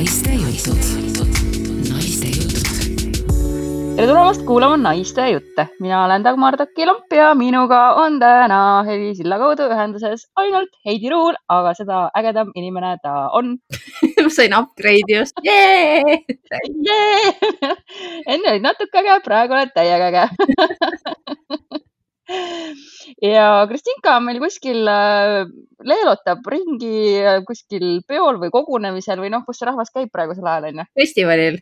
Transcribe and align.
naiste 0.00 0.32
jutud, 0.32 0.78
naiste 1.90 2.28
jutud. 2.32 2.68
tere 3.96 4.06
tulemast 4.08 4.46
kuulama 4.48 4.78
Naiste 4.80 5.26
jutte. 5.28 5.66
mina 5.80 5.98
olen 6.06 6.24
Dagmar 6.24 6.56
Taki-Lomp 6.56 7.12
ja 7.12 7.34
minuga 7.34 7.80
on 8.00 8.16
täna 8.22 8.60
helisilla 8.86 9.36
kaudu 9.42 9.66
ühenduses 9.68 10.24
ainult 10.40 10.72
Heidi 10.88 11.12
Ruul, 11.12 11.36
aga 11.48 11.74
seda 11.76 11.98
ägedam 12.16 12.48
inimene 12.56 12.94
ta 13.02 13.28
on. 13.36 13.58
ma 14.24 14.32
sain 14.38 14.56
upgrade'i 14.56 15.18
just 15.18 15.36
yeah! 15.44 16.00
enne 18.32 18.54
olid 18.54 18.64
natuke 18.70 19.04
äge, 19.04 19.20
praegu 19.28 19.58
oled 19.58 19.76
täiega 19.76 20.08
äge 20.08 20.24
ja 23.22 23.66
Kristinka 23.70 24.16
on 24.16 24.26
meil 24.26 24.40
kuskil 24.42 24.88
äh, 24.90 25.42
leelotab 25.86 26.46
ringi 26.52 27.20
äh, 27.20 27.38
kuskil 27.46 28.00
peol 28.08 28.40
või 28.42 28.52
kogunemisel 28.54 29.22
või 29.22 29.32
noh, 29.34 29.44
kus 29.46 29.60
see 29.60 29.68
rahvas 29.68 29.92
käib 29.94 30.12
praegusel 30.14 30.46
ajal 30.46 30.70
onju. 30.70 30.88
festivalil. 30.98 31.60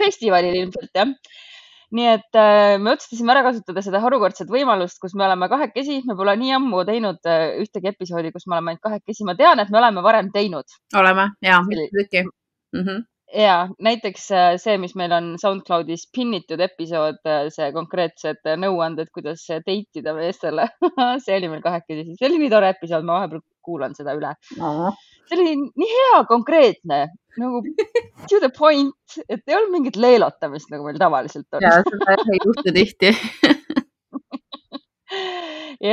festivalil 0.00 0.58
ilmselt 0.62 1.00
jah. 1.00 1.14
nii 1.96 2.08
et 2.14 2.38
äh, 2.38 2.78
me 2.82 2.94
otsustasime 2.94 3.34
ära 3.34 3.44
kasutada 3.48 3.82
seda 3.86 4.02
harukordset 4.04 4.50
võimalust, 4.52 5.00
kus 5.02 5.16
me 5.18 5.26
oleme 5.26 5.50
kahekesi, 5.52 6.02
me 6.08 6.16
pole 6.18 6.36
nii 6.40 6.56
ammu 6.58 6.84
teinud 6.88 7.32
ühtegi 7.64 7.94
episoodi, 7.94 8.34
kus 8.34 8.46
me 8.46 8.58
oleme 8.58 8.74
ainult 8.74 8.84
kahekesi, 8.86 9.26
ma 9.26 9.36
tean, 9.38 9.62
et 9.62 9.72
me 9.72 9.82
oleme 9.82 10.04
varem 10.06 10.30
teinud. 10.34 10.78
oleme 10.96 11.32
ja, 11.42 11.62
mitu 11.66 11.88
tükki 11.96 12.26
mm. 12.26 12.84
-hmm 12.84 13.06
ja 13.36 13.54
näiteks 13.82 14.26
see, 14.62 14.76
mis 14.82 14.96
meil 14.98 15.12
on 15.14 15.34
SoundCloudis 15.40 16.08
pinnitud 16.16 16.60
episood, 16.64 17.20
see 17.54 17.70
konkreetsed 17.76 18.42
nõuanded, 18.62 19.12
kuidas 19.14 19.46
date 19.50 20.00
ida 20.00 20.14
meestele 20.16 20.68
see 21.24 21.38
oli 21.38 21.52
meil 21.52 21.62
kahekesi, 21.64 22.16
see 22.18 22.28
oli 22.28 22.42
nii 22.42 22.52
tore 22.52 22.72
episood, 22.74 23.06
ma 23.06 23.20
vahepeal 23.20 23.44
kuulan 23.64 23.94
seda 23.96 24.16
üle. 24.16 24.34
See 25.30 25.38
oli 25.38 25.56
nii 25.62 25.90
hea, 25.94 26.22
konkreetne 26.28 27.04
nagu 27.38 27.62
to 28.28 28.40
the 28.40 28.50
point, 28.56 29.18
et 29.28 29.42
ei 29.46 29.56
olnud 29.56 29.74
mingit 29.76 29.98
leelotamist, 30.00 30.70
nagu 30.72 30.86
meil 30.86 30.98
tavaliselt 31.00 31.46
on. 31.56 31.64
ja 31.64 31.78
seda 31.86 32.16
ei 32.18 32.40
juhtu 32.42 32.74
tihti 32.74 33.12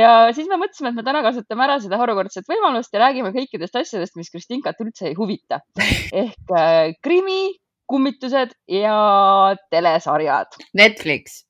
ja 0.00 0.12
siis 0.36 0.48
me 0.50 0.58
mõtlesime, 0.60 0.92
et 0.92 0.98
me 0.98 1.04
täna 1.06 1.22
kasutame 1.26 1.64
ära 1.66 1.78
seda 1.82 1.98
harukordset 2.00 2.46
võimalust 2.50 2.94
ja 2.94 3.02
räägime 3.06 3.32
kõikidest 3.34 3.80
asjadest, 3.80 4.16
mis 4.18 4.30
Kristinkat 4.34 4.80
üldse 4.84 5.10
ei 5.10 5.16
huvita 5.18 5.60
ehk 6.22 6.54
äh, 6.54 6.94
krimi, 7.04 7.56
kummitused 7.88 8.52
ja 8.68 8.96
telesarjad. 9.72 10.58
Netflix. 10.76 11.42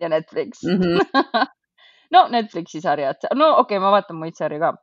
ja 0.00 0.08
Netflix 0.08 0.64
mm. 0.66 0.80
-hmm. 0.80 1.46
no 2.14 2.26
Netflixi 2.28 2.80
sarjad, 2.80 3.28
no 3.34 3.52
okei 3.62 3.78
okay,, 3.78 3.82
ma 3.82 3.92
vaatan 3.94 4.18
muid 4.20 4.36
sarju 4.36 4.60
ka. 4.60 4.74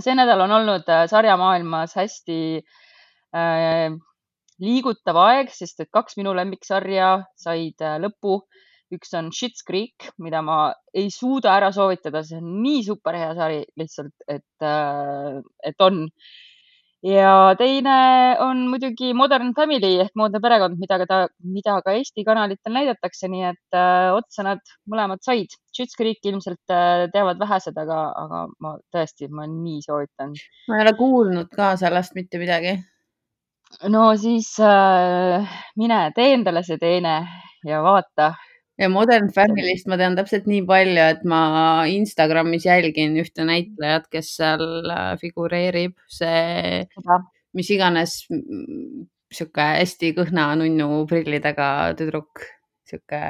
see 0.00 0.14
nädal 0.14 0.40
on 0.44 0.52
olnud 0.60 0.88
äh, 0.88 1.06
sarjamaailmas 1.08 1.94
hästi 1.96 2.38
äh, 3.36 3.94
liigutav 4.58 5.16
aeg, 5.22 5.52
sest 5.54 5.80
et 5.84 5.90
kaks 5.94 6.18
minu 6.18 6.34
lemmiksarja 6.36 7.10
said 7.38 7.84
äh, 7.84 7.98
lõpu 8.02 8.40
üks 8.94 9.14
on 9.18 9.30
Schitt's 9.34 9.64
Creek, 9.66 10.10
mida 10.22 10.42
ma 10.44 10.58
ei 10.96 11.08
suuda 11.12 11.54
ära 11.56 11.70
soovitada, 11.74 12.22
see 12.26 12.40
on 12.40 12.58
nii 12.64 12.82
super 12.86 13.16
hea 13.18 13.32
sari 13.38 13.62
lihtsalt, 13.80 14.14
et, 14.28 14.44
äh, 14.64 15.40
et 15.70 15.84
on. 15.84 16.06
ja 17.06 17.54
teine 17.54 17.96
on 18.42 18.64
muidugi 18.72 19.12
Modern 19.14 19.52
Family 19.54 20.00
ehk 20.02 20.16
Moodne 20.18 20.40
perekond, 20.42 20.80
mida 20.82 20.98
ka, 21.04 21.20
mida 21.46 21.76
ka 21.86 21.94
Eesti 21.94 22.24
kanalitel 22.26 22.74
näidatakse, 22.74 23.30
nii 23.30 23.44
et 23.52 23.78
äh, 23.78 24.10
otsa 24.16 24.42
nad 24.48 24.74
mõlemad 24.90 25.22
said. 25.22 25.54
Schitt's 25.70 25.94
Creek 26.00 26.18
ilmselt 26.26 26.74
äh, 26.74 27.06
teavad 27.14 27.38
vähesed, 27.38 27.78
aga, 27.78 28.02
aga 28.24 28.44
ma 28.64 28.76
tõesti, 28.94 29.30
ma 29.30 29.46
nii 29.46 29.82
soovitan. 29.86 30.34
ma 30.68 30.78
ei 30.80 30.86
ole 30.88 30.96
kuulnud 30.98 31.54
ka 31.54 31.76
sellest 31.78 32.18
mitte 32.18 32.42
midagi 32.42 32.80
no 33.92 34.16
siis 34.16 34.54
äh, 34.60 35.48
mine 35.76 36.00
tee 36.16 36.32
endale 36.34 36.62
see 36.66 36.78
teene 36.80 37.14
ja 37.66 37.82
vaata, 37.84 38.32
ja 38.78 38.88
Modern 38.92 39.30
Family'st 39.34 39.88
ma 39.90 39.98
tean 40.00 40.16
täpselt 40.18 40.48
nii 40.50 40.62
palju, 40.68 41.04
et 41.14 41.24
ma 41.28 41.40
Instagramis 41.90 42.66
jälgin 42.68 43.18
ühte 43.22 43.46
näitlejat, 43.48 44.08
kes 44.12 44.34
seal 44.38 44.64
äh, 44.92 45.12
figureerib, 45.20 45.96
see, 46.12 46.84
mis 47.58 47.70
iganes 47.74 48.20
sihuke 49.28 49.70
hästi 49.82 50.14
kõhna 50.16 50.50
nunnu 50.60 51.04
prillidega 51.10 51.68
tüdruk, 51.98 52.44
sihuke 52.88 53.22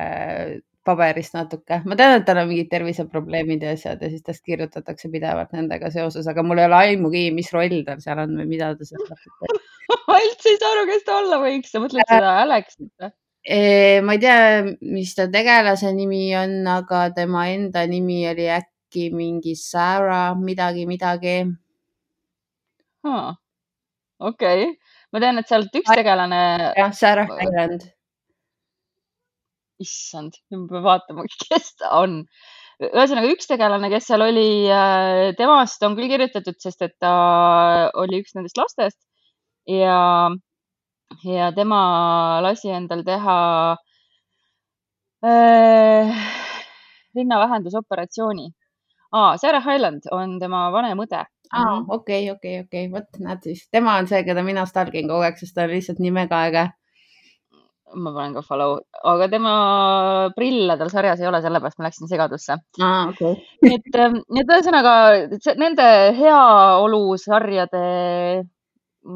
paberist 0.89 1.34
natuke. 1.37 1.83
ma 1.84 1.97
tean, 1.99 2.17
et 2.17 2.27
tal 2.28 2.41
on 2.43 2.49
mingid 2.49 2.71
terviseprobleemid 2.73 3.65
ja 3.67 3.75
asjad 3.77 4.03
ja 4.03 4.09
siis 4.12 4.25
tast 4.25 4.44
kirjutatakse 4.47 5.11
pidevalt 5.12 5.53
nendega 5.56 5.91
seoses, 5.93 6.28
aga 6.31 6.44
mul 6.47 6.62
ei 6.62 6.69
ole 6.69 6.78
aimugi, 6.87 7.25
mis 7.37 7.50
roll 7.53 7.83
tal 7.89 8.00
seal 8.05 8.23
on 8.25 8.39
või 8.41 8.49
mida 8.55 8.71
ta 8.78 8.89
seal 8.89 9.05
täpselt 9.09 9.34
teeb 9.43 9.67
ma 10.09 10.19
üldse 10.25 10.53
ei 10.53 10.61
saa 10.61 10.75
aru, 10.75 10.84
kes 10.91 11.05
ta 11.06 11.17
olla 11.23 11.41
võiks, 11.43 11.73
sa 11.73 11.83
mõtled 11.83 12.09
seda 12.09 12.34
Alexit 12.44 12.93
või? 13.03 13.12
Ma 13.49 14.13
ei 14.13 14.21
tea, 14.21 14.65
mis 14.85 15.15
ta 15.17 15.25
tegelase 15.33 15.93
nimi 15.97 16.35
on, 16.37 16.61
aga 16.69 17.09
tema 17.17 17.47
enda 17.49 17.87
nimi 17.89 18.21
oli 18.29 18.49
äkki 18.53 19.09
mingi 19.15 19.55
Sarah 19.57 20.37
midagi, 20.37 20.85
midagi 20.87 21.39
huh.. 23.07 23.33
okei 24.19 24.63
okay., 24.69 24.77
ma 25.13 25.23
tean, 25.23 25.41
et 25.41 25.49
sealt 25.49 25.75
üks 25.81 25.89
tegelane. 25.95 26.41
jah, 26.77 26.93
Sarah 26.93 27.31
Island. 27.41 27.89
issand, 29.81 30.41
ma 30.53 30.65
pean 30.69 30.85
vaatama, 30.87 31.27
kes 31.47 31.73
ta 31.81 31.93
on. 32.03 32.21
ühesõnaga 32.83 33.31
üks 33.33 33.49
tegelane, 33.51 33.89
kes 33.93 34.11
seal 34.11 34.27
oli, 34.27 34.51
äh, 34.71 35.31
temast 35.39 35.83
on 35.87 35.97
küll 35.99 36.11
kirjutatud, 36.13 36.59
sest 36.63 36.85
et 36.87 36.99
ta 37.03 37.15
oli 37.99 38.21
üks 38.23 38.37
nendest 38.37 38.61
lastest 38.61 39.01
ja 39.69 39.97
ja 41.25 41.53
tema 41.53 41.81
lasi 42.45 42.71
endal 42.71 43.03
teha 43.07 43.39
äh, 45.25 46.15
rinnavähendusoperatsiooni 47.15 48.49
ah,. 49.13 49.37
Sarah 49.37 49.65
Hyland 49.65 50.09
on 50.13 50.39
tema 50.41 50.69
vanem 50.73 50.99
õde. 51.05 51.25
aa, 51.53 51.79
okei, 51.89 52.31
okei, 52.31 52.61
okei, 52.65 52.91
vot 52.93 53.23
näed 53.23 53.41
siis, 53.43 53.69
tema 53.73 53.97
on 53.99 54.09
see, 54.11 54.25
keda 54.25 54.45
mina 54.45 54.67
stalgin 54.69 55.09
kogu 55.09 55.25
aeg, 55.25 55.39
sest 55.41 55.57
ta 55.57 55.65
on 55.65 55.73
lihtsalt 55.73 56.03
nii 56.05 56.13
mega 56.13 56.43
äge. 56.51 56.67
ma 57.97 58.13
panen 58.13 58.35
ka 58.37 58.43
follow, 58.45 58.75
aga 59.09 59.31
tema 59.33 59.53
prille 60.37 60.77
tal 60.77 60.91
sarjas 60.93 61.23
ei 61.23 61.29
ole, 61.31 61.41
sellepärast 61.41 61.79
ma 61.81 61.89
läksin 61.89 62.11
segadusse. 62.11 62.59
okay. 62.85 63.41
nii 63.65 63.79
et, 63.81 63.89
nii 64.29 64.45
et 64.45 64.53
ühesõnaga 64.53 64.95
nende 65.57 65.89
heaolusarjade 66.21 67.85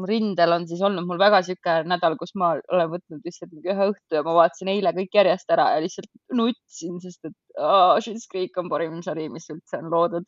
rindel 0.07 0.55
on 0.55 0.67
siis 0.67 0.81
olnud 0.85 1.05
mul 1.07 1.19
väga 1.21 1.41
sihuke 1.45 1.75
nädal, 1.89 2.15
kus 2.19 2.33
ma 2.39 2.53
olen 2.71 2.91
võtnud 2.93 3.25
lihtsalt 3.25 3.53
ühe 3.59 3.87
õhtu 3.91 4.17
ja 4.17 4.23
ma 4.25 4.35
vaatasin 4.39 4.71
eile 4.73 4.93
kõik 4.95 5.17
järjest 5.19 5.51
ära 5.53 5.69
ja 5.75 5.81
lihtsalt 5.83 6.09
nutsin, 6.33 6.99
sest 7.03 7.27
et 7.29 7.35
oh, 7.59 7.97
Schitt's 7.99 8.29
Creek 8.31 8.57
on 8.61 8.71
parim 8.71 9.01
sari, 9.05 9.27
mis 9.33 9.49
üldse 9.53 9.81
on 9.81 9.91
loodud. 9.93 10.27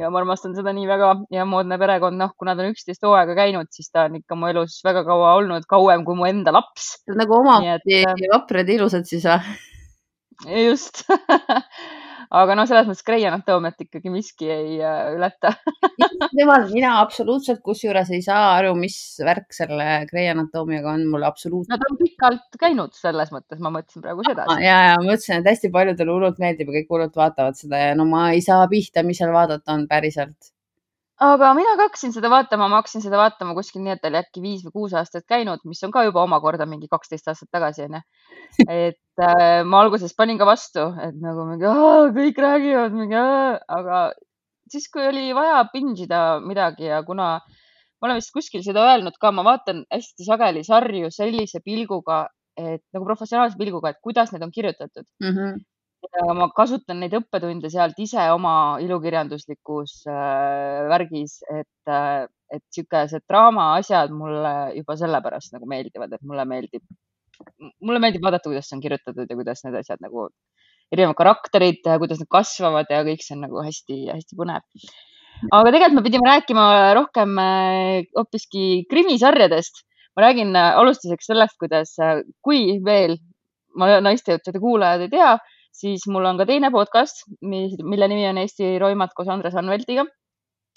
ja 0.00 0.08
ma 0.08 0.22
armastan 0.22 0.54
seda 0.56 0.72
nii 0.72 0.86
väga 0.88 1.12
ja 1.34 1.44
moodne 1.48 1.76
perekond, 1.78 2.16
noh, 2.18 2.32
kuna 2.40 2.56
ta 2.56 2.64
on 2.64 2.72
üksteist 2.72 3.04
hooaega 3.06 3.36
käinud, 3.38 3.68
siis 3.70 3.90
ta 3.92 4.06
on 4.08 4.16
ikka 4.22 4.38
mu 4.40 4.48
elus 4.48 4.80
väga 4.84 5.04
kaua 5.08 5.34
olnud, 5.40 5.68
kauem 5.68 6.06
kui 6.08 6.18
mu 6.18 6.28
enda 6.28 6.54
laps. 6.54 6.94
nagu 7.12 7.42
äh, 8.08 8.28
vaprad 8.32 8.68
ja 8.68 8.80
ilusad 8.80 9.08
siis 9.08 9.28
või? 9.28 9.56
just 10.66 11.04
aga 12.32 12.56
noh, 12.56 12.66
selles 12.68 12.86
mõttes 12.88 13.04
Grey 13.06 13.26
Anatoomiat 13.28 13.84
ikkagi 13.84 14.12
miski 14.12 14.48
ei 14.52 14.78
äh, 14.80 15.12
ületa 15.16 15.52
jumal, 16.38 16.68
mina 16.72 16.94
absoluutselt 17.00 17.60
kusjuures 17.64 18.12
ei 18.14 18.22
saa 18.24 18.54
aru, 18.56 18.72
mis 18.78 18.96
värk 19.24 19.52
selle 19.56 19.88
Grey 20.10 20.30
Anatoomiaga 20.32 20.94
on, 20.96 21.04
mulle 21.12 21.28
absoluutselt. 21.28 21.74
Nad 21.74 21.84
on 21.88 22.00
pikalt 22.00 22.58
käinud 22.60 22.96
selles 22.96 23.34
mõttes, 23.34 23.60
ma 23.62 23.74
mõtlesin 23.74 24.04
praegu 24.04 24.24
seda. 24.28 24.48
ja, 24.64 24.78
ja 24.88 24.96
ma 24.96 25.10
mõtlesin, 25.10 25.42
et 25.42 25.52
hästi 25.52 25.72
paljudele 25.74 26.16
hullult 26.16 26.40
meeldib 26.42 26.72
ja 26.72 26.80
kõik 26.80 26.96
hullult 26.96 27.20
vaatavad 27.20 27.58
seda 27.58 27.84
ja 27.88 27.94
no 27.98 28.08
ma 28.08 28.30
ei 28.32 28.42
saa 28.44 28.64
pihta, 28.70 29.04
mis 29.06 29.20
seal 29.20 29.34
vaadata 29.34 29.76
on 29.76 29.86
päriselt 29.90 30.52
aga 31.22 31.52
mina 31.58 31.76
ka 31.78 31.86
hakkasin 31.86 32.12
seda 32.14 32.30
vaatama, 32.32 32.68
ma 32.70 32.80
hakkasin 32.80 33.04
seda 33.04 33.20
vaatama 33.20 33.54
kuskil 33.56 33.82
nii, 33.84 33.94
et 33.96 34.08
oli 34.08 34.18
äkki 34.20 34.42
viis 34.44 34.64
või 34.66 34.74
kuus 34.78 34.96
aastat 34.98 35.26
käinud, 35.30 35.62
mis 35.68 35.82
on 35.86 35.94
ka 35.94 36.04
juba 36.06 36.24
omakorda 36.26 36.66
mingi 36.68 36.90
kaksteist 36.90 37.30
aastat 37.30 37.50
tagasi 37.54 37.86
onju. 37.86 38.02
et 38.66 39.24
äh, 39.26 39.62
ma 39.64 39.82
alguses 39.84 40.14
panin 40.18 40.40
ka 40.40 40.48
vastu, 40.48 40.88
et 41.06 41.16
nagu 41.22 41.46
mingi 41.50 41.72
kõik 42.18 42.42
räägivad 42.46 42.96
mingi, 42.96 43.24
aga 43.78 44.04
siis, 44.72 44.88
kui 44.92 45.06
oli 45.06 45.30
vaja 45.36 45.64
binge 45.72 46.06
ida 46.06 46.22
midagi 46.44 46.90
ja 46.90 47.02
kuna 47.06 47.34
ma 47.38 48.08
olen 48.08 48.18
vist 48.18 48.34
kuskil 48.34 48.64
seda 48.66 48.84
öelnud 48.90 49.18
ka, 49.22 49.30
ma 49.30 49.44
vaatan 49.46 49.84
hästi 49.94 50.26
sageli 50.26 50.64
sarju 50.66 51.12
sellise 51.14 51.62
pilguga, 51.64 52.24
et 52.58 52.82
nagu 52.92 53.06
professionaalse 53.06 53.58
pilguga, 53.60 53.92
et 53.92 54.02
kuidas 54.02 54.32
need 54.32 54.42
on 54.42 54.54
kirjutatud 54.54 55.06
mm. 55.22 55.36
-hmm 55.36 55.60
ja 56.10 56.34
ma 56.36 56.48
kasutan 56.54 57.00
neid 57.02 57.14
õppetunde 57.16 57.70
sealt 57.72 57.98
ise 58.02 58.24
oma 58.34 58.78
ilukirjanduslikus 58.82 60.02
äh, 60.10 60.86
värgis, 60.90 61.40
et 61.50 61.92
äh,, 61.92 62.24
et 62.52 62.64
siukesed 62.74 63.24
draama 63.30 63.70
asjad 63.78 64.10
mulle 64.12 64.74
juba 64.76 64.96
sellepärast 65.00 65.54
nagu 65.54 65.68
meeldivad, 65.70 66.10
et 66.12 66.24
mulle 66.28 66.44
meeldib, 66.44 66.82
mulle 67.80 68.00
meeldib 68.02 68.26
vaadata, 68.26 68.50
kuidas 68.50 68.68
see 68.68 68.76
on 68.76 68.82
kirjutatud 68.82 69.30
ja 69.30 69.38
kuidas 69.38 69.64
need 69.64 69.78
asjad 69.78 70.02
nagu, 70.04 70.26
erinevad 70.92 71.16
karakterid, 71.16 71.80
kuidas 72.02 72.20
nad 72.20 72.28
kasvavad 72.36 72.92
ja 72.92 73.00
kõik 73.06 73.24
see 73.24 73.38
on 73.38 73.46
nagu 73.46 73.64
hästi-hästi 73.64 74.36
põnev. 74.36 74.84
aga 75.48 75.72
tegelikult 75.72 75.96
me 75.96 76.04
pidime 76.04 76.28
rääkima 76.28 76.66
rohkem 76.98 77.40
äh, 77.40 78.04
hoopiski 78.18 78.84
krimisarjadest 78.90 79.80
ma 80.16 80.22
räägin 80.22 80.56
äh, 80.56 80.78
alustuseks 80.78 81.26
sellest, 81.30 81.56
kuidas, 81.60 81.94
äh, 81.98 82.20
kui 82.44 82.78
veel 82.84 83.16
ma 83.76 83.88
naistejuttude 84.04 84.60
kuulajad 84.60 85.06
ei 85.06 85.12
tea, 85.14 85.30
siis 85.72 86.06
mul 86.12 86.26
on 86.28 86.40
ka 86.40 86.46
teine 86.48 86.70
podcast, 86.74 87.24
mille 87.42 88.08
nimi 88.08 88.26
on 88.28 88.40
Eesti 88.42 88.76
roimad 88.82 89.14
koos 89.16 89.30
Andres 89.32 89.56
Anveltiga. 89.58 90.06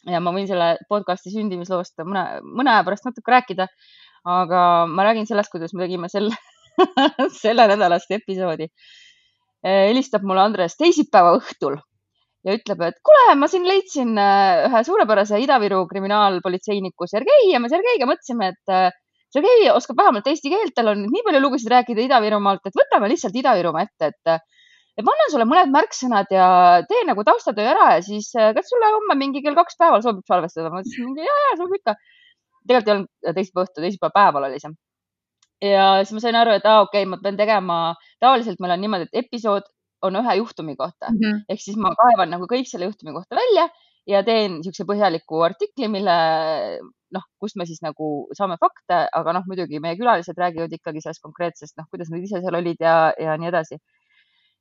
ja 0.06 0.20
ma 0.22 0.32
võin 0.36 0.46
selle 0.48 0.76
podcast'i 0.90 1.32
sündimisloost 1.34 2.04
mõne, 2.06 2.26
mõne 2.46 2.74
aja 2.76 2.84
pärast 2.86 3.08
natuke 3.08 3.32
rääkida. 3.32 3.68
aga 4.26 4.60
ma 4.90 5.04
räägin 5.06 5.28
sellest, 5.30 5.52
kuidas 5.52 5.74
me 5.74 5.86
tegime 5.86 6.10
selle 6.10 6.36
selle 7.44 7.68
nädalast 7.68 8.12
episoodi. 8.12 8.68
helistab 9.66 10.24
mulle 10.24 10.42
Andres 10.46 10.78
teisipäeva 10.78 11.36
õhtul 11.40 11.80
ja 12.46 12.54
ütleb, 12.54 12.84
et 12.86 13.00
kuule, 13.06 13.34
ma 13.40 13.48
siin 13.50 13.66
leidsin 13.68 14.14
äh, 14.22 14.68
ühe 14.68 14.82
suurepärase 14.86 15.40
Ida-Viru 15.42 15.82
kriminaalpolitseiniku 15.90 17.08
Sergei 17.10 17.50
ja 17.50 17.62
me 17.62 17.72
Sergeiga 17.72 18.08
mõtlesime, 18.10 18.52
et 18.54 18.74
äh, 18.74 18.92
Sergei 19.34 19.66
oskab 19.74 19.98
vähemalt 20.00 20.28
eesti 20.30 20.52
keelt, 20.54 20.76
tal 20.78 20.94
on 20.94 21.08
nii 21.10 21.24
palju 21.26 21.42
lugusid 21.42 21.72
rääkida 21.74 22.06
Ida-Virumaalt, 22.06 22.62
et 22.70 22.78
võtame 22.78 23.10
lihtsalt 23.12 23.36
Ida-Virumaa 23.42 23.88
ette, 23.88 24.14
et 24.14 24.36
et 24.96 25.04
ma 25.06 25.14
annan 25.16 25.32
sulle 25.34 25.48
mõned 25.50 25.72
märksõnad 25.74 26.32
ja 26.32 26.48
tee 26.90 27.04
nagu 27.08 27.24
taustatöö 27.28 27.68
ära 27.74 27.92
ja 27.98 28.02
siis 28.06 28.32
äh, 28.40 28.54
kas 28.56 28.70
sulle 28.72 28.92
homme 28.96 29.18
mingi 29.20 29.44
kell 29.46 29.58
kaks 29.58 29.80
päeval 29.82 30.04
sobib 30.06 30.28
salvestada? 30.30 30.72
ma 30.72 30.82
ütlesin 30.84 31.10
mingi 31.10 31.28
ja, 31.28 31.38
ja 31.50 31.54
sobib 31.60 31.80
ikka. 31.82 31.96
tegelikult 32.68 32.90
ei 32.92 32.96
olnud 32.96 33.38
teisipäeva 33.40 33.68
õhtu, 33.68 33.86
teisipäeva 33.86 34.18
päeval 34.20 34.50
oli 34.50 34.60
see. 34.64 34.76
ja 35.72 35.88
siis 36.04 36.16
ma 36.18 36.26
sain 36.26 36.40
aru, 36.42 36.58
et 36.60 36.68
aa, 36.70 36.84
okei 36.88 37.04
okay,, 37.04 37.12
ma 37.12 37.22
pean 37.24 37.40
tegema, 37.40 37.80
tavaliselt 38.24 38.62
meil 38.64 38.76
on 38.78 38.86
niimoodi, 38.86 39.10
et 39.10 39.26
episood 39.26 39.68
on 40.06 40.20
ühe 40.22 40.38
juhtumi 40.42 40.76
kohta 40.80 41.12
mm 41.12 41.20
-hmm. 41.20 41.44
ehk 41.50 41.62
siis 41.62 41.78
ma 41.82 41.92
kaevan 42.00 42.32
nagu 42.36 42.48
kõik 42.52 42.70
selle 42.70 42.88
juhtumi 42.92 43.16
kohta 43.16 43.36
välja 43.36 43.70
ja 44.08 44.22
teen 44.24 44.60
niisuguse 44.60 44.86
põhjaliku 44.88 45.42
artikli, 45.46 45.90
mille 45.92 46.16
noh, 47.16 47.26
kust 47.42 47.58
me 47.60 47.66
siis 47.70 47.82
nagu 47.86 48.10
saame 48.38 48.58
fakte, 48.62 49.06
aga 49.20 49.36
noh, 49.38 49.46
muidugi 49.50 49.82
meie 49.84 49.98
külalised 50.00 50.38
räägivad 50.38 50.74
ikkagi 50.78 51.04
sellest 51.04 51.24
konkreetsest, 51.26 51.76
noh, 51.80 51.88
kuidas 51.92 52.12
nad 52.14 52.24
ise 52.26 52.42
seal 52.44 52.60
olid 52.62 52.82
ja, 52.82 52.96
ja 53.22 53.38
nii 53.42 53.52
edasi. 53.52 53.80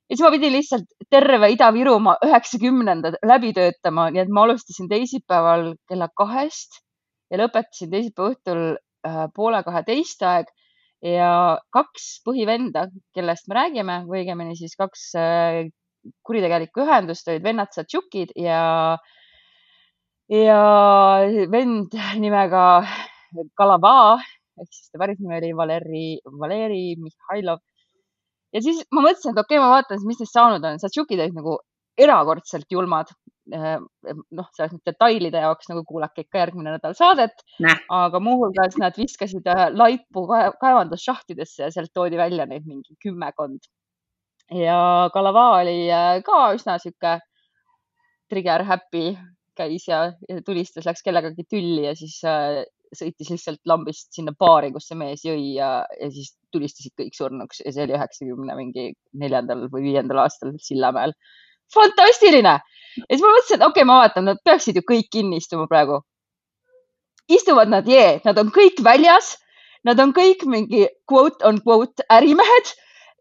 Ja 0.09 0.15
siis 0.15 0.23
ma 0.25 0.31
pidin 0.33 0.53
lihtsalt 0.53 0.89
terve 1.11 1.49
Ida-Virumaa 1.55 2.19
üheksakümnendad 2.25 3.17
läbi 3.25 3.53
töötama, 3.57 4.09
nii 4.13 4.23
et 4.25 4.33
ma 4.33 4.45
alustasin 4.45 4.89
teisipäeval 4.91 5.71
kella 5.89 6.09
kahest 6.17 6.81
ja 7.31 7.41
lõpetasin 7.41 7.91
teisipäeva 7.93 8.35
õhtul 8.35 8.61
äh, 8.75 9.25
poole 9.35 9.63
kaheteist 9.65 10.21
aeg 10.25 10.51
ja 11.05 11.31
kaks 11.73 12.21
põhivenda, 12.25 12.87
kellest 13.15 13.49
me 13.49 13.59
räägime 13.59 13.97
või 14.09 14.23
õigemini 14.23 14.55
siis 14.59 14.77
kaks 14.79 15.09
äh, 15.19 15.65
kuritegelikku 16.25 16.85
ühendust 16.85 17.27
olid 17.29 17.43
vennad 17.45 17.73
Satšukid 17.73 18.35
ja, 18.37 18.97
ja 20.29 20.61
vend 21.49 21.97
nimega 22.21 22.65
Kalava 23.57 23.95
ehk 24.61 24.71
siis 24.71 24.91
ta 24.91 25.01
päris 25.01 25.19
nimi 25.19 25.37
oli 25.39 25.51
Valeri, 25.57 26.05
Valeri 26.41 26.83
Mihhailov. 27.01 27.59
Ja 28.55 28.63
siis 28.63 28.81
ma 28.95 29.03
mõtlesin, 29.03 29.35
et 29.35 29.43
okei 29.43 29.59
okay,, 29.59 29.63
ma 29.63 29.71
vaatan, 29.75 30.03
mis 30.07 30.21
neist 30.23 30.35
saanud 30.35 30.63
on. 30.65 30.81
Satšukid 30.81 31.19
olid 31.19 31.35
nagu 31.37 31.59
erakordselt 31.99 32.71
julmad 32.71 33.11
Äh, 33.53 33.77
noh, 34.33 34.47
selles 34.57 34.71
mõttes 34.73 34.87
detailide 34.89 35.41
jaoks 35.43 35.67
nagu 35.69 35.83
kuulake 35.85 36.23
ikka 36.23 36.39
järgmine 36.41 36.71
nädal 36.73 36.95
saadet. 36.97 37.43
aga 37.93 38.19
muuhulgas 38.19 38.77
nad 38.81 38.97
viskasid 38.97 39.45
äh, 39.51 39.67
laipu 39.69 40.25
kaevandusšahtidesse 40.61 41.67
ja 41.67 41.69
sealt 41.73 41.93
toodi 41.93 42.17
välja 42.17 42.47
neid 42.49 42.65
mingi 42.65 42.97
kümmekond. 43.05 43.69
ja 44.49 45.09
Kalava 45.13 45.45
oli 45.59 45.77
ka 46.25 46.39
üsna 46.57 46.79
sihuke 46.81 47.19
trigger 48.29 48.65
happy, 48.65 49.13
käis 49.55 49.85
ja, 49.87 50.11
ja 50.29 50.41
tulistas, 50.41 50.85
läks 50.89 51.05
kellegagi 51.05 51.45
tülli 51.45 51.85
ja 51.85 51.93
siis 51.95 52.17
sõitis 52.93 53.31
lihtsalt 53.31 53.61
lambist 53.69 54.11
sinna 54.15 54.33
baari, 54.37 54.71
kus 54.73 54.89
see 54.89 54.97
mees 54.99 55.23
jõi 55.25 55.55
ja, 55.55 55.69
ja 55.99 56.09
siis 56.13 56.35
tulistasid 56.53 56.93
kõik 56.99 57.17
surnuks 57.17 57.63
ja 57.65 57.73
see 57.73 57.85
oli 57.85 57.95
üheksakümne 57.97 58.57
mingi 58.57 58.91
neljandal 59.21 59.65
või 59.73 59.89
viiendal 59.89 60.23
aastal 60.25 60.53
Sillamäel 60.61 61.15
fantastiline. 61.73 62.59
ja 62.97 63.07
siis 63.09 63.23
ma 63.23 63.31
mõtlesin, 63.31 63.57
et 63.57 63.65
okei 63.65 63.81
okay,, 63.81 63.87
ma 63.87 64.01
vaatan, 64.03 64.29
nad 64.29 64.41
peaksid 64.45 64.77
ju 64.77 64.85
kõik 64.85 65.09
kinni 65.11 65.41
istuma 65.41 65.67
praegu. 65.71 66.01
istuvad 67.27 67.71
nad, 67.73 67.87
jee, 67.89 68.21
nad 68.25 68.37
on 68.37 68.51
kõik 68.53 68.83
väljas. 68.85 69.35
Nad 69.85 69.99
on 70.01 70.13
kõik 70.17 70.41
mingi 70.49 70.87
quote 71.05 71.45
on 71.45 71.59
quote 71.61 72.01
ärimehed 72.09 72.71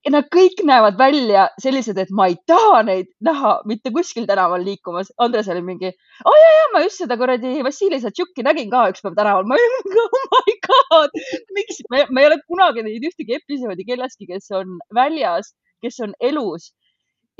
ja 0.05 0.13
nad 0.13 0.27
kõik 0.33 0.61
näevad 0.69 0.99
välja 1.01 1.47
sellised, 1.63 1.99
et 2.01 2.11
ma 2.13 2.27
ei 2.29 2.37
taha 2.49 2.83
neid 2.87 3.09
näha 3.25 3.55
mitte 3.69 3.93
kuskil 3.95 4.27
tänaval 4.29 4.65
liikumas. 4.67 5.11
Andres 5.25 5.49
oli 5.53 5.63
mingi, 5.65 5.91
aa 5.91 6.31
oh, 6.31 6.39
ja, 6.41 6.51
ja 6.59 6.67
ma 6.75 6.83
just 6.85 7.01
seda 7.01 7.17
kuradi 7.21 7.63
Vassili 7.65 8.01
Satšuki 8.03 8.45
nägin 8.45 8.71
ka 8.73 8.85
üks 8.93 9.05
päev 9.05 9.17
tänaval. 9.17 9.49
ma 9.49 9.57
olin 9.57 10.01
oh 10.05 10.27
my 10.35 10.57
god, 10.69 11.21
miks, 11.57 11.81
ma 11.91 12.21
ei 12.21 12.29
ole 12.29 12.41
kunagi 12.49 12.85
näinud 12.85 13.09
ühtegi 13.11 13.39
episoodi 13.41 13.89
kellestki, 13.89 14.29
kes 14.33 14.51
on 14.59 14.77
väljas, 14.95 15.55
kes 15.85 16.01
on 16.05 16.13
elus 16.21 16.73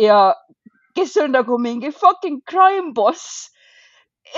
ja 0.01 0.33
kes 0.97 1.17
on 1.21 1.37
nagu 1.37 1.59
mingi 1.61 1.93
fucking 1.93 2.41
crime 2.49 2.95
boss. 2.97 3.51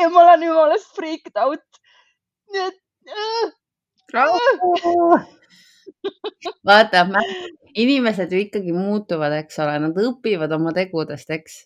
ja 0.00 0.11
ma 0.11 0.26
olen 0.26 0.49
jumalast 0.49 0.90
freaked 0.99 1.38
out. 1.38 1.82
nii 2.50 2.67
et 2.67 2.82
äh,. 3.06 3.55
Vaata, 6.66 7.04
inimesed 7.76 8.32
ju 8.32 8.40
ikkagi 8.46 8.74
muutuvad, 8.74 9.34
eks 9.42 9.58
ole, 9.64 9.78
nad 9.86 10.00
õpivad 10.00 10.52
oma 10.56 10.72
tegudest, 10.76 11.30
eks 11.30 11.62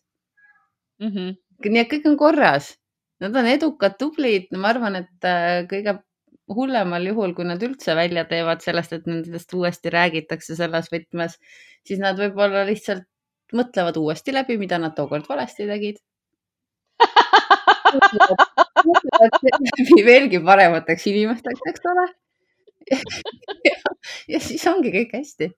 mm. 1.01 1.09
-hmm. 1.09 1.35
nii 1.69 1.83
et 1.83 1.91
kõik 1.93 2.09
on 2.11 2.17
korras, 2.21 2.75
nad 3.21 3.37
on 3.37 3.47
edukad, 3.51 3.97
tublid, 3.99 4.51
ma 4.57 4.73
arvan, 4.75 4.97
et 5.03 5.29
äh, 5.29 5.63
kõige 5.71 6.01
hullemal 6.51 7.07
juhul, 7.07 7.35
kui 7.35 7.47
nad 7.47 7.63
üldse 7.63 7.95
välja 7.95 8.25
teevad 8.27 8.63
sellest, 8.65 8.93
et 8.93 9.07
nendest 9.07 9.55
uuesti 9.55 9.91
räägitakse 9.95 10.57
selles 10.59 10.91
võtmes, 10.93 11.39
siis 11.87 12.01
nad 12.03 12.19
võib-olla 12.19 12.65
lihtsalt 12.67 13.07
mõtlevad 13.55 13.97
uuesti 13.99 14.35
läbi, 14.35 14.59
mida 14.59 14.79
nad 14.79 14.95
tookord 14.97 15.29
valesti 15.29 15.67
tegid 15.67 15.99
läbi 19.47 20.03
veelgi 20.07 20.43
paremateks 20.47 21.07
inimesteks, 21.11 21.63
eks 21.71 21.87
ole 21.93 22.07
ja, 23.69 23.77
ja 24.35 24.41
siis 24.43 24.67
ongi 24.71 24.93
kõik 24.95 25.15
hästi 25.19 25.51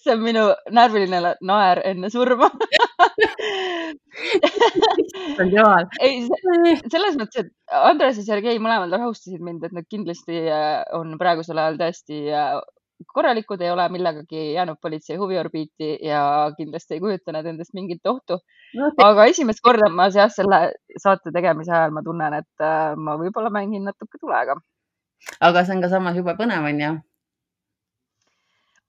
see 0.00 0.14
on 0.14 0.22
minu 0.24 0.44
närviline 0.72 1.34
naer 1.46 1.82
enne 1.90 2.10
surma 2.12 2.50
ei, 6.04 6.26
selles 6.92 7.16
mõttes, 7.16 7.44
et 7.44 7.50
Andres 7.80 8.18
ja 8.20 8.24
Sergei 8.26 8.60
mõlemad 8.60 8.92
rahustasid 8.96 9.42
mind, 9.44 9.64
et 9.64 9.74
nad 9.76 9.86
kindlasti 9.88 10.42
on 10.96 11.16
praegusel 11.20 11.60
ajal 11.60 11.80
täiesti 11.80 12.26
korralikud, 13.06 13.60
ei 13.60 13.70
ole 13.70 13.88
millegagi 13.88 14.52
jäänud 14.52 14.78
politsei 14.82 15.16
huviorbiiti 15.16 15.98
ja 16.02 16.22
kindlasti 16.56 16.94
ei 16.94 17.00
kujuta 17.00 17.32
nad 17.32 17.46
endast 17.46 17.74
mingit 17.74 18.06
ohtu 18.06 18.38
no,. 18.74 18.90
aga 19.04 19.24
esimest 19.32 19.62
korda 19.62 19.88
ma 19.88 20.08
jah, 20.14 20.30
selle 20.32 20.60
saate 20.96 21.32
tegemise 21.34 21.72
ajal 21.72 21.94
ma 21.96 22.02
tunnen, 22.06 22.40
et 22.42 22.64
äh, 22.64 22.96
ma 22.96 23.16
võib-olla 23.20 23.52
mängin 23.54 23.86
natuke 23.88 24.20
tulega. 24.20 24.56
aga 25.40 25.64
see 25.64 25.76
on 25.76 25.84
ka 25.84 25.92
samas 25.92 26.18
jube 26.18 26.36
põnev, 26.38 26.66
on 26.72 26.84
ju? 26.84 26.92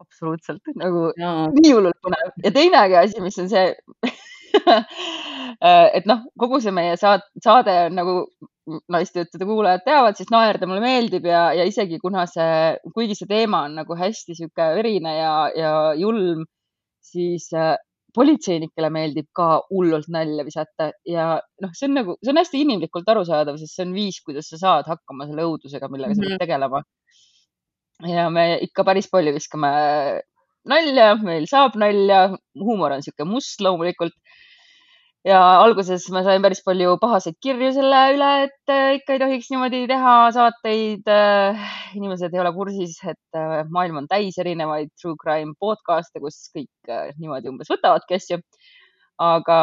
absoluutselt 0.01 0.75
nagu 0.75 1.11
no. 1.21 1.31
nii 1.55 1.73
hullult 1.75 1.99
põnev 2.03 2.33
ja 2.43 2.51
teinegi 2.55 2.97
asi, 3.03 3.21
mis 3.21 3.37
on 3.41 3.49
see 3.51 3.67
et 5.97 6.07
noh, 6.09 6.25
kogu 6.39 6.59
see 6.63 6.73
meie 6.75 6.97
saade, 6.99 7.27
saade 7.43 7.75
on 7.87 7.99
nagu 7.99 8.15
naistejuttude 8.91 9.47
kuulajad 9.47 9.83
teavad, 9.85 10.17
siis 10.17 10.31
naerda 10.33 10.67
mulle 10.69 10.83
meeldib 10.83 11.25
ja, 11.29 11.43
ja 11.57 11.65
isegi 11.67 11.99
kuna 12.01 12.25
see, 12.29 12.75
kuigi 12.95 13.17
see 13.17 13.29
teema 13.29 13.65
on 13.67 13.77
nagu 13.81 13.97
hästi 13.97 14.35
sihuke 14.37 14.67
verine 14.77 15.15
ja, 15.17 15.33
ja 15.57 15.71
julm, 15.99 16.43
siis 17.11 17.49
äh, 17.57 17.75
politseinikele 18.15 18.89
meeldib 18.93 19.27
ka 19.35 19.47
hullult 19.69 20.09
nalja 20.11 20.45
visata 20.47 20.89
ja 21.07 21.27
noh, 21.63 21.75
see 21.77 21.87
on 21.87 21.95
nagu, 21.99 22.17
see 22.23 22.33
on 22.33 22.41
hästi 22.41 22.63
inimlikult 22.65 23.07
arusaadav, 23.13 23.59
sest 23.59 23.77
see 23.77 23.85
on 23.87 23.93
viis, 23.95 24.19
kuidas 24.25 24.51
sa 24.51 24.59
saad 24.61 24.89
hakkama 24.91 25.29
selle 25.29 25.45
õudusega, 25.47 25.89
millega 25.91 26.17
sa 26.17 26.23
pead 26.25 26.35
mhm. 26.35 26.43
tegelema. 26.43 26.83
ja 28.11 28.27
me 28.33 28.45
ikka 28.65 28.85
päris 28.87 29.07
palju 29.11 29.33
viskame 29.35 29.71
nalja, 30.69 31.13
meil 31.23 31.47
saab 31.49 31.77
nalja, 31.79 32.23
huumor 32.59 32.97
on 32.97 33.05
sihuke 33.05 33.27
must 33.27 33.61
loomulikult 33.63 34.15
ja 35.27 35.39
alguses 35.61 36.07
ma 36.13 36.23
sain 36.25 36.41
päris 36.41 36.63
palju 36.65 36.95
pahaseid 37.01 37.37
kirju 37.45 37.69
selle 37.75 37.99
üle, 38.15 38.29
et 38.47 38.73
äh, 38.73 38.97
ikka 38.97 39.15
ei 39.15 39.21
tohiks 39.21 39.49
niimoodi 39.53 39.83
teha 39.91 40.15
saateid. 40.37 41.05
Äh, 41.05 41.65
inimesed 41.97 42.33
ei 42.33 42.41
ole 42.41 42.53
kursis, 42.55 42.97
et 43.05 43.37
äh, 43.37 43.61
maailm 43.69 44.01
on 44.01 44.09
täis 44.09 44.39
erinevaid 44.41 44.89
true 45.01 45.17
crime 45.21 45.53
podcast'e, 45.61 46.21
kus 46.23 46.43
kõik 46.55 46.93
niimoodi 47.21 47.51
umbes 47.53 47.69
võtavadki 47.73 48.17
asju. 48.17 48.41
aga 49.21 49.55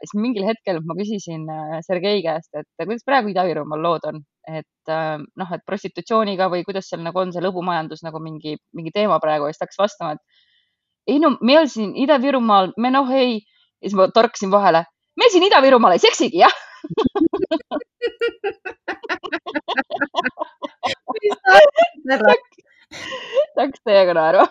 siis 0.00 0.14
mingil 0.16 0.46
hetkel 0.48 0.78
ma 0.88 0.94
küsisin 0.96 1.42
Sergei 1.84 2.22
käest, 2.24 2.48
et 2.56 2.86
kuidas 2.86 3.02
praegu 3.04 3.28
Ida-Virumaal 3.28 3.82
lood 3.84 4.06
on, 4.08 4.22
et 4.48 4.92
noh, 5.36 5.50
et 5.52 5.64
prostitutsiooniga 5.68 6.46
või 6.48 6.62
kuidas 6.64 6.88
seal 6.88 7.02
nagu 7.04 7.20
on 7.20 7.34
see 7.34 7.42
lõbumajandus 7.44 8.00
nagu 8.06 8.22
mingi, 8.24 8.54
mingi 8.72 8.94
teema 8.94 9.18
praegu 9.20 9.44
ja 9.44 9.52
siis 9.52 9.60
ta 9.60 9.68
hakkas 9.68 9.82
vastama, 9.82 10.14
et 10.16 11.12
ei 11.12 11.20
no 11.20 11.34
meil 11.44 11.68
siin 11.68 11.92
Ida-Virumaal, 12.06 12.72
me 12.80 12.94
noh 12.94 13.12
ei, 13.12 13.42
ja 13.82 13.90
siis 13.90 13.98
ma 14.00 14.08
torkasin 14.16 14.54
vahele 14.54 14.86
me 15.16 15.24
siin 15.30 15.46
Ida-Virumaal 15.48 15.92
ei 15.96 16.02
seksigi, 16.02 16.38
jah 16.42 16.54
tahaks 23.56 23.80
teiega 23.86 24.12
naeru 24.18 24.42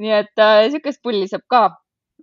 nii 0.00 0.12
et 0.16 0.40
äh, 0.40 0.70
sihukest 0.70 1.02
pulli 1.04 1.28
saab 1.28 1.44
ka. 1.50 1.62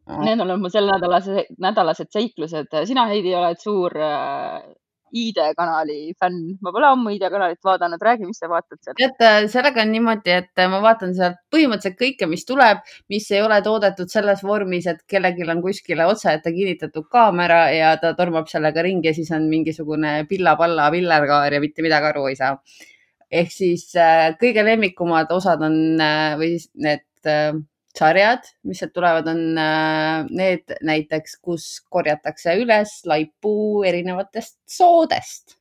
Ah. 0.07 0.21
Need 0.23 0.39
on 0.39 0.47
olnud 0.47 0.63
mu 0.63 0.69
sellenädalased, 0.71 1.51
nädalased 1.61 2.09
seiklused. 2.13 2.71
sina, 2.89 3.05
Heidi, 3.11 3.35
oled 3.35 3.59
suur 3.61 3.93
äh, 3.99 4.63
ID-kanali 5.11 6.13
fänn. 6.19 6.57
ma 6.61 6.71
pole 6.75 6.87
ammu 6.89 7.13
ID-kanalit 7.15 7.59
vaadanud, 7.63 8.01
räägi, 8.01 8.25
mis 8.29 8.39
sa 8.41 8.49
vaatad 8.51 8.79
seal. 8.81 8.97
tead, 8.97 9.49
sellega 9.53 9.83
on 9.83 9.93
niimoodi, 9.93 10.33
et 10.41 10.63
ma 10.71 10.81
vaatan 10.83 11.15
sealt 11.17 11.39
põhimõtteliselt 11.53 11.99
kõike, 12.01 12.29
mis 12.29 12.45
tuleb, 12.47 12.83
mis 13.13 13.29
ei 13.31 13.41
ole 13.45 13.59
toodetud 13.65 14.11
selles 14.11 14.43
vormis, 14.43 14.87
et 14.87 15.03
kellelgi 15.07 15.47
on 15.51 15.61
kuskile 15.63 16.07
otse 16.09 16.33
ette 16.33 16.53
kinnitatud 16.55 17.07
kaamera 17.11 17.61
ja 17.75 17.95
ta 18.01 18.13
tormab 18.17 18.49
sellega 18.51 18.83
ringi 18.85 19.11
ja 19.11 19.15
siis 19.17 19.31
on 19.35 19.47
mingisugune 19.51 20.19
pilla-palla 20.29 20.91
villerkaar 20.93 21.57
ja 21.57 21.63
mitte 21.63 21.85
midagi 21.85 22.11
aru 22.11 22.27
ei 22.31 22.35
saa. 22.39 22.57
ehk 23.31 23.49
siis 23.51 23.89
äh, 23.99 24.37
kõige 24.39 24.63
lemmikumad 24.63 25.31
osad 25.35 25.61
on 25.67 25.99
äh, 25.99 26.37
või 26.39 26.53
siis 26.53 26.69
need 26.79 27.03
äh, 27.27 27.57
sarjad, 27.97 28.47
mis 28.67 28.81
sealt 28.81 28.95
tulevad, 28.95 29.29
on 29.33 29.61
äh, 29.61 30.25
need 30.29 30.77
näiteks, 30.85 31.37
kus 31.43 31.69
korjatakse 31.89 32.57
üles 32.61 32.99
laipu 33.09 33.83
erinevatest 33.87 34.59
soodest 34.77 35.57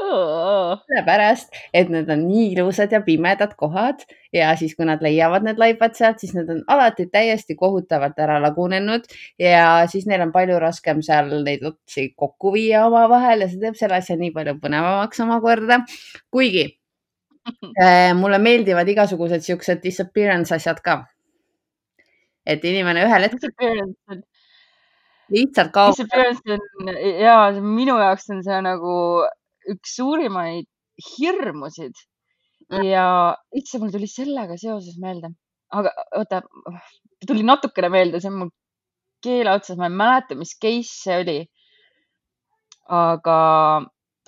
sellepärast, 0.00 1.52
et 1.74 1.90
need 1.92 2.08
on 2.10 2.22
nii 2.28 2.50
ilusad 2.54 2.92
ja 2.92 3.00
pimedad 3.04 3.52
kohad 3.58 4.02
ja 4.32 4.52
siis, 4.56 4.74
kui 4.76 4.86
nad 4.88 5.02
leiavad 5.04 5.44
need 5.44 5.60
laibad 5.60 5.94
sealt, 5.98 6.20
siis 6.22 6.32
need 6.36 6.48
on 6.52 6.62
alati 6.72 7.06
täiesti 7.12 7.56
kohutavalt 7.58 8.18
ära 8.22 8.38
lagunenud 8.42 9.06
ja 9.40 9.86
siis 9.90 10.06
neil 10.08 10.24
on 10.24 10.32
palju 10.32 10.58
raskem 10.62 11.02
seal 11.04 11.32
neid 11.44 11.64
otsi 11.66 12.10
kokku 12.16 12.54
viia 12.56 12.86
omavahel 12.88 13.44
ja 13.44 13.50
see 13.50 13.60
teeb 13.62 13.78
selle 13.78 14.00
asja 14.00 14.16
nii 14.20 14.32
palju 14.36 14.56
põnevamaks 14.62 15.24
omakorda. 15.26 15.82
kuigi 16.30 16.66
äh, 17.82 18.12
mulle 18.16 18.38
meeldivad 18.38 18.88
igasugused 18.88 19.44
siuksed 19.44 19.82
disappearance 19.84 20.54
asjad 20.54 20.80
ka. 20.84 21.00
Et 22.50 22.64
inimene 22.66 23.06
ühel 23.06 23.26
hetkel 23.26 24.20
lihtsalt 25.30 25.72
kaob. 25.74 25.94
Disappearance 25.94 26.56
on 26.56 26.90
ja 27.22 27.36
minu 27.62 27.96
jaoks 28.00 28.30
on 28.34 28.42
see 28.46 28.60
nagu 28.66 28.94
üks 29.70 29.96
suurimaid 29.98 30.66
hirmusid 31.10 31.98
ja 32.86 33.04
üldse 33.56 33.80
mul 33.82 33.92
tuli 33.94 34.08
sellega 34.10 34.56
seoses 34.60 34.98
meelde, 35.02 35.32
aga 35.74 35.92
oota, 36.18 36.42
tuli 37.26 37.46
natukene 37.46 37.90
meelde, 37.92 38.20
see 38.22 38.30
on 38.30 38.42
mul 38.44 38.52
keele 39.24 39.52
otsas, 39.52 39.78
ma 39.78 39.88
ei 39.88 39.96
mäleta, 39.96 40.36
mis 40.38 40.54
case 40.56 40.92
see 40.94 41.16
oli. 41.24 41.38
aga 42.90 43.38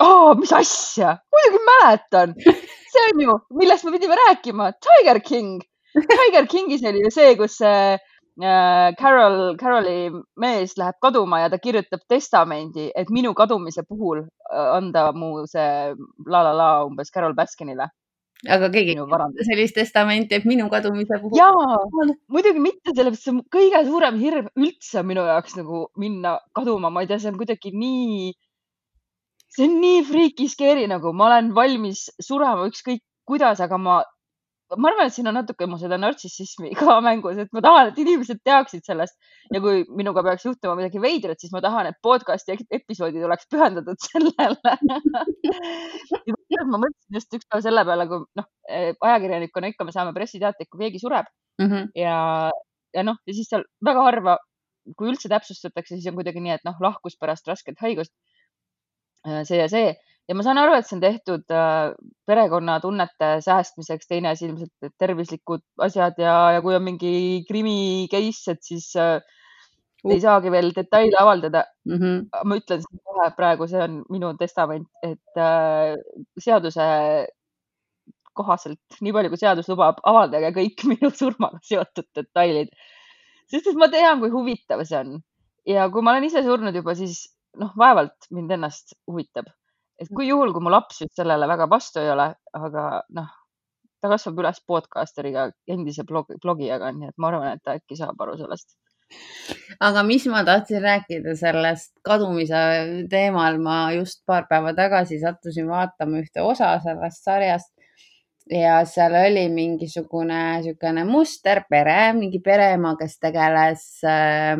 oh,, 0.02 0.32
mis 0.38 0.52
asja, 0.54 1.16
muidugi 1.34 1.62
mäletan, 1.68 2.34
see 2.94 3.04
on 3.10 3.22
ju, 3.26 3.36
millest 3.58 3.86
me 3.86 3.94
pidime 3.94 4.18
rääkima, 4.26 4.72
Tiger 4.86 5.18
King. 5.22 5.62
Tiger 5.92 6.46
Kingis 6.48 6.84
oli 6.88 7.02
ju 7.02 7.10
see, 7.12 7.34
kus 7.36 7.58
see 7.60 7.94
äh, 7.94 8.11
Carol, 8.40 9.56
Caroli 9.60 10.10
mees 10.40 10.76
läheb 10.80 10.96
kaduma 11.02 11.42
ja 11.42 11.50
ta 11.52 11.58
kirjutab 11.60 12.00
testamendi, 12.08 12.90
et 12.96 13.10
minu 13.12 13.34
kadumise 13.36 13.82
puhul 13.84 14.22
äh, 14.24 14.68
anda 14.78 15.12
mu 15.12 15.44
see 15.46 15.92
la 16.26 16.40
la 16.42 16.52
la 16.56 16.68
umbes 16.86 17.10
Carol 17.12 17.34
Baskinile, 17.34 17.90
aga 18.48 18.70
keegi 18.72 18.94
minu 18.96 19.04
varand. 19.10 19.36
sellist 19.44 19.76
testamenti, 19.76 20.34
et 20.34 20.46
minu 20.48 20.70
kadumise 20.72 21.20
puhul. 21.20 21.36
jaa, 21.36 21.76
muidugi 22.32 22.62
mitte, 22.64 22.94
sellepärast 22.96 23.26
see 23.28 23.34
on 23.34 23.42
kõige 23.52 23.84
suurem 23.90 24.18
hirm 24.18 24.48
üldse 24.56 25.04
minu 25.04 25.26
jaoks 25.28 25.58
nagu 25.60 25.86
minna 26.00 26.38
kaduma, 26.56 26.90
ma 26.90 27.04
ei 27.04 27.12
tea, 27.12 27.20
see 27.20 27.34
on 27.34 27.38
kuidagi 27.42 27.74
nii, 27.76 28.32
see 29.52 29.68
on 29.68 29.76
nii 29.84 30.02
freaky 30.08 30.48
scary 30.48 30.88
nagu, 30.88 31.12
ma 31.12 31.28
olen 31.28 31.52
valmis 31.52 32.08
surema 32.16 32.64
ükskõik 32.72 33.04
kuidas, 33.28 33.60
aga 33.60 33.78
ma, 33.78 34.00
ma 34.78 34.90
arvan, 34.90 35.08
et 35.10 35.14
siin 35.14 35.28
on 35.30 35.36
natuke 35.36 35.66
mu 35.68 35.78
seda 35.80 35.98
nartsissismi 36.00 36.72
ka 36.80 36.98
mängus, 37.04 37.38
et 37.42 37.52
ma 37.52 37.62
tahan, 37.64 37.92
et 37.92 38.00
inimesed 38.04 38.40
teaksid 38.46 38.84
sellest 38.86 39.16
ja 39.52 39.60
kui 39.64 39.84
minuga 39.90 40.24
peaks 40.26 40.46
juhtuma 40.48 40.76
midagi 40.78 41.02
veidrat, 41.02 41.40
siis 41.42 41.52
ma 41.54 41.60
tahan, 41.64 41.90
et 41.92 41.98
podcast'i 42.04 42.56
episoodid 42.70 43.24
oleks 43.28 43.48
pühendatud 43.52 44.00
sellele. 44.08 44.76
ma 46.70 46.78
mõtlesin 46.78 47.18
just 47.18 47.38
üks 47.38 47.48
päev 47.50 47.64
selle 47.64 47.84
peale, 47.88 48.08
kui 48.10 48.24
noh, 48.38 48.48
ajakirjanikuna 48.68 49.72
ikka 49.72 49.86
me 49.88 49.94
saame 49.94 50.14
pressiteateid, 50.16 50.70
kui 50.70 50.86
keegi 50.86 51.02
sureb 51.02 51.28
Mhm. 51.60 51.90
ja, 51.94 52.50
ja 52.94 53.02
noh, 53.06 53.18
ja 53.28 53.34
siis 53.36 53.50
seal 53.50 53.64
väga 53.84 54.04
harva, 54.06 54.36
kui 54.98 55.10
üldse 55.12 55.30
täpsustatakse, 55.30 55.94
siis 55.96 56.08
on 56.10 56.16
kuidagi 56.18 56.40
nii, 56.42 56.56
et 56.56 56.64
noh, 56.66 56.78
lahkus 56.82 57.18
pärast 57.20 57.48
rasket 57.48 57.82
haigust. 57.84 58.12
see 59.46 59.58
ja 59.60 59.68
see 59.70 59.92
ja 60.28 60.36
ma 60.38 60.44
saan 60.46 60.60
aru, 60.62 60.76
et 60.78 60.86
see 60.88 60.96
on 60.96 61.02
tehtud 61.02 61.54
äh, 61.54 61.92
perekonnatunnete 62.28 63.34
säästmiseks, 63.44 64.08
teine 64.08 64.32
asi 64.32 64.46
ilmselt 64.48 64.92
tervislikud 65.00 65.64
asjad 65.86 66.18
ja, 66.22 66.34
ja 66.56 66.62
kui 66.64 66.76
on 66.76 66.84
mingi 66.86 67.14
krimi 67.48 68.08
case, 68.12 68.54
et 68.54 68.62
siis 68.66 68.90
äh, 69.00 69.18
ei 70.08 70.20
saagi 70.22 70.50
veel 70.54 70.72
detaile 70.76 71.18
avaldada. 71.20 71.64
Mhm. 71.88 72.30
ma 72.48 72.58
ütlen 72.58 72.82
kohe 73.02 73.28
praegu, 73.36 73.68
see 73.70 73.82
on 73.82 74.02
minu 74.10 74.32
testament, 74.38 74.88
et 75.02 75.40
äh, 75.40 75.94
seaduse 76.42 76.88
kohaselt, 78.32 78.80
nii 79.04 79.12
palju 79.12 79.32
kui 79.32 79.40
seadus 79.40 79.68
lubab, 79.68 80.00
avaldage 80.08 80.52
kõik 80.56 80.84
minu 80.92 81.12
surmaga 81.14 81.60
seotud 81.66 82.08
detailid. 82.16 82.72
sest 83.52 83.68
et 83.68 83.78
ma 83.78 83.90
tean, 83.92 84.20
kui 84.22 84.32
huvitav 84.32 84.80
see 84.88 84.98
on 85.02 85.18
ja 85.68 85.88
kui 85.92 86.02
ma 86.02 86.14
olen 86.14 86.28
ise 86.28 86.42
surnud 86.46 86.74
juba, 86.74 86.94
siis 86.98 87.26
noh, 87.60 87.74
vaevalt 87.78 88.30
mind 88.30 88.54
ennast 88.56 88.96
huvitab. 89.10 89.50
Et 90.02 90.10
kui 90.10 90.28
juhul, 90.28 90.52
kui 90.54 90.64
mu 90.64 90.72
laps 90.72 91.02
just 91.04 91.14
sellele 91.18 91.48
väga 91.50 91.68
vastu 91.70 92.02
ei 92.02 92.10
ole, 92.12 92.28
aga 92.58 92.86
noh, 93.18 93.30
ta 94.02 94.10
kasvab 94.10 94.40
üles 94.42 94.62
podcasteriga, 94.66 95.48
endise 95.70 96.04
blogi, 96.08 96.38
blogijaga, 96.42 96.90
nii 96.96 97.12
et 97.12 97.18
ma 97.22 97.30
arvan, 97.30 97.58
et 97.58 97.62
ta 97.64 97.76
äkki 97.78 97.98
saab 97.98 98.20
aru 98.24 98.38
sellest. 98.40 98.74
aga 99.86 100.02
mis 100.08 100.24
ma 100.32 100.40
tahtsin 100.48 100.80
rääkida 100.80 101.34
sellest 101.36 101.92
kadumise 102.06 102.62
teemal, 103.12 103.58
ma 103.60 103.76
just 103.92 104.22
paar 104.26 104.46
päeva 104.48 104.72
tagasi 104.74 105.20
sattusin 105.20 105.68
vaatama 105.68 106.22
ühte 106.22 106.42
osa 106.42 106.72
sellest 106.84 107.28
sarjast 107.28 107.72
ja 108.50 108.80
seal 108.88 109.14
oli 109.20 109.46
mingisugune 109.52 110.40
niisugune 110.62 111.04
musterpere, 111.06 112.12
mingi 112.16 112.40
pereema, 112.40 112.96
kes 112.98 113.18
tegeles 113.20 113.84
äh, 114.08 114.56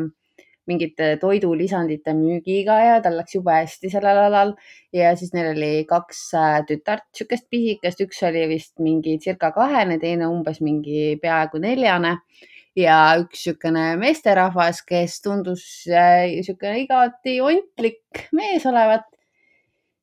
mingite 0.71 1.17
toidulisandite 1.21 2.15
müügiga 2.15 2.77
ja 2.79 3.01
tal 3.03 3.17
läks 3.19 3.35
jube 3.35 3.55
hästi 3.55 3.91
sellel 3.91 4.21
alal 4.29 4.55
ja 4.95 5.13
siis 5.19 5.33
neil 5.35 5.51
oli 5.57 5.73
kaks 5.89 6.23
äh, 6.39 6.61
tütart, 6.69 7.09
niisugust 7.11 7.49
pisikest, 7.51 8.03
üks 8.05 8.23
oli 8.29 8.47
vist 8.53 8.79
mingi 8.83 9.19
circa 9.23 9.51
kahene, 9.55 9.99
teine 10.03 10.31
umbes 10.31 10.63
mingi 10.63 11.17
peaaegu 11.23 11.63
neljane 11.63 12.19
ja 12.79 12.99
üks 13.21 13.43
niisugune 13.47 13.97
meesterahvas, 14.01 14.83
kes 14.87 15.21
tundus 15.25 15.65
niisugune 15.89 16.85
igati 16.85 17.41
ontlik 17.45 18.29
mees 18.33 18.67
olevat. 18.67 19.09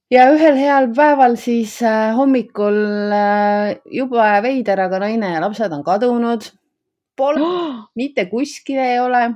ja 0.09 0.25
ühel 0.33 0.57
heal 0.57 0.87
päeval 0.95 1.35
siis 1.37 1.79
äh, 1.85 2.15
hommikul 2.17 2.79
äh, 3.13 3.75
jube 3.93 4.29
veider, 4.41 4.79
aga 4.81 5.03
naine 5.05 5.35
ja 5.35 5.41
lapsed 5.43 5.71
on 5.71 5.83
kadunud. 5.85 6.49
Pole 7.15 7.45
mitte 7.99 8.25
kuskil 8.31 8.79
ei 8.81 8.99
ole. 8.99 9.29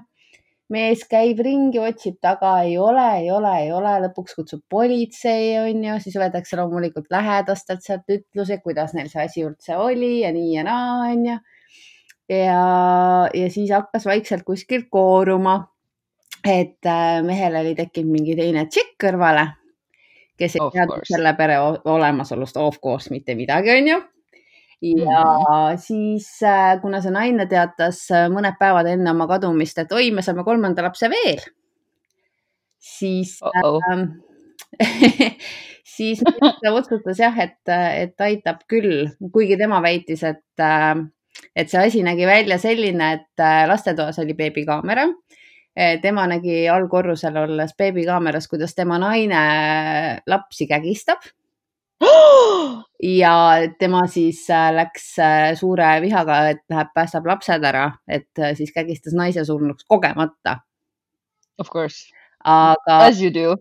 Mees 0.71 1.03
käib 1.09 1.39
ringi, 1.43 1.79
otsib 1.81 2.19
taga, 2.23 2.53
ei 2.63 2.77
ole, 2.79 3.05
ei 3.19 3.31
ole, 3.31 3.51
ei 3.65 3.71
ole, 3.75 3.93
lõpuks 4.05 4.37
kutsub 4.37 4.61
politsei, 4.71 5.57
onju, 5.59 5.97
siis 6.03 6.15
võetakse 6.19 6.57
loomulikult 6.59 7.11
lähedastelt 7.13 7.83
sealt 7.83 8.07
ütlusi, 8.13 8.59
kuidas 8.63 8.95
neil 8.95 9.11
see 9.11 9.25
asi 9.25 9.43
üldse 9.43 9.77
oli 9.77 10.21
ja 10.21 10.31
nii 10.35 10.53
ja 10.55 10.63
naa, 10.67 11.09
onju. 11.11 11.37
ja, 12.31 12.61
ja 13.33 13.51
siis 13.51 13.73
hakkas 13.75 14.07
vaikselt 14.09 14.47
kuskilt 14.47 14.87
kooruma, 14.93 15.59
et 16.45 16.79
äh, 16.87 17.19
mehel 17.25 17.59
oli 17.59 17.75
tekkinud 17.75 18.15
mingi 18.15 18.37
teine 18.39 18.65
tšikk 18.69 18.95
kõrvale, 19.05 19.49
kes 20.39 20.57
ei 20.57 20.71
teadnud 20.73 21.05
selle 21.07 21.35
pere 21.37 21.59
olemasolust 21.59 22.57
of 22.57 22.79
course 22.83 23.13
mitte 23.13 23.35
midagi, 23.35 23.75
onju 23.75 24.01
ja 24.83 25.23
mm 25.23 25.43
-hmm. 25.45 25.77
siis, 25.77 26.39
kuna 26.81 27.01
see 27.01 27.11
naine 27.11 27.45
teatas 27.47 28.03
äh, 28.11 28.27
mõned 28.31 28.57
päevad 28.59 28.87
enne 28.91 29.11
oma 29.11 29.27
kadumist, 29.27 29.77
et 29.79 29.91
oi, 29.91 30.11
me 30.11 30.21
saame 30.21 30.43
kolmanda 30.43 30.83
lapse 30.83 31.09
veel, 31.09 31.39
siis 32.79 33.37
oh 33.41 33.51
-oh. 33.63 33.79
ähm, 33.91 34.03
siis 35.95 36.23
ta 36.63 36.73
otsustas 36.73 37.19
jah, 37.19 37.39
et, 37.39 37.59
et 37.95 38.21
aitab 38.21 38.65
küll, 38.67 39.07
kuigi 39.31 39.57
tema 39.57 39.81
väitis, 39.81 40.23
et, 40.23 40.65
et 41.55 41.69
see 41.69 41.79
asi 41.87 42.03
nägi 42.03 42.27
välja 42.27 42.57
selline, 42.57 43.13
et 43.13 43.39
äh, 43.39 43.67
lastetoas 43.67 44.19
oli 44.19 44.33
beebikaamera. 44.33 45.07
tema 46.01 46.27
nägi 46.27 46.69
allkorrusel 46.69 47.37
olles 47.37 47.71
beebikaameras, 47.77 48.47
kuidas 48.47 48.75
tema 48.75 48.99
naine 48.99 49.39
lapsi 50.27 50.67
kägistab 50.67 51.17
ja 53.03 53.35
tema 53.79 54.05
siis 54.07 54.43
äh, 54.49 54.69
läks 54.75 55.07
äh, 55.19 55.53
suure 55.59 55.89
vihaga, 56.03 56.39
et 56.53 56.63
läheb, 56.71 56.93
päästab 56.95 57.27
lapsed 57.27 57.65
ära, 57.67 57.89
et 58.07 58.39
äh, 58.39 58.53
siis 58.57 58.73
kägistas 58.75 59.15
naise 59.17 59.45
surnuks 59.45 59.87
kogemata, 59.87 60.61
Of 61.61 61.69
course, 61.69 62.09
aga 62.49 62.95
as 63.05 63.21
you 63.21 63.29
do. 63.29 63.53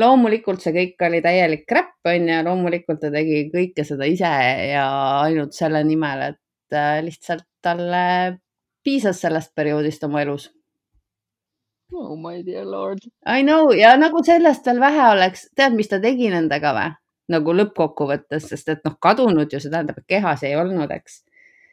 loomulikult 0.00 0.64
see 0.64 0.72
kõik 0.74 1.02
oli 1.06 1.20
täielik 1.22 1.62
crap 1.68 2.08
onju, 2.10 2.40
loomulikult 2.42 2.98
ta 3.04 3.10
tegi 3.12 3.44
kõike 3.52 3.84
seda 3.86 4.08
ise 4.08 4.32
ja 4.72 4.86
ainult 5.20 5.54
selle 5.54 5.84
nimel, 5.86 6.32
et 6.32 6.78
lihtsalt 7.06 7.46
talle 7.62 8.40
piisas 8.82 9.20
sellest 9.22 9.54
perioodist 9.54 10.02
oma 10.08 10.24
elus. 10.24 10.50
oh 11.94 12.16
my 12.18 12.42
dear 12.42 12.66
lord. 12.66 12.98
I 13.26 13.46
know 13.46 13.70
ja 13.70 13.94
nagu 13.96 14.24
sellest 14.26 14.66
veel 14.66 14.82
vähe 14.82 15.08
oleks, 15.12 15.46
tead, 15.54 15.76
mis 15.78 15.92
ta 15.92 16.00
tegi 16.02 16.32
nendega 16.32 16.74
või? 16.74 16.90
Nagu 17.32 17.54
lõppkokkuvõttes, 17.56 18.48
sest 18.52 18.72
et 18.72 18.86
noh, 18.86 18.96
kadunud 19.02 19.52
ju, 19.52 19.60
see 19.60 19.72
tähendab, 19.72 19.98
et 20.00 20.08
kehas 20.16 20.44
ei 20.46 20.56
olnud, 20.58 20.90
eks. 20.94 21.22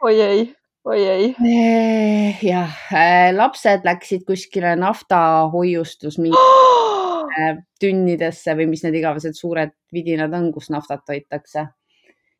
oi 0.04 0.16
ei, 0.22 0.46
oi 0.90 1.02
ei. 1.16 1.32
Jah, 2.42 2.78
äh, 2.94 3.30
lapsed 3.36 3.86
läksid 3.88 4.26
kuskile 4.30 4.76
naftahoiustus 4.80 6.20
mingi 6.22 6.40
Äh, 7.34 7.56
tünnidesse 7.82 8.54
või 8.58 8.68
mis 8.70 8.84
need 8.86 9.00
igavesed 9.00 9.34
suured 9.38 9.72
vidinad 9.94 10.34
on, 10.38 10.52
kus 10.54 10.70
naftat 10.74 11.08
hoitakse. 11.10 11.66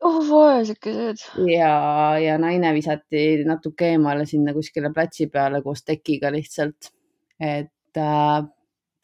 oh 0.04 0.20
vaesekesed. 0.28 1.24
ja, 1.50 2.18
ja 2.20 2.36
naine 2.38 2.72
visati 2.76 3.42
natuke 3.46 3.88
eemale 3.94 4.26
sinna 4.26 4.52
kuskile 4.54 4.92
platsi 4.94 5.26
peale 5.26 5.62
koos 5.62 5.82
tekiga 5.82 6.30
lihtsalt. 6.32 6.92
et 7.40 7.98
äh, 7.98 8.44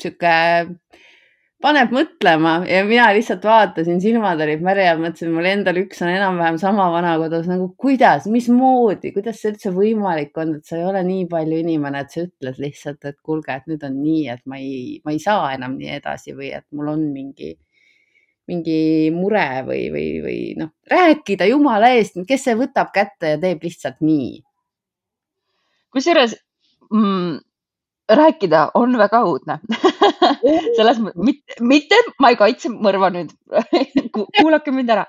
sihuke 0.01 0.37
paneb 1.61 1.93
mõtlema 1.93 2.53
ja 2.69 2.81
mina 2.89 3.11
lihtsalt 3.13 3.45
vaatasin, 3.45 4.01
silmad 4.01 4.41
olid 4.41 4.63
märjad, 4.65 5.01
mõtlesin, 5.01 5.33
mul 5.35 5.49
endal 5.51 5.81
üks 5.83 6.01
on 6.05 6.09
enam-vähem 6.13 6.57
sama 6.61 6.87
vana 6.93 7.13
kodus 7.21 7.49
nagu 7.51 7.69
kuidas, 7.81 8.29
mismoodi, 8.33 9.13
kuidas 9.17 9.43
see 9.43 9.53
üldse 9.53 9.73
võimalik 9.77 10.37
on, 10.41 10.55
et 10.57 10.71
sa 10.71 10.79
ei 10.79 10.87
ole 10.89 11.03
nii 11.07 11.27
palju 11.31 11.59
inimene, 11.61 12.05
et 12.05 12.15
sa 12.17 12.25
ütled 12.25 12.61
lihtsalt, 12.65 13.05
et 13.05 13.19
kuulge, 13.27 13.59
et 13.59 13.69
nüüd 13.69 13.85
on 13.87 13.99
nii, 14.01 14.23
et 14.33 14.45
ma 14.49 14.61
ei, 14.61 15.01
ma 15.05 15.13
ei 15.13 15.21
saa 15.23 15.51
enam 15.57 15.77
nii 15.81 15.93
edasi 15.99 16.37
või 16.39 16.55
et 16.57 16.65
mul 16.77 16.95
on 16.95 17.05
mingi, 17.13 17.53
mingi 18.49 18.81
mure 19.15 19.47
või, 19.69 19.85
või, 19.93 20.09
või 20.25 20.39
noh, 20.61 20.73
rääkida 20.91 21.51
jumala 21.51 21.93
eest, 21.99 22.17
kes 22.29 22.49
see 22.49 22.57
võtab 22.59 22.89
kätte 22.97 23.37
ja 23.37 23.43
teeb 23.43 23.69
lihtsalt 23.69 24.01
nii. 24.01 24.33
kusjuures 25.93 26.39
mm, 26.89 27.39
rääkida 28.17 28.71
on 28.75 28.97
väga 28.99 29.23
õudne 29.27 29.59
selles 30.79 31.01
mõttes, 31.03 31.23
mitte, 31.25 31.57
mitte 31.63 31.99
ma 32.23 32.33
ei 32.33 32.39
kaitse 32.41 32.71
mõrva 32.73 33.11
nüüd 33.15 33.33
kuulake 34.41 34.75
mind 34.75 34.93
ära. 34.97 35.05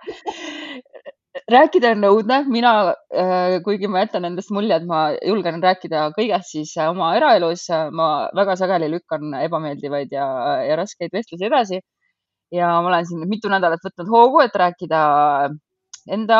rääkida 1.51 1.93
on 1.95 2.07
õudne, 2.11 2.41
mina, 2.51 2.73
äh, 3.15 3.57
kuigi 3.65 3.89
ma 3.91 4.03
jätan 4.03 4.27
endast 4.27 4.51
mulje, 4.51 4.75
et 4.75 4.85
ma 4.87 5.03
julgen 5.15 5.61
rääkida 5.63 6.09
kõigest, 6.17 6.51
siis 6.53 6.75
äh, 6.77 6.91
oma 6.91 7.13
eraelus 7.17 7.67
äh, 7.71 7.89
ma 7.91 8.27
väga 8.37 8.57
sageli 8.59 8.91
lükkan 8.91 9.33
ebameeldivaid 9.41 10.13
ja, 10.13 10.27
ja 10.67 10.77
raskeid 10.79 11.13
vestlusi 11.15 11.47
edasi. 11.49 11.81
ja 12.51 12.67
ma 12.83 12.91
olen 12.91 13.05
siin 13.07 13.27
mitu 13.31 13.49
nädalat 13.49 13.83
võtnud 13.85 14.09
hoogu, 14.11 14.41
et 14.43 14.55
rääkida 14.55 15.01
enda 16.11 16.37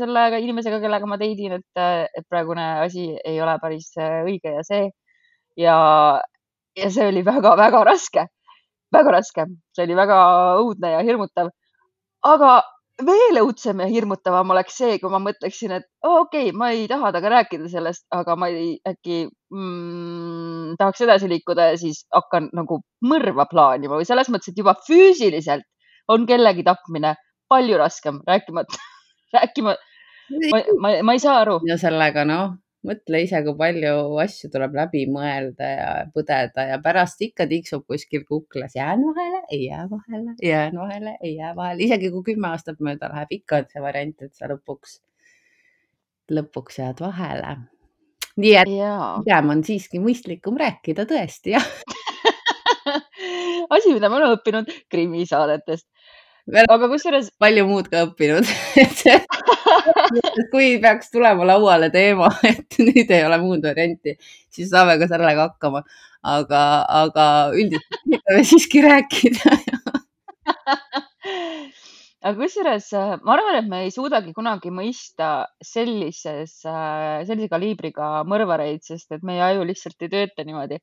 selle 0.00 0.22
inimesega, 0.40 0.80
kellega 0.80 1.06
ma 1.06 1.18
teidin, 1.20 1.58
et, 1.58 1.82
et 2.16 2.24
praegune 2.30 2.64
asi 2.86 3.10
ei 3.24 3.40
ole 3.42 3.58
päris 3.60 3.90
õige 3.98 4.56
ja 4.56 4.64
see 4.64 4.88
ja, 5.56 5.76
ja 6.78 6.90
see 6.90 7.08
oli 7.08 7.24
väga-väga 7.26 7.84
raske, 7.88 8.26
väga 8.92 9.16
raske, 9.18 9.46
see 9.76 9.86
oli 9.86 9.96
väga 9.98 10.18
õudne 10.62 10.94
ja 10.96 11.02
hirmutav. 11.06 11.50
aga 12.22 12.60
veel 13.06 13.40
õudsem 13.40 13.80
ja 13.82 13.88
hirmutavam 13.90 14.52
oleks 14.54 14.76
see, 14.78 14.98
kui 15.00 15.10
ma 15.12 15.20
mõtleksin, 15.22 15.74
et 15.78 15.86
oh, 16.04 16.22
okei 16.22 16.50
okay,, 16.50 16.56
ma 16.56 16.70
ei 16.74 16.86
taha 16.90 17.10
temaga 17.10 17.32
rääkida 17.36 17.70
sellest, 17.72 18.04
aga 18.14 18.36
ma 18.38 18.48
ei, 18.52 18.74
äkki 18.88 19.24
mm, 19.26 20.74
tahaks 20.80 21.04
edasi 21.06 21.30
liikuda 21.30 21.72
ja 21.72 21.78
siis 21.80 22.04
hakkan 22.14 22.50
nagu 22.56 22.82
mõrva 23.08 23.46
plaanima 23.50 23.98
või 23.98 24.08
selles 24.08 24.30
mõttes, 24.32 24.52
et 24.52 24.60
juba 24.60 24.76
füüsiliselt 24.86 25.66
on 26.12 26.26
kellegi 26.28 26.64
tapmine 26.66 27.14
palju 27.52 27.78
raskem, 27.80 28.20
rääkimata, 28.28 28.80
rääkima, 29.36 29.76
ma, 30.52 30.62
ma, 30.84 30.94
ma 31.08 31.16
ei 31.16 31.22
saa 31.22 31.40
aru. 31.42 31.60
ja 31.68 31.78
sellega 31.80 32.26
noh, 32.28 32.56
mõtle 32.86 33.20
ise, 33.24 33.40
kui 33.46 33.54
palju 33.58 33.92
asju 34.22 34.50
tuleb 34.52 34.74
läbi 34.78 35.04
mõelda 35.10 35.68
ja 35.70 35.90
põdeda 36.14 36.66
ja 36.70 36.78
pärast 36.82 37.22
ikka 37.22 37.46
tiksub 37.50 37.84
kuskil 37.90 38.24
kuklas, 38.28 38.74
jään 38.78 39.04
vahele, 39.06 39.42
ei 39.50 39.64
jää 39.68 39.86
vahele, 39.90 40.34
jään 40.42 40.78
vahele, 40.80 41.16
ei 41.20 41.34
jää 41.36 41.54
vahele, 41.56 41.86
isegi 41.86 42.10
kui 42.14 42.26
kümme 42.32 42.50
aastat 42.50 42.80
mööda 42.82 43.10
läheb, 43.12 43.36
ikka 43.38 43.62
on 43.62 43.68
see 43.70 43.84
variant, 43.84 44.26
et 44.26 44.34
sa 44.34 44.50
lõpuks, 44.50 44.98
lõpuks 46.32 46.80
jääd 46.82 47.04
vahele. 47.04 47.56
nii 48.42 48.54
et 48.56 48.70
pigem 49.22 49.50
on 49.52 49.62
siiski 49.64 50.00
mõistlikum 50.00 50.56
rääkida 50.58 51.04
tõesti, 51.06 51.52
jah 51.52 51.66
asi, 53.76 53.92
mida 53.92 54.08
ma 54.08 54.18
olen 54.18 54.38
õppinud 54.38 54.72
krimisaadetest 54.90 55.86
aga 56.50 56.88
kusjuures. 56.90 57.30
palju 57.38 57.66
muud 57.68 57.88
ka 57.92 58.06
õppinud 58.08 58.46
kui 60.52 60.76
peaks 60.82 61.10
tulema 61.12 61.46
lauale 61.48 61.90
teema, 61.94 62.30
et 62.52 62.78
nüüd 62.78 63.10
ei 63.10 63.26
ole 63.26 63.38
muud 63.42 63.64
varianti, 63.66 64.16
siis 64.52 64.70
saame 64.72 64.98
ka 65.00 65.10
sellega 65.10 65.48
hakkama. 65.50 65.84
aga, 66.22 66.58
aga 67.02 67.24
üldiselt 67.58 67.96
üritame 68.06 68.44
siiski 68.46 68.82
rääkida 68.84 69.56
aga 72.22 72.34
kusjuures 72.38 72.88
ma 73.22 73.34
arvan, 73.36 73.58
et 73.58 73.68
me 73.70 73.82
ei 73.86 73.92
suudagi 73.94 74.34
kunagi 74.36 74.72
mõista 74.74 75.30
sellises, 75.64 76.54
sellise 76.62 77.50
kaliibriga 77.52 78.22
mõrvareid, 78.28 78.82
sest 78.86 79.14
et 79.16 79.26
meie 79.26 79.42
aju 79.50 79.66
lihtsalt 79.68 80.06
ei 80.06 80.12
tööta 80.12 80.46
niimoodi. 80.46 80.78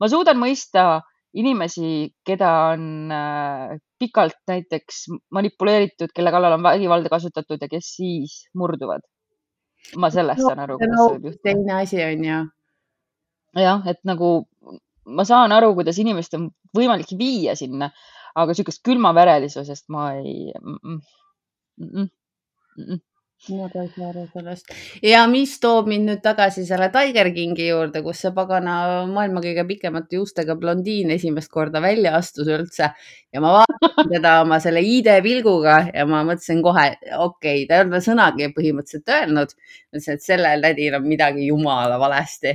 ma 0.00 0.08
suudan 0.10 0.38
mõista 0.40 1.02
inimesi, 1.38 2.12
keda 2.26 2.50
on 2.72 3.12
äh, 3.12 3.76
pikalt 3.98 4.38
näiteks 4.48 5.06
manipuleeritud, 5.32 6.12
kelle 6.14 6.32
kallal 6.34 6.58
on 6.58 6.64
vägivalda 6.66 7.12
kasutatud 7.12 7.60
ja 7.60 7.68
kes 7.70 7.94
siis 7.96 8.42
murduvad. 8.54 9.04
ma 9.98 10.10
sellest 10.14 10.38
no, 10.38 10.48
saan 10.48 10.60
aru, 10.62 10.76
juhtuda. 10.78 11.32
teine 11.42 11.72
asi 11.80 11.98
on 12.04 12.24
ju. 12.24 12.40
jah, 13.58 13.86
et 13.90 13.98
nagu 14.04 14.32
ma 15.06 15.24
saan 15.26 15.52
aru, 15.52 15.72
kuidas 15.74 15.98
inimest 15.98 16.34
on 16.38 16.50
võimalik 16.76 17.10
viia 17.18 17.56
sinna, 17.58 17.90
aga 18.34 18.52
niisugust 18.52 18.84
külmaverelisusest 18.86 19.88
ma 19.92 20.12
ei 20.20 20.52
mm,. 20.60 21.00
Mm, 21.82 21.88
mm, 21.96 22.08
mm, 22.78 23.00
ma 23.50 23.68
ka 23.72 23.82
ei 23.82 23.88
saa 23.90 24.08
aru 24.12 24.22
sellest. 24.30 24.68
ja 25.02 25.22
mis 25.26 25.56
toob 25.62 25.88
mind 25.90 26.06
nüüd 26.08 26.20
tagasi 26.22 26.62
selle 26.66 26.88
Tiger 26.94 27.30
Kingi 27.34 27.66
juurde, 27.66 28.02
kus 28.06 28.20
see 28.22 28.30
pagana 28.36 28.74
maailma 29.10 29.42
kõige 29.42 29.64
pikemate 29.66 30.20
juustega 30.20 30.54
blondiin 30.60 31.10
esimest 31.16 31.50
korda 31.50 31.82
välja 31.82 32.14
astus 32.18 32.46
üldse 32.46 32.92
ja 32.92 33.42
ma 33.42 33.56
vaatasin 33.58 34.12
teda 34.14 34.36
oma 34.44 34.60
selle 34.62 34.84
ID-pilguga 34.86 35.78
ja 35.90 36.06
ma 36.06 36.22
mõtlesin 36.28 36.62
kohe, 36.62 36.86
okei 37.18 37.64
okay,, 37.64 37.66
ta 37.66 37.80
ei 37.80 37.86
olnud 37.86 38.06
sõnagi 38.06 38.52
põhimõtteliselt 38.54 39.16
öelnud. 39.16 39.56
mõtlesin, 39.90 40.20
et 40.20 40.28
sellel 40.28 40.68
tädil 40.68 41.00
on 41.00 41.08
midagi 41.08 41.50
jumala 41.50 41.98
valesti, 41.98 42.54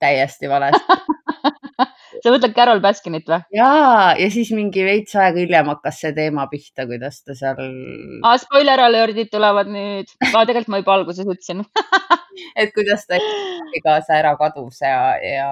täiesti 0.00 0.52
valesti 0.52 1.00
sa 2.18 2.32
mõtled 2.34 2.54
Carol 2.56 2.82
Baskinit 2.84 3.28
või? 3.30 3.40
ja, 3.56 3.70
ja 4.18 4.28
siis 4.32 4.50
mingi 4.56 4.84
veits 4.86 5.14
aega 5.18 5.40
hiljem 5.42 5.70
hakkas 5.72 6.00
see 6.04 6.14
teema 6.16 6.46
pihta, 6.50 6.86
kuidas 6.90 7.22
ta 7.24 7.36
seal 7.38 7.60
ah,. 8.26 8.36
spoiler 8.42 8.82
alert'id 8.86 9.30
tulevad 9.32 9.70
nüüd 9.70 10.10
ah,, 10.30 10.42
tegelikult 10.42 10.72
ma 10.74 10.82
juba 10.82 10.96
alguses 10.98 11.26
ütlesin 11.26 11.64
et 12.60 12.74
kuidas 12.76 13.06
ta 13.08 13.20
kaasa 13.84 14.18
ära 14.18 14.34
kadus 14.40 14.82
ja, 14.84 15.16
ja 15.22 15.48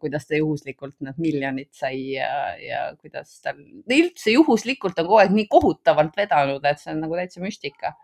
kuidas 0.00 0.28
ta 0.28 0.38
juhuslikult 0.38 0.96
need 1.04 1.20
miljonid 1.22 1.70
sai 1.76 2.16
ja, 2.16 2.30
ja 2.60 2.82
kuidas 2.96 3.38
tal 3.44 3.58
üldse 3.60 4.34
juhuslikult 4.34 4.98
on 4.98 5.08
kogu 5.08 5.22
aeg 5.22 5.34
nii 5.36 5.48
kohutavalt 5.50 6.16
vedanud, 6.16 6.64
et 6.64 6.82
see 6.82 6.94
on 6.94 7.02
nagu 7.04 7.18
täitsa 7.18 7.42
müstika 7.44 7.96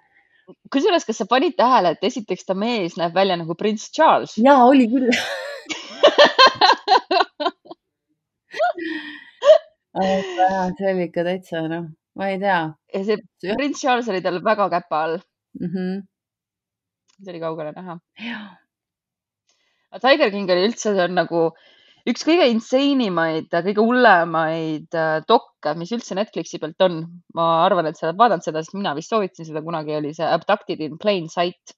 kusjuures, 0.73 1.07
kas 1.07 1.21
sa 1.23 1.29
panid 1.31 1.55
tähele, 1.59 1.95
et 1.95 2.05
esiteks 2.09 2.47
ta 2.49 2.57
mees 2.59 2.97
näeb 2.99 3.15
välja 3.17 3.39
nagu 3.41 3.57
prints 3.59 3.89
Charles? 3.95 4.35
ja 4.43 4.59
oli 4.67 4.89
küll 4.91 5.11
aga 10.01 10.71
see 10.79 10.89
oli 10.93 11.09
ikka 11.09 11.27
täitsa 11.27 11.67
noh, 11.73 11.91
ma 12.19 12.31
ei 12.33 12.39
tea. 12.43 12.63
ja 12.95 13.05
see 13.09 13.19
prints 13.57 13.83
Charles 13.83 14.09
oli 14.13 14.23
tal 14.25 14.41
väga 14.45 14.69
käpa 14.73 15.03
all 15.07 15.19
mm. 15.61 15.69
-hmm. 15.69 16.01
see 17.21 17.33
oli 17.35 17.45
kaugele 17.45 17.73
näha. 17.77 17.99
Tiger 20.01 20.31
King 20.33 20.51
oli 20.51 20.69
üldse, 20.71 20.95
see 20.95 21.05
on 21.05 21.15
nagu 21.19 21.43
üks 22.09 22.25
kõige 22.27 22.49
insane 22.51 23.07
imaid, 23.11 23.51
kõige 23.53 23.85
hullemaid 23.85 24.97
äh, 24.97 25.19
dokke, 25.29 25.75
mis 25.77 25.93
üldse 25.93 26.17
Netflixi 26.19 26.59
pealt 26.63 26.81
on. 26.89 27.03
ma 27.37 27.51
arvan, 27.67 27.87
et 27.87 27.99
sa 27.99 28.09
oled 28.09 28.19
vaadanud 28.23 28.47
seda, 28.47 28.63
sest 28.65 28.75
mina 28.79 28.95
vist 28.97 29.13
soovitasin 29.13 29.51
seda 29.51 29.63
kunagi, 29.63 29.95
oli 30.01 30.15
see 30.17 30.27
Abducted 30.27 30.81
in 30.81 30.99
Plain 30.99 31.29
Sight 31.29 31.77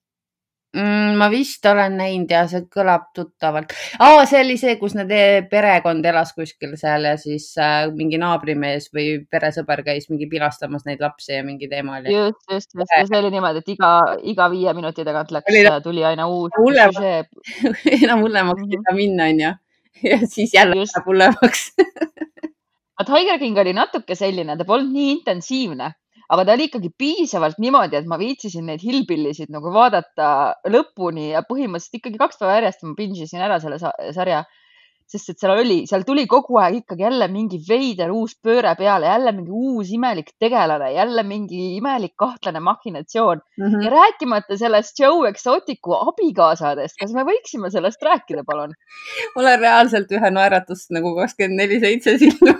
mm,? 0.74 1.14
ma 1.18 1.28
vist 1.32 1.66
olen 1.70 1.96
näinud 1.98 2.30
ja 2.30 2.44
see 2.50 2.64
kõlab 2.72 3.08
tuttavalt 3.16 3.72
oh,. 4.00 4.22
see 4.28 4.40
oli 4.42 4.56
see, 4.60 4.76
kus 4.80 4.96
need 4.98 5.12
e-, 5.14 5.44
perekond 5.50 6.04
elas 6.10 6.34
kuskil 6.36 6.76
seal 6.80 7.08
ja 7.08 7.14
siis 7.20 7.50
äh, 7.60 7.86
mingi 7.94 8.20
naabrimees 8.20 8.90
või 8.94 9.18
peresõber 9.30 9.84
käis 9.86 10.08
mingi 10.12 10.28
pilastamas 10.30 10.86
neid 10.88 11.02
lapsi 11.04 11.36
ja 11.38 11.44
mingi 11.46 11.68
teema 11.70 11.98
oli. 12.00 12.14
just, 12.14 12.42
just, 12.50 12.74
just 12.74 12.96
ja 12.96 13.04
see 13.08 13.20
oli 13.20 13.32
niimoodi, 13.34 13.64
et 13.64 13.74
iga, 13.76 13.92
iga 14.34 14.50
viie 14.52 14.74
minuti 14.76 15.06
tagant 15.06 15.34
läks, 15.34 15.60
äh, 15.64 15.80
tuli 15.84 16.04
aina 16.04 16.28
uus. 16.30 16.54
enam 18.02 18.24
hullemaks 18.24 18.66
ei 18.70 18.82
saa 18.82 18.96
minna, 18.96 19.30
onju. 19.32 19.54
ja 20.10 20.22
siis 20.26 20.54
jälle 20.54 20.78
läheb 20.80 21.06
hullemaks 21.10 21.68
aga 22.98 23.10
Tiger 23.10 23.38
King 23.38 23.58
oli 23.58 23.74
natuke 23.74 24.16
selline, 24.18 24.56
ta 24.58 24.66
polnud 24.66 24.92
nii 24.94 25.12
intensiivne, 25.18 25.90
aga 26.32 26.44
ta 26.44 26.56
oli 26.56 26.68
ikkagi 26.70 26.90
piisavalt 26.98 27.60
niimoodi, 27.62 27.98
et 28.00 28.10
ma 28.10 28.18
viitsisin 28.20 28.66
neid 28.70 28.84
Hillbillysid 28.84 29.52
nagu 29.54 29.72
vaadata 29.74 30.28
lõpuni 30.70 31.30
ja 31.32 31.44
põhimõtteliselt 31.48 32.00
ikkagi 32.00 32.20
kaks 32.20 32.40
päeva 32.40 32.58
järjest 32.60 32.84
ma 32.86 32.94
binge 32.98 33.26
isin 33.26 33.44
ära 33.44 33.60
selle 33.62 33.80
sa 33.82 33.92
sarja 34.16 34.44
sest 35.10 35.34
et 35.34 35.40
seal 35.42 35.52
oli, 35.52 35.76
seal 35.88 36.04
tuli 36.06 36.24
kogu 36.30 36.56
aeg 36.60 36.78
ikkagi 36.80 37.04
jälle 37.04 37.26
mingi 37.32 37.58
veider 37.68 38.12
uus 38.14 38.34
pööre 38.40 38.72
peale, 38.78 39.08
jälle 39.10 39.32
mingi 39.36 39.52
uus 39.52 39.90
imelik 39.92 40.30
tegelane, 40.40 40.90
jälle 40.94 41.24
mingi 41.28 41.74
imelik 41.76 42.14
kahtlane 42.20 42.62
mahhinatsioon 42.64 43.42
mm 43.42 43.66
-hmm. 43.66 43.84
ja 43.84 43.90
rääkimata 43.92 44.56
sellest 44.58 45.00
Joe 45.00 45.28
Exoticu 45.28 45.98
abikaasadest, 45.98 46.96
kas 47.00 47.12
me 47.12 47.26
võiksime 47.28 47.70
sellest 47.70 48.02
rääkida, 48.02 48.44
palun? 48.46 48.72
on 49.36 49.50
reaalselt 49.60 50.12
ühe 50.12 50.30
naeratus 50.30 50.88
nagu 50.90 51.14
kakskümmend 51.20 51.60
neli 51.60 51.80
seitse 51.80 52.18
silma 52.18 52.56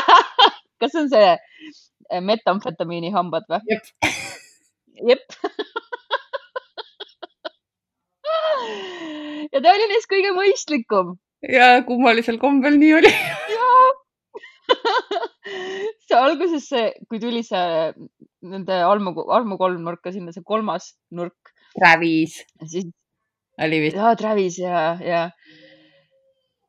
kas 0.80 0.94
on 0.96 1.08
see 1.12 1.36
metamfetamiini 2.24 3.12
hambad 3.14 3.46
või? 3.50 3.60
jep. 3.70 3.84
jep 5.10 5.24
ja 9.52 9.62
ta 9.62 9.72
oli 9.72 9.88
neist 9.90 10.10
kõige 10.10 10.34
mõistlikum. 10.36 11.14
ja 11.48 11.72
kummalisel 11.86 12.38
kombel 12.42 12.78
nii 12.80 12.92
oli 12.98 13.12
see 16.06 16.18
alguses 16.18 16.66
see, 16.68 16.90
kui 17.10 17.20
tuli 17.22 17.42
see 17.46 17.90
nende 18.50 18.76
almu, 18.86 19.14
almu 19.34 19.58
kolmnurka 19.60 20.12
sinna, 20.14 20.34
see 20.34 20.46
kolmas 20.46 20.92
nurk. 21.14 21.52
Travis. 21.76 22.40
siis. 22.66 22.86
oli 23.62 23.80
vist. 23.84 23.98
jaa, 23.98 24.14
Travis 24.18 24.58
ja, 24.60 24.84
ja. 25.04 25.24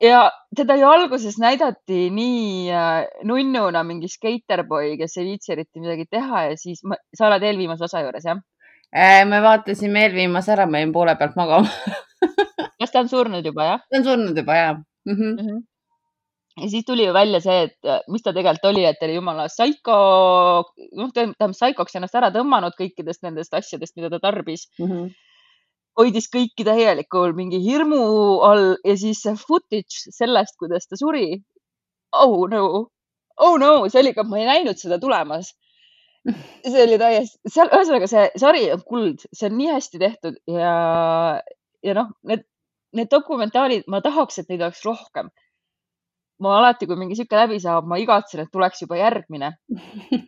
Ja 0.01 0.21
teda 0.55 0.75
ju 0.79 0.87
alguses 0.89 1.37
näidati 1.39 2.09
nii 2.13 2.71
äh, 2.73 3.07
nunnuna 3.27 3.83
mingi 3.87 4.09
skaterboy, 4.09 4.95
kes 4.99 5.17
ei 5.17 5.27
viitsi 5.31 5.53
eriti 5.55 5.83
midagi 5.83 6.07
teha 6.09 6.45
ja 6.49 6.57
siis 6.59 6.83
ma, 6.83 6.97
sa 7.17 7.27
oled 7.29 7.45
eelviimase 7.45 7.85
osa 7.87 8.03
juures, 8.05 8.25
jah? 8.25 8.41
Äh, 8.91 9.23
me 9.29 9.41
vaatasime 9.43 10.05
eelviimase 10.07 10.55
ära, 10.55 10.67
ma 10.67 10.81
jäin 10.81 10.93
poole 10.95 11.15
pealt 11.19 11.37
magama 11.39 11.69
kas 12.81 12.93
ta 12.93 13.03
on 13.03 13.11
surnud 13.11 13.45
juba, 13.45 13.67
jah? 13.73 13.83
ta 13.89 14.01
on 14.01 14.07
surnud 14.09 14.37
juba, 14.43 14.57
jah 14.57 14.73
mm. 14.77 15.13
-hmm. 15.13 15.33
Mm 15.35 15.47
-hmm. 15.47 15.61
ja 16.63 16.69
siis 16.69 16.85
tuli 16.85 17.05
ju 17.05 17.13
välja 17.13 17.39
see, 17.41 17.63
et 17.63 17.77
äh, 17.85 17.99
mis 18.09 18.23
ta 18.23 18.33
tegelikult 18.33 18.65
oli, 18.73 18.85
et 18.85 18.99
ta 18.99 19.05
oli 19.05 19.15
jumala 19.15 19.47
psycho, 19.47 19.97
noh, 20.97 21.11
tähendab 21.13 21.51
psychoks 21.51 21.95
ennast 21.95 22.15
ära 22.15 22.31
tõmmanud 22.31 22.77
kõikidest 22.79 23.21
nendest 23.23 23.53
asjadest, 23.53 23.95
mida 23.95 24.09
ta 24.09 24.19
tarbis 24.19 24.69
mm. 24.79 24.87
-hmm 24.87 25.11
hoidis 26.01 26.27
kõiki 26.33 26.65
täielikul 26.67 27.35
mingi 27.37 27.61
hirmu 27.63 28.01
all 28.47 28.75
ja 28.87 28.97
siis 28.97 29.21
see 29.23 29.37
footage 29.39 30.11
sellest, 30.17 30.57
kuidas 30.59 30.89
ta 30.89 30.99
suri. 30.99 31.41
oh 32.11 32.47
no, 32.51 32.63
oh 33.37 33.57
no, 33.61 33.73
see 33.89 34.01
oli 34.03 34.13
ka, 34.17 34.27
ma 34.27 34.41
ei 34.41 34.49
näinud 34.49 34.81
seda 34.81 34.99
tulemas 34.99 35.53
see 36.29 36.83
oli 36.83 36.97
täiesti, 37.01 37.39
seal, 37.49 37.69
ühesõnaga 37.73 38.07
see 38.09 38.25
sari 38.41 38.65
on 38.73 38.83
kuld, 38.85 39.23
see 39.33 39.47
on 39.49 39.57
nii 39.57 39.69
hästi 39.73 40.01
tehtud 40.01 40.37
ja, 40.49 40.73
ja 41.85 41.95
noh, 41.97 42.11
need, 42.29 42.43
need 42.97 43.09
dokumentaalid, 43.11 43.87
ma 43.91 44.01
tahaks, 44.05 44.41
et 44.41 44.51
neid 44.51 44.61
oleks 44.61 44.83
rohkem. 44.85 45.31
ma 46.41 46.55
alati, 46.57 46.87
kui 46.89 46.97
mingi 46.97 47.13
sihuke 47.17 47.37
läbi 47.37 47.59
saab, 47.61 47.85
ma 47.89 47.99
igatsen, 48.01 48.41
et 48.41 48.49
tuleks 48.53 48.81
juba 48.81 48.97
järgmine. 48.97 49.51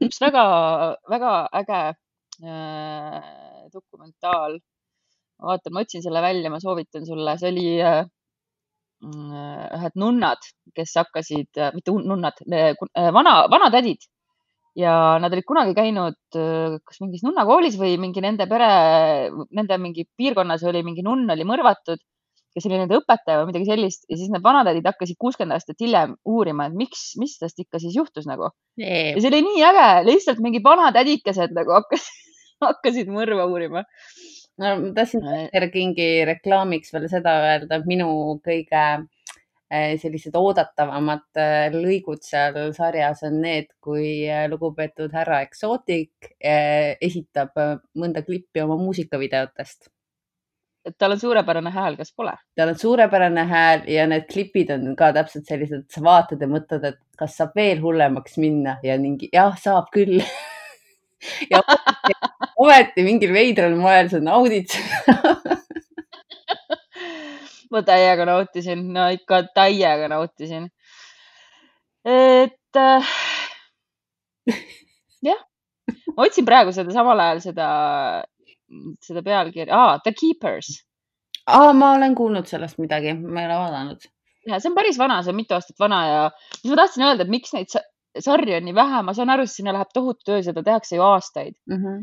üks 0.05 0.21
väga, 0.21 0.43
väga 1.09 1.31
äge 1.61 1.79
äh, 1.89 3.31
dokumentaal. 3.73 4.59
Vaatan, 5.43 5.73
ma 5.75 5.83
otsin 5.85 6.03
selle 6.05 6.21
välja, 6.23 6.51
ma 6.53 6.59
soovitan 6.63 7.05
sulle, 7.07 7.37
see 7.39 7.51
oli 7.51 7.67
äh, 7.83 8.03
ühed 9.03 9.99
nunnad, 9.99 10.43
kes 10.75 10.95
hakkasid, 11.01 11.59
mitte 11.75 11.95
nunnad, 12.07 12.39
vana, 13.15 13.35
vanatädid. 13.51 14.05
Ja 14.79 15.19
nad 15.21 15.33
olid 15.35 15.45
kunagi 15.45 15.75
käinud 15.77 16.15
kas 16.33 17.01
mingis 17.03 17.21
nunnakoolis 17.21 17.75
või 17.77 17.97
mingi 18.01 18.23
nende 18.25 18.47
pere, 18.49 18.69
nende 19.53 19.77
mingi 19.77 20.07
piirkonnas 20.17 20.63
oli 20.65 20.81
mingi 20.87 21.03
nunn 21.05 21.29
oli 21.29 21.45
mõrvatud, 21.45 22.01
kes 22.53 22.67
oli 22.69 22.79
nende 22.79 22.97
õpetaja 22.97 23.41
või 23.41 23.51
midagi 23.51 23.67
sellist. 23.69 24.05
Ja 24.09 24.17
siis 24.17 24.31
need 24.33 24.43
vanatädid 24.45 24.87
hakkasid 24.87 25.17
kuuskümmend 25.21 25.57
aastat 25.57 25.81
hiljem 25.83 26.15
uurima, 26.29 26.69
et 26.69 26.77
miks, 26.77 27.11
mis 27.21 27.35
tast 27.41 27.59
ikka 27.61 27.81
siis 27.81 27.97
juhtus 27.97 28.27
nagu. 28.29 28.49
Yeah.. 28.79 29.13
ja 29.13 29.21
see 29.21 29.29
oli 29.29 29.43
nii 29.45 29.63
äge, 29.69 29.87
lihtsalt 30.09 30.41
mingi 30.43 30.61
vanatädikesed 30.65 31.53
nagu 31.57 31.75
hakkasid, 31.77 32.33
hakkasid 32.69 33.13
mõrva 33.13 33.45
uurima. 33.49 33.83
No 34.61 34.75
ma 34.81 34.93
tahtsin 34.95 35.23
Tiger 35.25 35.69
Kingi 35.73 36.09
reklaamiks 36.29 36.93
veel 36.93 37.09
seda 37.11 37.39
öelda, 37.47 37.79
et 37.79 37.89
minu 37.89 38.09
kõige 38.45 38.83
Eh, 39.73 39.95
sellised 39.97 40.35
oodatavamad 40.37 41.39
eh, 41.39 41.73
lõigud 41.73 42.21
seal 42.21 42.57
sarjas 42.75 43.23
on 43.25 43.39
need, 43.41 43.71
kui 43.81 44.27
lugupeetud 44.51 45.15
härra 45.17 45.39
Exotic 45.47 46.29
esitab 47.07 47.57
mõnda 47.97 48.21
klippi 48.27 48.61
oma 48.61 48.77
muusikavideotest. 48.77 49.89
et 50.85 50.97
tal 50.99 51.15
on 51.15 51.19
suurepärane 51.19 51.71
hääl, 51.71 51.97
kas 51.97 52.13
pole? 52.13 52.35
tal 52.55 52.73
on 52.75 52.77
suurepärane 52.77 53.47
hääl 53.49 53.87
ja 53.89 54.05
need 54.11 54.27
klipid 54.29 54.69
on 54.75 54.95
ka 54.99 55.09
täpselt 55.15 55.49
sellised, 55.49 55.87
sa 55.89 56.03
vaatad 56.05 56.41
ja 56.43 56.51
mõtled, 56.53 56.85
et 56.91 56.99
kas 57.17 57.39
saab 57.39 57.55
veel 57.55 57.81
hullemaks 57.81 58.37
minna 58.37 58.77
ja 58.83 58.99
mingi 59.01 59.31
jah, 59.33 59.57
saab 59.57 59.89
küll 59.95 60.21
ja 61.51 61.61
ometi 62.63 63.05
mingil 63.05 63.33
veidral 63.35 63.75
moel 63.79 64.09
sa 64.11 64.21
naudid 64.23 64.69
seda 64.73 65.37
ma 67.73 67.81
täiega 67.85 68.25
nautisin, 68.29 68.85
no 68.93 69.07
ikka 69.15 69.43
täiega 69.55 70.09
nautisin. 70.11 70.69
et 72.05 72.79
äh, 72.79 73.13
jah, 75.29 75.41
ma 76.13 76.27
otsin 76.27 76.47
praegu 76.47 76.73
seda 76.75 76.93
samal 76.95 77.21
ajal 77.25 77.43
seda, 77.47 77.67
seda 79.01 79.23
pealkirja 79.25 79.79
ah,, 79.79 79.95
The 80.03 80.13
Keepers 80.19 80.75
ah,. 81.47 81.71
ma 81.73 81.95
olen 81.97 82.17
kuulnud 82.19 82.49
sellest 82.49 82.81
midagi, 82.83 83.15
ma 83.23 83.41
ei 83.41 83.49
ole 83.49 83.61
vaadanud. 83.63 84.09
ja 84.49 84.59
see 84.59 84.69
on 84.69 84.77
päris 84.77 84.99
vana, 85.01 85.21
see 85.23 85.33
on 85.33 85.41
mitu 85.41 85.57
aastat 85.57 85.79
vana 85.81 86.03
ja 86.09 86.21
mis 86.61 86.69
ma 86.69 86.81
tahtsin 86.83 87.07
öelda, 87.07 87.25
et 87.25 87.33
miks 87.33 87.55
neid 87.57 87.73
sarju 88.19 88.57
on 88.57 88.67
nii 88.67 88.75
vähe, 88.77 89.01
ma 89.05 89.13
saan 89.17 89.31
aru, 89.33 89.47
et 89.47 89.53
sinna 89.53 89.73
läheb 89.73 89.93
tohutu 89.93 90.25
töö, 90.29 90.41
seda 90.45 90.63
tehakse 90.65 90.97
ju 90.97 91.05
aastaid 91.05 91.55
mm. 91.69 91.79
-hmm 91.79 92.01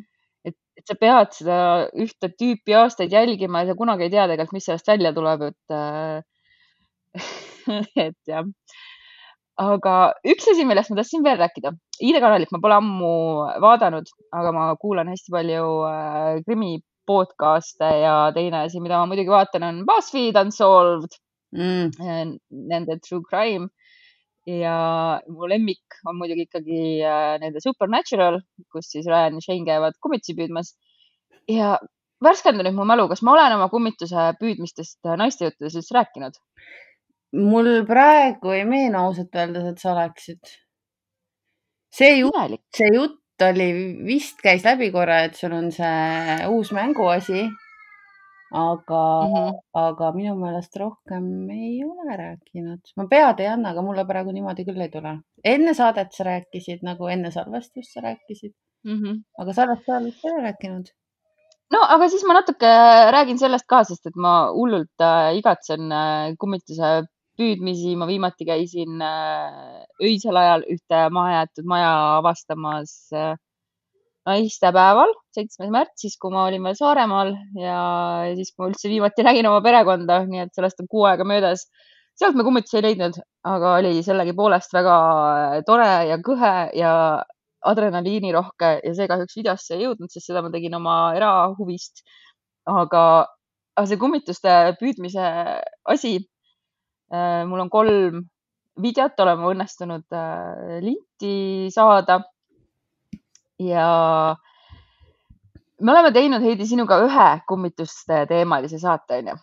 et 0.80 0.88
sa 0.88 0.96
pead 0.96 1.34
seda 1.36 1.56
ühte 2.04 2.30
tüüpi 2.40 2.76
aastaid 2.78 3.12
jälgima 3.12 3.62
ja 3.62 3.70
sa 3.70 3.78
kunagi 3.78 4.06
ei 4.06 4.12
tea 4.14 4.26
tegelikult, 4.30 4.56
mis 4.56 4.68
sellest 4.68 4.88
välja 4.88 5.12
tuleb, 5.16 5.44
et 5.50 5.74
äh, 5.76 6.22
et 8.06 8.30
jah. 8.30 8.46
aga 9.60 9.96
üks 10.32 10.48
asi, 10.52 10.64
millest 10.68 10.92
ma 10.92 11.00
tahtsin 11.00 11.26
veel 11.26 11.40
rääkida, 11.42 11.74
Ida 12.00 12.22
kanalit 12.24 12.52
ma 12.54 12.62
pole 12.62 12.78
ammu 12.80 13.14
vaadanud, 13.60 14.08
aga 14.32 14.54
ma 14.56 14.70
kuulan 14.80 15.10
hästi 15.12 15.34
palju 15.34 15.66
äh, 15.90 16.38
krimi 16.46 16.78
podcast'e 17.10 17.90
ja 18.04 18.14
teine 18.36 18.64
asi, 18.64 18.80
mida 18.80 19.02
ma 19.02 19.10
muidugi 19.10 19.32
vaatan, 19.32 19.66
on 19.66 19.82
BuzzFeed 19.88 20.38
Unsolved 20.40 21.18
mm., 21.56 21.92
äh, 22.00 22.24
nende 22.72 23.00
true 23.04 23.26
crime 23.26 23.68
ja 24.60 25.20
mu 25.30 25.48
lemmik 25.50 26.00
on 26.08 26.18
muidugi 26.18 26.46
ikkagi 26.48 26.82
äh, 27.06 27.36
nende 27.42 27.62
Supernatural, 27.62 28.40
kus 28.72 28.90
siis 28.92 29.08
Ryan 29.08 29.38
ja 29.38 29.44
Shane 29.44 29.66
käivad 29.68 29.98
kummitsi 30.02 30.36
püüdmas. 30.38 30.74
ja 31.50 31.78
värskenda 32.24 32.64
nüüd 32.66 32.76
mu 32.76 32.86
mälu, 32.88 33.08
kas 33.10 33.22
ma 33.26 33.34
olen 33.34 33.56
oma 33.56 33.68
kummituse 33.72 34.30
püüdmistest 34.40 35.06
äh, 35.06 35.16
naistejuttudes 35.20 35.78
üldse 35.80 35.96
rääkinud? 35.98 36.40
mul 37.36 37.84
praegu 37.86 38.50
ei 38.56 38.64
meenu 38.66 38.98
ausalt 38.98 39.36
öeldes, 39.38 39.70
et 39.70 39.82
sa 39.82 39.92
oleksid. 39.94 40.54
see 41.94 42.20
jutt, 42.20 42.60
see 42.74 42.90
jutt 42.94 43.44
oli, 43.44 43.70
vist 44.06 44.42
käis 44.44 44.64
läbi 44.66 44.90
korra, 44.94 45.24
et 45.26 45.36
sul 45.38 45.54
on 45.56 45.70
see 45.74 46.46
uus 46.50 46.72
mänguasi 46.76 47.48
aga 48.50 49.02
mm, 49.26 49.34
-hmm. 49.34 49.58
aga 49.72 50.12
minu 50.12 50.34
meelest 50.36 50.76
rohkem 50.76 51.50
ei 51.50 51.84
ole 51.84 52.16
rääkinud. 52.16 52.80
ma 52.96 53.06
pead 53.10 53.40
ei 53.40 53.46
anna, 53.46 53.70
aga 53.70 53.82
mulle 53.82 54.04
praegu 54.04 54.32
niimoodi 54.32 54.64
küll 54.64 54.80
ei 54.80 54.90
tule. 54.90 55.12
enne 55.44 55.74
saadet 55.74 56.12
sa 56.12 56.24
rääkisid 56.24 56.82
nagu 56.82 57.06
enne 57.06 57.30
salvestust 57.30 57.92
sa 57.94 58.00
rääkisid 58.00 58.52
mm. 58.84 58.98
-hmm. 58.98 59.22
aga 59.38 59.52
salvestusajal 59.52 60.04
vist 60.04 60.24
ei 60.24 60.32
ole 60.32 60.42
rääkinud. 60.48 60.86
no 61.72 61.80
aga 61.96 62.08
siis 62.08 62.24
ma 62.26 62.34
natuke 62.34 62.72
räägin 63.16 63.38
sellest 63.38 63.66
ka, 63.66 63.84
sest 63.84 64.06
et 64.06 64.16
ma 64.16 64.34
hullult 64.52 65.06
äh, 65.10 65.36
igatsen 65.38 65.92
äh, 65.92 66.34
kummituse 66.40 66.90
püüdmisi. 67.38 67.96
ma 67.96 68.06
viimati 68.06 68.44
käisin 68.44 69.00
äh, 69.02 69.84
öisel 70.02 70.36
ajal 70.36 70.66
ühte 70.74 71.06
mahajäetud 71.18 71.64
maja 71.64 71.92
avastamas 72.18 73.12
äh, 73.14 73.36
naistepäeval, 74.28 75.12
seitsmes 75.34 75.70
märts, 75.72 76.02
siis 76.04 76.16
kui 76.20 76.32
ma 76.34 76.44
olin 76.48 76.64
veel 76.66 76.76
Saaremaal 76.76 77.32
ja 77.58 77.76
siis, 78.36 78.52
kui 78.52 78.64
ma 78.64 78.70
üldse 78.70 78.90
viimati 78.92 79.24
nägin 79.26 79.48
oma 79.48 79.62
perekonda, 79.64 80.20
nii 80.28 80.44
et 80.44 80.52
sellest 80.56 80.82
on 80.82 80.90
kuu 80.90 81.06
aega 81.08 81.26
möödas. 81.28 81.66
sealt 82.20 82.36
me 82.36 82.44
kummitusi 82.44 82.76
ei 82.76 82.82
leidnud, 82.84 83.14
aga 83.48 83.76
oli 83.78 84.02
sellegipoolest 84.04 84.74
väga 84.76 84.96
tore 85.66 85.92
ja 86.10 86.18
kõhe 86.20 86.54
ja 86.76 86.92
adrenaliinirohke 87.64 88.72
ja 88.84 88.92
see 88.96 89.08
kahjuks 89.08 89.36
videosse 89.36 89.76
ei 89.76 89.84
jõudnud, 89.86 90.10
sest 90.12 90.30
seda 90.30 90.42
ma 90.44 90.50
tegin 90.52 90.76
oma 90.76 90.96
erahuvist. 91.16 92.04
aga, 92.68 93.04
aga 93.76 93.86
see 93.88 93.98
kummituste 94.00 94.56
püüdmise 94.80 95.24
asi. 95.88 96.18
Äh, 97.10 97.42
mul 97.48 97.64
on 97.64 97.70
kolm 97.72 98.20
videot 98.80 99.18
oleme 99.24 99.48
õnnestunud 99.50 100.14
äh, 100.14 100.78
linti 100.84 101.70
saada. 101.74 102.20
Ja 103.60 103.86
me 105.80 105.92
oleme 105.92 106.12
teinud, 106.16 106.44
Heidi, 106.44 106.66
sinuga 106.68 107.00
ühe 107.04 107.30
kummituste 107.48 108.24
teemalise 108.30 108.78
saate, 108.80 109.20
onju. 109.20 109.36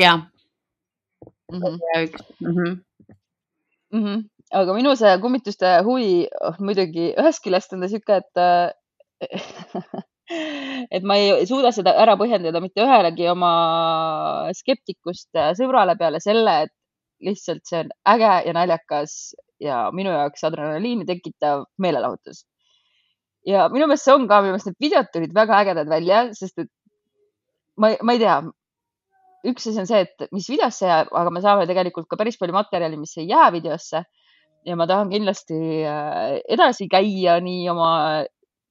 ja 0.00 0.16
mm. 0.16 1.60
-hmm. 1.60 1.78
mm. 2.40 2.56
-hmm. 2.56 2.76
Mm 3.92 4.04
-hmm. 4.04 4.24
aga 4.52 4.74
minu 4.74 4.96
see 4.96 5.18
kummituste 5.18 5.78
huvi 5.84 6.28
oh, 6.40 6.58
muidugi 6.58 7.14
ühest 7.18 7.42
küljest 7.44 7.72
on 7.72 7.80
ta 7.80 7.88
sihuke, 7.88 8.16
et 8.16 8.34
et 10.96 11.02
ma 11.02 11.16
ei 11.16 11.46
suuda 11.46 11.72
seda 11.72 11.94
ära 12.02 12.16
põhjendada 12.16 12.60
mitte 12.60 12.82
ühelegi 12.82 13.28
oma 13.30 13.52
skeptikust 14.52 15.30
sõbrale 15.60 15.96
peale 15.98 16.20
selle, 16.20 16.62
et 16.62 16.72
lihtsalt 17.20 17.64
see 17.64 17.80
on 17.84 17.92
äge 18.14 18.32
ja 18.46 18.52
naljakas 18.52 19.34
ja 19.60 19.76
minu 19.92 20.10
jaoks 20.10 20.44
adrenaliini 20.44 21.06
tekitav 21.06 21.64
meelelahutus. 21.78 22.44
Ja 23.46 23.68
minu 23.72 23.86
meelest 23.86 24.08
see 24.08 24.14
on 24.14 24.26
ka, 24.30 24.40
minu 24.42 24.54
meelest 24.54 24.70
need 24.70 24.82
videod 24.82 25.10
tulid 25.14 25.34
väga 25.34 25.60
ägedad 25.62 25.90
välja, 25.90 26.22
sest 26.36 26.64
et 26.64 26.70
ma, 27.80 27.92
ma 28.02 28.16
ei 28.16 28.22
tea, 28.22 28.36
üks 29.46 29.68
asi 29.70 29.82
on 29.82 29.88
see, 29.88 30.02
et 30.06 30.28
mis 30.34 30.48
videosse 30.50 30.88
jääb, 30.88 31.12
aga 31.14 31.32
me 31.34 31.42
saame 31.44 31.66
tegelikult 31.70 32.08
ka 32.10 32.18
päris 32.20 32.38
palju 32.40 32.56
materjali, 32.56 32.98
mis 33.00 33.14
ei 33.20 33.28
jää 33.30 33.50
videosse. 33.54 34.04
ja 34.66 34.74
ma 34.74 34.86
tahan 34.90 35.12
kindlasti 35.12 35.56
äh, 35.86 36.40
edasi 36.50 36.88
käia 36.90 37.36
nii 37.38 37.68
oma 37.70 37.90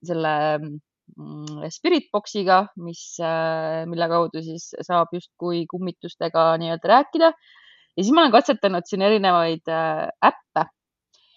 selle 0.03 0.33
mm, 0.59 1.69
Spirit 1.71 2.09
Boxiga, 2.11 2.65
mis, 2.75 3.03
äh, 3.23 3.85
mille 3.87 4.09
kaudu 4.11 4.41
siis 4.43 4.73
saab 4.83 5.13
justkui 5.15 5.63
kummitustega 5.71 6.49
nii-öelda 6.59 6.91
rääkida 6.91 7.29
ja 7.31 8.03
siis 8.03 8.11
ma 8.11 8.25
olen 8.25 8.35
katsetanud 8.35 8.89
siin 8.89 9.05
erinevaid 9.07 9.71
äh, 9.71 10.09
äppe 10.19 10.65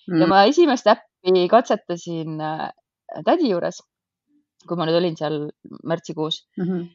mm. 0.09 0.25
ja 0.25 0.27
ma 0.27 0.43
esimest 0.51 0.91
äppi 0.91 1.47
katsetasin 1.55 2.43
tädi 3.27 3.51
juures, 3.53 3.83
kui 4.69 4.79
ma 4.79 4.87
nüüd 4.89 5.01
olin 5.01 5.19
seal 5.19 5.41
märtsikuus 5.85 6.43
mm. 6.59 6.65
-hmm. 6.65 6.89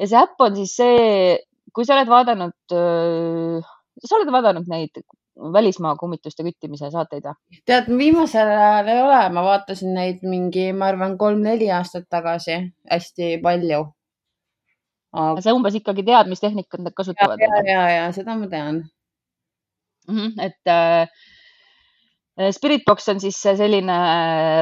ja 0.00 0.10
see 0.10 0.22
äpp 0.22 0.46
on 0.46 0.56
siis 0.56 0.76
see, 0.76 1.36
kui 1.74 1.84
sa 1.84 1.98
oled 1.98 2.10
vaadanud 2.10 2.76
äh,, 2.78 3.74
sa 4.04 4.16
oled 4.16 4.32
vaadanud 4.34 4.70
neid 4.70 5.04
välismaa 5.34 5.96
kummituste 5.98 6.46
küttimise 6.46 6.90
saateid 6.94 7.26
või? 7.26 7.60
tead, 7.66 7.90
viimasel 7.98 8.50
ajal 8.54 8.88
ei 8.92 9.02
ole, 9.02 9.20
ma 9.34 9.44
vaatasin 9.48 9.94
neid 9.94 10.22
mingi, 10.22 10.70
ma 10.72 10.92
arvan, 10.92 11.18
kolm-neli 11.18 11.70
aastat 11.74 12.06
tagasi 12.10 12.58
hästi 12.90 13.38
palju 13.42 13.80
aga.... 15.12 15.42
sa 15.42 15.54
umbes 15.56 15.78
ikkagi 15.80 16.06
tead, 16.06 16.30
mis 16.30 16.42
tehnikat 16.42 16.84
nad 16.86 16.96
kasutavad? 16.96 17.42
ja, 17.42 17.62
ja, 17.70 17.86
ja 17.96 18.10
seda 18.16 18.38
ma 18.38 18.50
tean 18.50 18.84
mm. 20.08 20.16
-hmm, 20.16 20.32
et 20.46 20.70
äh, 20.70 21.08
Spiritbox 22.34 23.06
on 23.12 23.20
siis 23.22 23.36
selline 23.38 23.96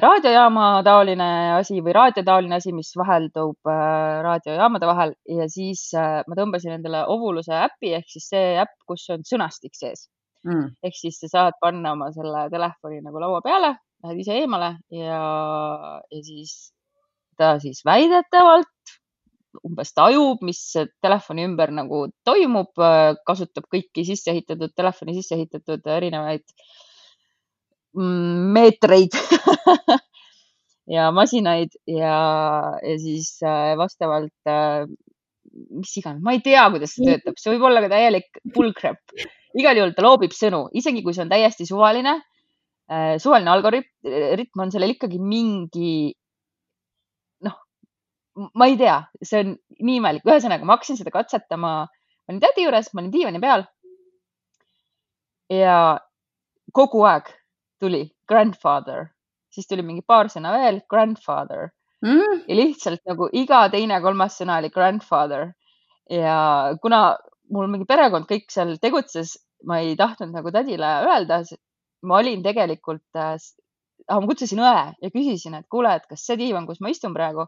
raadiojaama 0.04 0.82
taoline 0.84 1.28
asi 1.56 1.78
või 1.80 1.94
raadiotaoline 1.96 2.58
asi, 2.58 2.74
mis 2.76 2.90
vaheldub 3.00 3.70
äh, 3.70 4.18
raadiojaamade 4.26 4.90
vahel. 4.90 5.14
Ja 5.38 5.46
siis 5.48 5.86
äh, 5.96 6.20
ma 6.28 6.36
tõmbasin 6.36 6.74
endale 6.76 7.06
Ovuluse 7.08 7.54
äpi 7.56 7.94
ehk 7.96 8.12
siis 8.12 8.28
see 8.34 8.58
äpp, 8.60 8.76
kus 8.88 9.06
on 9.14 9.24
sõnastik 9.28 9.78
sees. 9.78 10.10
Mm.. 10.42 10.72
ehk 10.82 10.96
siis 10.98 11.20
sa 11.22 11.28
saad 11.30 11.56
panna 11.62 11.92
oma 11.94 12.08
selle 12.10 12.48
telefoni 12.50 12.96
nagu 12.98 13.20
laua 13.22 13.38
peale, 13.44 13.76
lähed 14.02 14.20
ise 14.24 14.34
eemale 14.40 14.72
ja, 14.90 15.20
ja 16.10 16.22
siis 16.26 16.72
ta 17.38 17.52
siis 17.62 17.84
väidetavalt 17.86 18.96
umbes 19.62 19.94
tajub, 19.94 20.42
mis 20.42 20.60
telefoni 21.04 21.46
ümber 21.46 21.70
nagu 21.76 22.08
toimub, 22.26 22.74
kasutab 23.28 23.68
kõiki 23.70 24.02
sisse 24.08 24.32
ehitatud, 24.34 24.74
telefoni 24.74 25.14
sisse 25.20 25.36
ehitatud 25.38 25.86
erinevaid 25.94 26.42
mm, 26.42 26.81
meetreid 27.96 29.14
ja 30.96 31.10
masinaid 31.14 31.74
ja, 31.86 32.16
ja 32.82 32.96
siis 33.00 33.36
äh, 33.46 33.74
vastavalt, 33.78 34.34
äh, 34.48 34.86
mis 35.52 35.94
iganes, 36.00 36.22
ma 36.24 36.34
ei 36.36 36.42
tea, 36.44 36.64
kuidas 36.72 36.94
see 36.96 37.10
töötab, 37.10 37.38
see 37.38 37.52
võib 37.54 37.68
olla 37.68 37.82
ka 37.84 37.92
täielik 37.92 38.40
bullcrap. 38.54 39.00
igal 39.58 39.76
juhul 39.76 39.92
ta 39.96 40.04
loobib 40.06 40.32
sõnu, 40.32 40.66
isegi 40.72 41.04
kui 41.04 41.14
see 41.16 41.26
on 41.26 41.32
täiesti 41.32 41.68
suvaline, 41.68 42.16
äh, 42.90 43.14
suvaline 43.22 43.52
algoritm 43.52 44.64
on 44.64 44.72
sellel 44.72 44.96
ikkagi 44.96 45.20
mingi 45.20 46.12
ma 48.56 48.64
ei 48.64 48.78
tea, 48.80 48.96
see 49.20 49.42
on 49.44 49.50
nii 49.84 49.98
imelik, 50.00 50.24
ühesõnaga 50.24 50.64
ma 50.64 50.78
hakkasin 50.78 50.96
seda 50.96 51.12
katsetama, 51.12 51.72
ma 51.84 52.32
olin 52.32 52.40
tädi 52.40 52.64
juures, 52.64 52.88
ma 52.94 53.02
olin 53.02 53.12
diivani 53.12 53.42
peal. 53.42 53.66
ja 55.52 55.98
kogu 56.72 57.02
aeg 57.04 57.26
tuli 57.82 58.02
grandfather, 58.28 59.08
siis 59.52 59.68
tuli 59.68 59.84
mingi 59.86 60.04
paar 60.06 60.30
sõna 60.32 60.54
veel, 60.54 60.80
grandfather 60.90 61.70
mm. 62.04 62.44
ja 62.48 62.58
lihtsalt 62.58 63.02
nagu 63.08 63.28
iga 63.32 63.64
teine-kolmas 63.72 64.38
sõna 64.40 64.60
oli 64.62 64.72
grandfather 64.74 65.50
ja 66.10 66.36
kuna 66.82 67.02
mul 67.52 67.70
mingi 67.72 67.88
perekond 67.88 68.28
kõik 68.30 68.48
seal 68.54 68.76
tegutses, 68.82 69.36
ma 69.68 69.82
ei 69.82 69.96
tahtnud 69.98 70.32
nagu 70.34 70.52
tädile 70.54 70.92
öelda, 71.08 71.42
ma 72.08 72.20
olin 72.22 72.42
tegelikult 72.44 73.18
äh,, 73.18 73.34
ma 74.10 74.22
kutsusin 74.26 74.62
õe 74.62 74.86
ja 75.02 75.10
küsisin, 75.14 75.58
et 75.58 75.68
kuule, 75.70 75.92
et 75.98 76.08
kas 76.10 76.24
see 76.26 76.38
diivan, 76.40 76.66
kus 76.66 76.80
ma 76.82 76.90
istun 76.90 77.14
praegu 77.14 77.46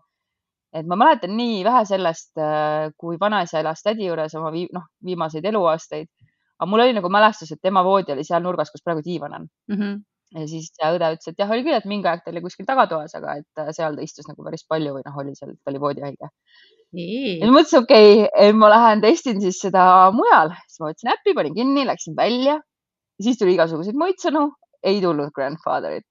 et 0.75 0.87
ma 0.91 0.99
mäletan 0.99 1.37
nii 1.39 1.63
vähe 1.67 1.85
sellest, 1.89 2.33
äh, 2.41 2.91
kui 2.99 3.19
vanaisa 3.21 3.61
elas 3.63 3.83
tädi 3.85 4.09
juures 4.09 4.35
oma 4.39 4.51
vii, 4.55 4.67
noh, 4.75 4.89
viimaseid 5.07 5.45
eluaastaid. 5.51 6.11
aga 6.59 6.71
mul 6.71 6.85
oli 6.85 6.95
nagu 6.95 7.11
mälestus, 7.11 7.51
et 7.53 7.61
tema 7.63 7.83
voodi 7.85 8.13
oli 8.15 8.25
seal 8.25 8.43
nurgas, 8.43 8.71
kus 8.71 8.83
praegu 8.85 9.03
diivan 9.05 9.33
on 9.35 9.47
mm. 9.69 9.77
-hmm. 9.77 10.03
Ja 10.35 10.47
siis 10.51 10.71
õde 10.83 11.11
ütles, 11.15 11.31
et 11.31 11.41
jah, 11.41 11.51
oli 11.55 11.65
küll, 11.67 11.77
et 11.77 11.89
mingi 11.89 12.09
aeg 12.11 12.25
ta 12.25 12.33
oli 12.33 12.43
kuskil 12.45 12.67
tagatoas, 12.69 13.15
aga 13.19 13.39
et 13.41 13.63
äh, 13.63 13.71
seal 13.77 13.99
ta 13.99 14.05
istus 14.05 14.29
nagu 14.31 14.47
päris 14.47 14.65
palju 14.71 14.97
või 14.97 15.05
noh, 15.07 15.19
oli 15.23 15.35
seal, 15.39 15.55
ta 15.63 15.73
oli 15.73 15.83
voodihaige. 15.83 16.31
ja 17.43 17.51
mõtlesin, 17.51 17.85
okei 17.85 18.25
okay,, 18.25 18.57
ma 18.59 18.71
lähen 18.73 19.05
testin 19.05 19.41
siis 19.43 19.61
seda 19.63 19.85
mujal, 20.15 20.55
siis 20.69 20.83
ma 20.83 20.91
võtsin 20.91 21.13
äppi, 21.15 21.37
panin 21.39 21.57
kinni, 21.57 21.87
läksin 21.87 22.19
välja. 22.19 22.59
siis 23.23 23.39
tuli 23.39 23.55
igasuguseid 23.55 23.97
muid 23.99 24.19
sõnu, 24.19 24.49
ei 24.83 25.01
tulnud 25.03 25.31
grandfather'it. 25.35 26.09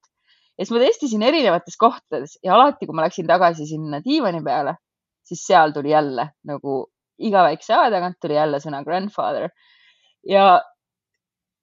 Ja 0.57 0.63
siis 0.63 0.71
ma 0.75 0.83
testisin 0.83 1.23
erinevates 1.25 1.75
kohtades 1.81 2.37
ja 2.45 2.53
alati, 2.55 2.87
kui 2.87 2.95
ma 2.95 3.03
läksin 3.07 3.27
tagasi 3.27 3.67
sinna 3.67 3.99
diivani 4.05 4.39
peale, 4.45 4.77
siis 5.25 5.41
seal 5.47 5.73
tuli 5.75 5.91
jälle 5.91 6.29
nagu 6.47 6.83
iga 7.19 7.43
väikse 7.43 7.73
aja 7.75 7.89
tagant 7.91 8.19
tuli 8.21 8.37
jälle 8.37 8.59
sõna 8.63 8.83
grandfather. 8.85 9.49
Ja 10.29 10.61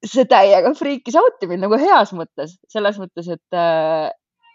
see 0.07 0.25
täiega 0.29 0.73
friikis 0.79 1.17
out'i 1.21 1.49
mind 1.51 1.67
nagu 1.67 1.79
heas 1.81 2.15
mõttes, 2.17 2.57
selles 2.73 2.99
mõttes, 3.01 3.29
et, 3.29 3.57
äh, 3.57 4.09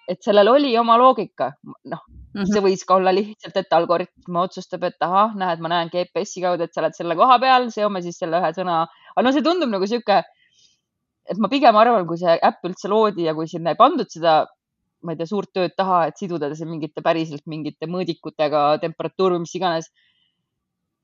et 0.09 0.21
sellel 0.25 0.49
oli 0.49 0.75
oma 0.77 0.97
loogika. 0.97 1.53
noh 1.85 2.01
mm 2.07 2.41
-hmm., 2.41 2.53
see 2.53 2.61
võis 2.61 2.85
ka 2.85 2.95
olla 2.95 3.13
lihtsalt, 3.13 3.57
et 3.57 3.73
algoritm 3.73 4.35
otsustab, 4.41 4.83
et 4.83 5.01
ahah, 5.01 5.35
näed, 5.35 5.59
ma 5.59 5.69
näen 5.69 5.89
GPS-i 5.93 6.41
kaudu, 6.41 6.63
et 6.63 6.73
sa 6.73 6.81
oled 6.81 6.95
selle 6.95 7.15
koha 7.15 7.39
peal, 7.39 7.69
seome 7.71 8.01
siis 8.01 8.17
selle 8.19 8.41
ühe 8.41 8.51
sõna. 8.53 8.87
aga 9.15 9.23
no 9.23 9.31
see 9.31 9.41
tundub 9.45 9.69
nagu 9.69 9.87
sihuke 9.87 10.23
et 11.29 11.41
ma 11.41 11.49
pigem 11.51 11.77
arvan, 11.79 12.05
kui 12.09 12.19
see 12.21 12.35
äpp 12.49 12.67
üldse 12.69 12.91
loodi 12.91 13.25
ja 13.27 13.33
kui 13.37 13.49
sinna 13.49 13.73
ei 13.73 13.79
pandud 13.79 14.09
seda, 14.11 14.43
ma 15.05 15.13
ei 15.13 15.19
tea, 15.19 15.29
suurt 15.29 15.51
tööd 15.55 15.73
taha, 15.77 16.05
et 16.09 16.21
siduda 16.21 16.51
see 16.57 16.69
mingite 16.69 17.03
päriselt 17.05 17.45
mingite 17.49 17.89
mõõdikutega, 17.89 18.65
temperatuur 18.83 19.35
või 19.35 19.45
mis 19.45 19.55
iganes. 19.57 19.89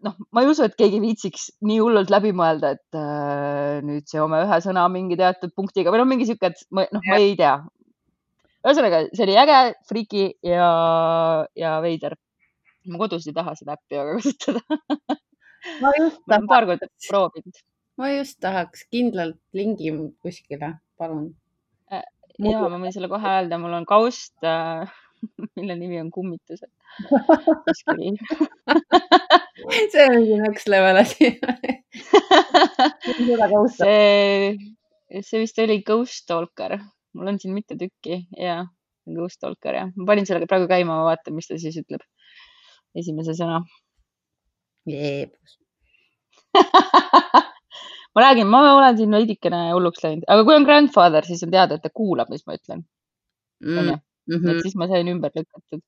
Noh, 0.06 0.16
ma 0.32 0.44
ei 0.44 0.50
usu, 0.52 0.66
et 0.66 0.78
keegi 0.80 1.02
viitsiks 1.04 1.50
nii 1.68 1.80
hullult 1.82 2.12
läbi 2.14 2.34
mõelda, 2.38 2.74
et 2.78 2.98
äh, 2.98 3.80
nüüd 3.86 4.08
seome 4.10 4.42
ühe 4.46 4.60
sõna 4.66 4.88
mingi 4.94 5.20
teatud 5.20 5.54
punktiga 5.58 5.94
või 5.94 6.02
noh, 6.04 6.10
mingi 6.10 6.30
sihuke, 6.30 6.52
et 6.52 6.66
ma, 6.74 6.86
noh, 6.92 7.08
ma 7.08 7.22
ei 7.22 7.36
tea. 7.40 7.56
ühesõnaga, 8.66 9.06
see 9.16 9.26
oli 9.28 9.40
äge, 9.42 9.60
friiki 9.90 10.28
ja, 10.46 10.70
ja 11.58 11.80
veider. 11.86 12.18
ma 12.90 12.98
kodus 12.98 13.28
ei 13.30 13.36
taha 13.38 13.54
seda 13.58 13.76
äppi 13.78 14.00
väga 14.00 14.16
kasutada 14.18 14.62
ma 15.84 15.92
just 16.00 16.24
tahan. 16.26 16.48
paar 16.50 16.66
korda 16.66 16.88
proovinud 17.08 17.60
ma 18.02 18.10
just 18.16 18.40
tahaks 18.42 18.86
kindlalt 18.94 19.38
lingi 19.54 19.92
kuskile, 20.24 20.74
palun. 20.98 21.30
Äh, 21.94 22.06
ja 22.42 22.62
ma 22.64 22.80
võin 22.82 22.96
selle 22.96 23.10
kohe 23.12 23.34
öelda, 23.38 23.60
mul 23.62 23.78
on 23.82 23.88
kaust, 23.90 24.34
äh, 24.46 24.90
mille 25.58 25.76
nimi 25.76 26.00
on 26.02 26.12
kummitused. 26.12 26.70
Kuskil 27.66 28.02
see 29.92 30.06
on 30.06 30.16
mingi 30.16 30.40
next 30.42 30.68
level 30.72 31.02
asi. 31.02 31.32
See, 33.78 34.58
see 35.22 35.42
vist 35.44 35.62
oli 35.64 35.82
Ghost 35.88 36.24
Stalker, 36.24 36.78
mul 37.18 37.34
on 37.34 37.40
siin 37.42 37.54
mitu 37.56 37.78
tükki 37.80 38.24
ja 38.38 38.62
Ghost 39.10 39.40
Stalker 39.40 39.78
jah, 39.78 39.94
ma 39.96 40.10
panin 40.10 40.28
selle 40.30 40.50
praegu 40.50 40.70
käima, 40.72 40.98
ma 40.98 41.10
vaatan, 41.12 41.36
mis 41.38 41.50
ta 41.50 41.60
siis 41.62 41.78
ütleb. 41.82 42.04
esimese 42.98 43.36
sõna. 43.38 43.62
jeebus. 44.90 45.58
Ma 48.12 48.22
räägin, 48.26 48.48
ma 48.52 48.60
olen 48.76 48.98
siin 49.00 49.14
veidikene 49.16 49.60
hulluks 49.72 50.02
läinud, 50.04 50.26
aga 50.28 50.44
kui 50.44 50.56
on 50.58 50.66
grandfather, 50.68 51.24
siis 51.24 51.46
on 51.46 51.52
teada, 51.54 51.78
et 51.78 51.86
ta 51.86 51.92
kuulab, 51.96 52.28
mis 52.34 52.44
ma 52.44 52.58
ütlen. 52.58 52.82
Mm.. 53.64 54.02
Onju, 54.30 54.38
mhm. 54.40 54.50
et 54.54 54.66
siis 54.66 54.78
ma 54.80 54.88
sain 54.92 55.10
ümber 55.12 55.34
lükatud. 55.36 55.84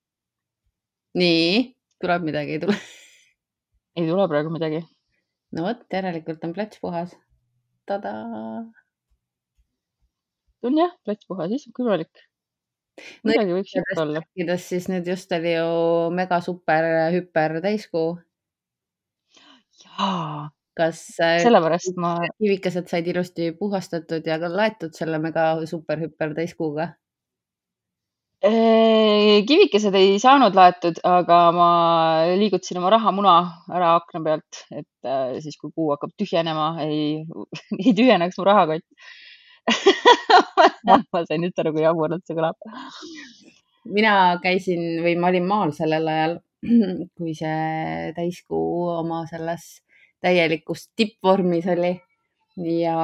nii, 1.19 1.76
tuleb 2.02 2.28
midagi, 2.30 2.58
ei 2.58 2.63
tule? 2.63 2.78
ei 3.98 4.10
tule 4.10 4.28
praegu 4.32 4.54
midagi. 4.54 4.84
no 5.54 5.67
vot, 5.67 5.86
järelikult 5.93 6.43
on 6.48 6.54
plats 6.56 6.82
puhas. 6.82 7.15
tadaa. 7.89 8.63
on 10.63 10.80
jah, 10.80 10.96
plats 11.06 11.30
puhas, 11.30 11.67
kui 11.74 11.86
imelik. 11.86 12.26
No 13.24 13.32
midagi 13.32 13.56
võiks 13.58 13.78
ikka 13.78 14.02
olla. 14.04 14.22
rääkides 14.22 14.67
siis 14.69 14.89
nüüd 14.91 15.08
just 15.10 15.32
oli 15.34 15.56
ju 15.56 15.69
mega 16.13 16.39
super 16.46 16.89
hüper 17.13 17.58
täiskuu. 17.62 18.17
jaa, 19.84 20.50
kas 20.78 21.06
äh, 21.22 21.39
sellepärast 21.46 21.98
ma, 22.02 22.15
kivikesed 22.38 22.89
said 22.89 23.08
ilusti 23.10 23.52
puhastatud 23.58 24.26
ja 24.30 24.38
ka 24.41 24.50
laetud 24.50 24.93
selle 24.98 25.22
mega 25.22 25.56
super 25.69 26.02
hüper 26.02 26.36
täiskuuga? 26.38 26.93
Kivikesed 28.43 29.95
ei 29.95 30.17
saanud 30.19 30.56
laetud, 30.58 30.97
aga 31.08 31.38
ma 31.56 31.67
liigutasin 32.36 32.82
oma 32.82 32.89
rahamuna 32.91 33.36
ära 33.71 33.93
akna 34.01 34.19
pealt, 34.25 34.63
et 34.75 35.08
äh, 35.08 35.38
siis, 35.43 35.56
kui 35.62 35.71
kuu 35.71 35.93
hakkab 35.93 36.12
tühjenema, 36.19 36.73
ei, 36.84 37.23
ei 37.84 37.93
tühjeneks 37.95 38.39
mu 38.39 38.47
rahakott 38.49 38.84
ma 41.13 41.21
sain 41.23 41.39
nüüd 41.39 41.62
aru, 41.62 41.71
kui 41.71 41.86
jaburalt 41.86 42.25
see 42.27 42.36
kõlab. 42.36 42.58
mina 43.95 44.15
käisin 44.43 44.84
või 45.06 45.15
ma 45.19 45.32
olin 45.32 45.47
maal 45.47 45.71
sellel 45.75 46.12
ajal, 46.12 46.38
kui 47.17 47.36
see 47.38 48.12
täiskuu 48.17 48.89
oma 48.97 49.23
selles 49.32 49.69
täielikus 50.23 50.89
tippvormis 50.99 51.67
oli 51.71 51.95
ja, 52.82 52.99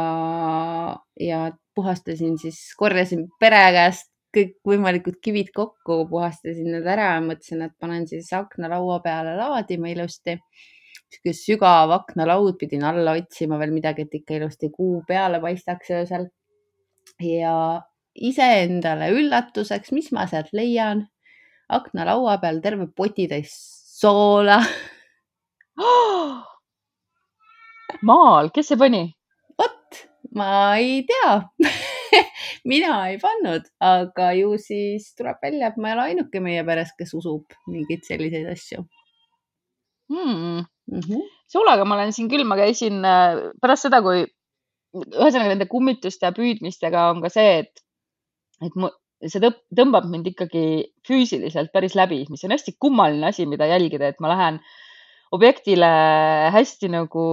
ja 1.20 1.42
puhastasin 1.76 2.38
siis, 2.40 2.60
korjasin 2.80 3.28
pere 3.40 3.64
käest 3.76 4.09
kõikvõimalikud 4.36 5.20
kivid 5.24 5.52
kokku, 5.56 6.04
puhastasin 6.10 6.72
need 6.74 6.88
ära 6.88 7.14
ja 7.16 7.22
mõtlesin, 7.26 7.64
et 7.66 7.76
panen 7.82 8.08
siis 8.10 8.30
aknalaua 8.36 9.00
peale 9.06 9.36
laadima 9.38 9.92
ilusti. 9.94 10.40
sihuke 11.10 11.34
sügav 11.34 11.92
aknalaud, 11.92 12.58
pidin 12.60 12.84
alla 12.86 13.16
otsima 13.18 13.58
veel 13.58 13.72
midagi, 13.74 14.06
et 14.06 14.14
ikka 14.22 14.36
ilusti 14.38 14.70
kuu 14.70 15.02
peale 15.08 15.40
paistaks 15.42 15.90
öösel 15.90 16.28
ja 17.26 17.82
iseendale 18.16 19.10
üllatuseks, 19.16 19.92
mis 19.92 20.12
ma 20.12 20.28
sealt 20.28 20.54
leian? 20.54 21.08
aknalaua 21.70 22.38
peal 22.42 22.62
terve 22.62 22.88
potitäis 22.98 23.52
soola 24.00 24.60
maal, 28.10 28.50
kes 28.54 28.72
see 28.72 28.78
pani? 28.78 29.04
vot, 29.58 30.06
ma 30.34 30.76
ei 30.78 31.04
tea 31.10 31.34
mina 32.72 32.96
ei 33.10 33.20
pannud, 33.22 33.68
aga 33.84 34.32
ju 34.38 34.56
siis 34.62 35.12
tuleb 35.18 35.40
välja, 35.44 35.70
et 35.70 35.78
ma 35.78 35.92
ei 35.92 35.98
ole 35.98 36.08
ainuke 36.12 36.42
meie 36.44 36.64
peres, 36.68 36.94
kes 36.98 37.14
usub 37.18 37.58
mingeid 37.68 38.06
selliseid 38.08 38.50
asju 38.54 38.84
hmm.. 40.10 40.66
Mm 40.90 41.00
-hmm. 41.06 41.26
soolega 41.48 41.86
ma 41.86 41.96
olen 41.96 42.14
siin 42.14 42.30
küll, 42.30 42.44
ma 42.44 42.58
käisin 42.58 43.06
äh, 43.06 43.52
pärast 43.62 43.86
seda, 43.86 44.02
kui 44.02 44.26
ühesõnaga 44.96 45.52
nende 45.54 45.68
kummituste 45.70 46.26
ja 46.26 46.34
püüdmistega 46.34 47.10
on 47.12 47.22
ka 47.22 47.30
see, 47.30 47.60
et, 47.62 47.84
et 48.66 48.76
mu, 48.76 48.90
see 49.22 49.42
tõb, 49.44 49.60
tõmbab 49.76 50.08
mind 50.10 50.32
ikkagi 50.32 50.64
füüsiliselt 51.08 51.72
päris 51.76 51.96
läbi, 52.00 52.24
mis 52.32 52.44
on 52.48 52.56
hästi 52.56 52.74
kummaline 52.82 53.30
asi, 53.30 53.46
mida 53.46 53.68
jälgida, 53.70 54.10
et 54.10 54.20
ma 54.24 54.32
lähen 54.34 54.60
objektile 55.36 55.90
hästi 56.56 56.90
nagu, 56.90 57.26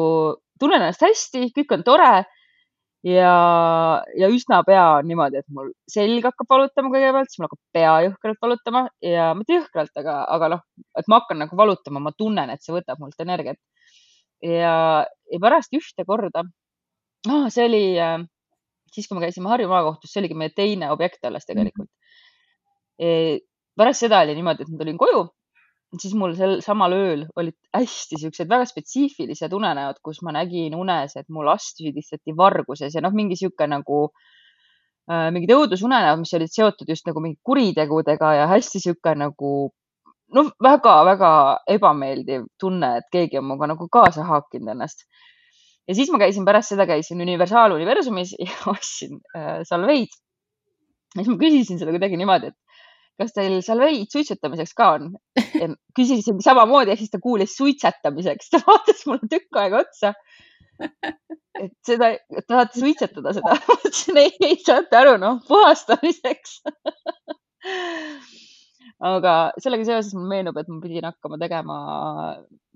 tunnen 0.60 0.82
ennast 0.82 1.04
hästi, 1.06 1.48
kõik 1.56 1.72
on 1.78 1.86
tore 1.86 2.10
ja, 3.06 3.32
ja 4.18 4.28
üsna 4.32 4.60
pea 4.66 4.84
on 4.98 5.08
niimoodi, 5.08 5.40
et 5.42 5.48
mul 5.54 5.72
selg 5.90 6.26
hakkab 6.26 6.50
valutama 6.50 6.92
kõigepealt, 6.94 7.30
siis 7.30 7.40
mul 7.40 7.48
hakkab 7.48 7.62
pea 7.76 7.94
jõhkralt 8.08 8.42
valutama 8.42 8.84
ja 9.04 9.30
mitte 9.38 9.58
jõhkralt, 9.58 9.92
aga, 10.02 10.18
aga 10.36 10.52
noh, 10.56 10.64
et 10.98 11.10
ma 11.10 11.20
hakkan 11.20 11.42
nagu 11.44 11.58
valutama, 11.58 12.02
ma 12.02 12.14
tunnen, 12.16 12.50
et 12.52 12.64
see 12.64 12.74
võtab 12.74 13.02
mult 13.02 13.20
energiat. 13.22 13.60
ja, 14.42 15.06
ja 15.32 15.38
pärast 15.40 15.72
ühte 15.76 16.04
korda 16.06 16.44
ah,, 17.30 17.46
see 17.52 17.64
oli 17.64 17.84
äh, 17.96 18.18
siis, 18.92 19.08
kui 19.08 19.16
me 19.16 19.24
käisime 19.24 19.48
Harju 19.52 19.70
maakohtus, 19.70 20.12
see 20.12 20.20
oligi 20.22 20.36
meie 20.38 20.52
teine 20.56 20.90
objekt 20.92 21.24
alles 21.24 21.46
tegelikult 21.48 21.88
e,. 22.98 23.40
pärast 23.76 24.04
seda 24.04 24.22
oli 24.24 24.36
niimoodi, 24.36 24.64
et 24.64 24.72
ma 24.72 24.80
tulin 24.82 24.98
koju, 25.00 25.22
siis 26.02 26.14
mul 26.18 26.34
sel 26.38 26.58
samal 26.64 26.94
ööl 26.96 27.24
olid 27.38 27.56
hästi 27.76 28.20
siuksed 28.22 28.48
väga 28.50 28.66
spetsiifilised 28.68 29.52
unenäod, 29.56 30.00
kus 30.04 30.22
ma 30.26 30.34
nägin 30.36 30.74
unes, 30.78 31.16
et 31.16 31.28
mu 31.32 31.44
last 31.46 31.80
süüdistati 31.80 32.34
varguses 32.36 32.94
ja 32.94 33.02
noh, 33.04 33.14
mingi 33.16 33.38
sihuke 33.38 33.68
nagu 33.70 34.02
äh, 35.10 35.28
mingid 35.34 35.54
õudusunenäod, 35.56 36.22
mis 36.22 36.34
olid 36.38 36.52
seotud 36.52 36.90
just 36.92 37.06
nagu 37.08 37.22
mingi 37.24 37.38
kuritegudega 37.46 38.34
ja 38.40 38.50
hästi 38.52 38.82
sihuke 38.88 39.14
nagu 39.18 39.52
noh, 40.34 40.50
väga-väga 40.62 41.32
ebameeldiv 41.76 42.48
tunne, 42.60 42.96
et 43.00 43.08
keegi 43.12 43.38
on 43.40 43.48
minuga 43.48 43.70
nagu 43.74 43.88
kaasa 43.92 44.26
haakinud 44.26 44.74
ennast 44.74 45.06
ja 45.86 45.94
siis 45.94 46.10
ma 46.10 46.20
käisin 46.22 46.46
pärast 46.46 46.74
seda, 46.74 46.86
käisin 46.88 47.22
Universal 47.22 47.74
Universumis 47.76 48.34
ja 48.38 48.52
ostsin 48.72 49.20
äh, 49.36 49.60
salveid. 49.68 50.14
ja 51.14 51.22
siis 51.22 51.32
ma 51.32 51.38
küsisin 51.40 51.78
seda 51.80 51.94
kuidagi 51.94 52.18
niimoodi, 52.20 52.52
et 52.52 52.65
kas 53.20 53.32
teil 53.36 53.58
salveid 53.64 54.12
suitsetamiseks 54.12 54.74
ka 54.76 54.90
on? 54.96 55.10
küsisin 55.96 56.42
samamoodi, 56.44 56.92
ehk 56.92 57.04
siis 57.04 57.14
ta 57.14 57.20
kuulis 57.22 57.56
suitsetamiseks, 57.58 58.50
ta 58.52 58.62
vaatas 58.66 59.04
mulle 59.08 59.30
tükk 59.32 59.60
aega 59.62 59.82
otsa. 59.84 60.12
et 61.56 61.72
seda, 61.88 62.12
tahate 62.44 62.82
suitsetada 62.82 63.32
seda? 63.36 63.56
ma 63.68 63.78
ütlesin 63.80 64.20
ei, 64.20 64.32
ei 64.44 64.60
saate 64.60 65.00
aru, 65.00 65.16
noh 65.22 65.40
puhastamiseks 65.48 66.58
aga 69.12 69.36
sellega 69.62 69.88
seoses 69.88 70.12
mulle 70.16 70.34
meenub, 70.34 70.60
et 70.60 70.72
ma 70.72 70.80
pidin 70.84 71.08
hakkama 71.08 71.40
tegema 71.40 71.78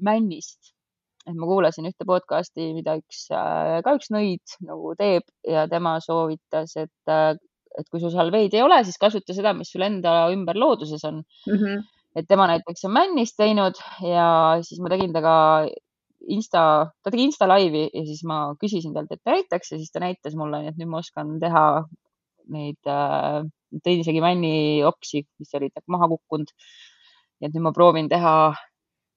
männist 0.00 0.72
et 1.28 1.36
ma 1.36 1.48
kuulasin 1.48 1.88
ühte 1.90 2.06
podcast'i, 2.08 2.70
mida 2.76 2.96
üks, 3.00 3.26
äh, 3.34 3.78
ka 3.84 3.94
üks 3.98 4.10
nõid 4.14 4.56
nagu 4.66 4.94
teeb 4.98 5.26
ja 5.46 5.66
tema 5.70 5.96
soovitas, 6.04 6.76
et, 6.80 7.12
äh, 7.12 7.34
et 7.78 7.86
kui 7.90 8.02
sul 8.02 8.12
salveid 8.14 8.54
ei 8.56 8.64
ole, 8.64 8.80
siis 8.86 8.98
kasuta 9.00 9.36
seda, 9.36 9.52
mis 9.56 9.70
sul 9.72 9.84
enda 9.86 10.14
ümber 10.34 10.58
looduses 10.58 11.04
on 11.06 11.22
mm. 11.22 11.54
-hmm. 11.54 11.84
et 12.16 12.26
tema 12.28 12.48
näiteks 12.50 12.84
on 12.88 12.96
männist 12.96 13.36
teinud 13.38 13.78
ja 14.06 14.26
siis 14.66 14.80
ma 14.80 14.92
tegin 14.92 15.12
temaga 15.14 15.68
Insta, 16.28 16.62
ta 17.02 17.10
tegi 17.10 17.24
Insta 17.24 17.46
laivi 17.48 17.86
ja 17.94 18.02
siis 18.04 18.20
ma 18.28 18.54
küsisin 18.60 18.92
talt, 18.92 19.12
et 19.12 19.22
ta 19.24 19.32
näitaks 19.32 19.72
ja 19.72 19.78
siis 19.78 19.90
ta 19.92 20.02
näitas 20.02 20.34
mulle, 20.36 20.60
nii 20.60 20.72
et 20.74 20.80
nüüd 20.80 20.90
ma 20.92 21.00
oskan 21.00 21.38
teha 21.40 21.64
neid 22.52 22.90
äh,, 22.90 23.40
tõin 23.84 24.02
isegi 24.02 24.20
männioksi, 24.20 25.24
mis 25.40 25.54
olid 25.56 25.72
nagu 25.76 25.94
maha 25.96 26.10
kukkunud. 26.12 26.50
nii 27.40 27.48
et 27.48 27.54
nüüd 27.54 27.64
ma 27.64 27.72
proovin 27.72 28.10
teha 28.10 28.34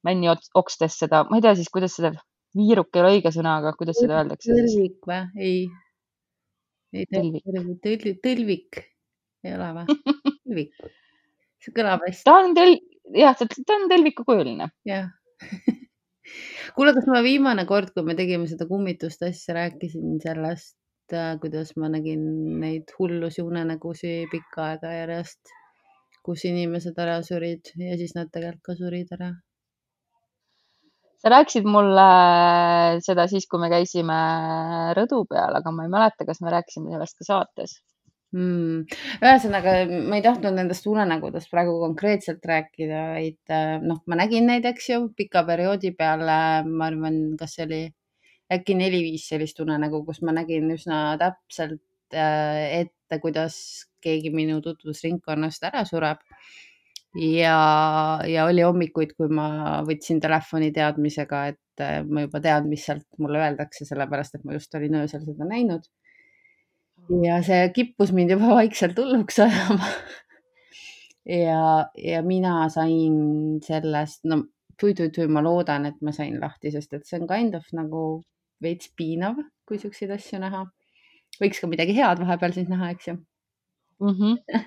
männi 0.08 0.32
okstes 0.32 0.98
seda, 1.00 1.24
ma 1.30 1.40
ei 1.40 1.44
tea 1.46 1.56
siis, 1.60 1.72
kuidas 1.74 1.96
seda, 2.00 2.14
viiruk 2.58 2.94
ei 2.94 3.02
ole 3.04 3.16
õige 3.18 3.32
sõna, 3.36 3.58
aga 3.62 3.74
kuidas 3.80 4.00
seda 4.00 4.22
öeldakse? 4.22 4.52
tõlvik 4.52 5.10
või? 5.10 5.22
ei. 5.48 5.58
Ei 6.94 7.08
tõlvik, 7.10 8.20
tõlvik, 8.24 8.82
ei 9.44 9.56
ole 9.56 9.70
või? 9.78 9.98
tõlvik. 10.46 10.92
see 11.64 11.76
kõlab 11.76 12.06
hästi. 12.08 12.26
ta 12.28 12.36
on 12.42 12.54
tõl-, 12.58 12.80
jah, 13.18 13.38
ta 13.38 13.78
on 13.80 13.90
tõlvikukujuline. 13.92 14.70
jah 14.90 15.10
kuule, 16.76 16.94
kas 16.96 17.10
ma 17.10 17.24
viimane 17.26 17.66
kord, 17.70 17.92
kui 17.96 18.06
me 18.08 18.16
tegime 18.20 18.48
seda 18.50 18.68
kummituste 18.70 19.30
asja, 19.32 19.58
rääkisin 19.58 20.20
sellest, 20.24 20.78
äh, 21.14 21.34
kuidas 21.42 21.74
ma 21.80 21.90
nägin 21.92 22.24
neid 22.62 22.94
hullusi 23.00 23.44
unenägusid 23.46 24.32
pikka 24.32 24.70
aega 24.72 24.94
järjest, 25.00 25.56
kus 26.24 26.46
inimesed 26.48 27.00
ära 27.04 27.20
surid 27.26 27.74
ja 27.80 27.98
siis 28.00 28.16
nad 28.16 28.32
tegelikult 28.32 28.70
ka 28.70 28.78
surid 28.80 29.12
ära 29.18 29.34
sa 31.24 31.32
rääkisid 31.32 31.68
mulle 31.72 32.06
seda 33.06 33.30
siis, 33.32 33.48
kui 33.48 33.62
me 33.62 33.72
käisime 33.72 34.20
rõdu 34.98 35.24
peal, 35.30 35.56
aga 35.56 35.72
ma 35.72 35.86
ei 35.86 35.92
mäleta, 35.94 36.28
kas 36.28 36.44
me 36.44 36.52
rääkisime 36.52 36.92
sellest 36.92 37.20
ka 37.22 37.28
saates. 37.30 37.78
Mm.. 38.34 38.88
ühesõnaga, 39.22 39.76
ma 40.10 40.18
ei 40.18 40.24
tahtnud 40.26 40.56
nendest 40.58 40.88
unenägudest 40.90 41.52
praegu 41.54 41.76
konkreetselt 41.84 42.42
rääkida, 42.50 43.02
vaid 43.14 43.54
äh, 43.54 43.76
noh, 43.86 44.00
ma 44.10 44.18
nägin 44.18 44.50
neid, 44.50 44.66
eks 44.66 44.90
ju, 44.90 45.04
pika 45.14 45.44
perioodi 45.46 45.94
peale, 45.94 46.38
ma 46.66 46.88
arvan, 46.90 47.20
kas 47.38 47.54
see 47.60 47.68
oli 47.68 47.82
äkki 48.54 48.76
neli-viis 48.80 49.28
sellist 49.30 49.62
unenägu, 49.62 50.02
kus 50.08 50.24
ma 50.26 50.34
nägin 50.34 50.66
üsna 50.74 51.04
täpselt 51.22 52.18
äh, 52.18 52.82
ette, 52.82 53.22
kuidas 53.22 53.56
keegi 54.04 54.34
minu 54.34 54.60
tutvusringkonnast 54.66 55.70
ära 55.70 55.86
sureb 55.88 56.26
ja, 57.16 57.58
ja 58.28 58.46
oli 58.46 58.64
hommikuid, 58.66 59.14
kui 59.18 59.30
ma 59.30 59.82
võtsin 59.88 60.22
telefoni 60.24 60.72
teadmisega, 60.76 61.44
et 61.54 61.84
äh, 61.84 62.00
ma 62.06 62.26
juba 62.26 62.42
tean, 62.44 62.70
mis 62.72 62.86
sealt 62.88 63.06
mulle 63.22 63.42
öeldakse, 63.44 63.86
sellepärast 63.90 64.40
et 64.40 64.48
ma 64.48 64.58
just 64.58 64.74
olin 64.76 65.02
öösel 65.04 65.26
seda 65.28 65.48
näinud. 65.50 65.86
ja 67.24 67.42
see 67.44 67.68
kippus 67.76 68.14
mind 68.16 68.32
juba 68.32 68.54
vaikselt 68.62 68.98
hulluks 68.98 69.40
ajama 69.44 69.90
ja, 71.28 71.90
ja 71.98 72.22
mina 72.24 72.70
sain 72.72 73.60
sellest, 73.64 74.24
no 74.24 74.44
tui-tui-tui, 74.80 75.28
ma 75.28 75.44
loodan, 75.44 75.86
et 75.90 76.00
ma 76.02 76.14
sain 76.16 76.40
lahti, 76.42 76.72
sest 76.72 76.96
et 76.96 77.06
see 77.08 77.20
on 77.20 77.28
kind 77.30 77.56
of 77.60 77.68
nagu 77.76 78.24
veits 78.64 78.90
piinav, 78.98 79.38
kui 79.68 79.80
siukseid 79.80 80.12
asju 80.16 80.40
näha. 80.44 80.66
võiks 81.42 81.60
ka 81.60 81.68
midagi 81.68 81.96
head 81.98 82.22
vahepeal 82.24 82.54
siis 82.56 82.70
näha, 82.72 82.92
eks 82.94 83.08
ju 83.12 83.18
mm. 84.04 84.16
-hmm. 84.20 84.38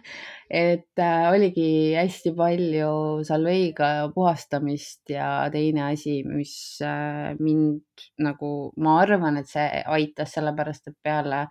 et 0.50 0.98
äh, 0.98 1.28
oligi 1.34 1.94
hästi 1.96 2.32
palju 2.36 3.24
salveiga 3.28 3.88
puhastamist 4.14 5.10
ja 5.10 5.28
teine 5.52 5.82
asi, 5.92 6.22
mis 6.24 6.54
äh, 6.82 7.36
mind 7.38 8.06
nagu, 8.18 8.72
ma 8.76 9.00
arvan, 9.00 9.36
et 9.36 9.48
see 9.50 9.66
aitas, 9.98 10.32
sellepärast 10.36 10.88
et 10.88 10.98
peale 11.02 11.46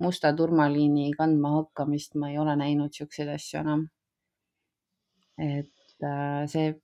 musta 0.00 0.32
turmaliini 0.36 1.10
kandma 1.16 1.56
hakkamist 1.56 2.14
ma 2.14 2.30
ei 2.30 2.38
ole 2.38 2.56
näinud 2.56 2.92
siukseid 2.96 3.28
asju 3.28 3.60
enam. 3.60 3.88
et 5.40 6.04
äh, 6.04 6.46
see, 6.52 6.74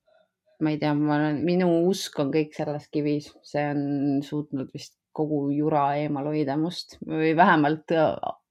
ma 0.61 0.71
ei 0.73 0.79
tea, 0.81 0.95
ma 0.95 1.17
olen, 1.17 1.43
minu 1.45 1.69
usk 1.91 2.19
on 2.23 2.31
kõik 2.33 2.55
selles 2.57 2.89
kivis, 2.93 3.33
see 3.45 3.65
on 3.73 4.23
suutnud 4.25 4.71
vist 4.73 4.97
kogu 5.17 5.51
jura 5.57 5.89
eemal 6.01 6.29
hoida 6.29 6.57
must 6.61 6.99
või 7.09 7.33
vähemalt 7.37 7.93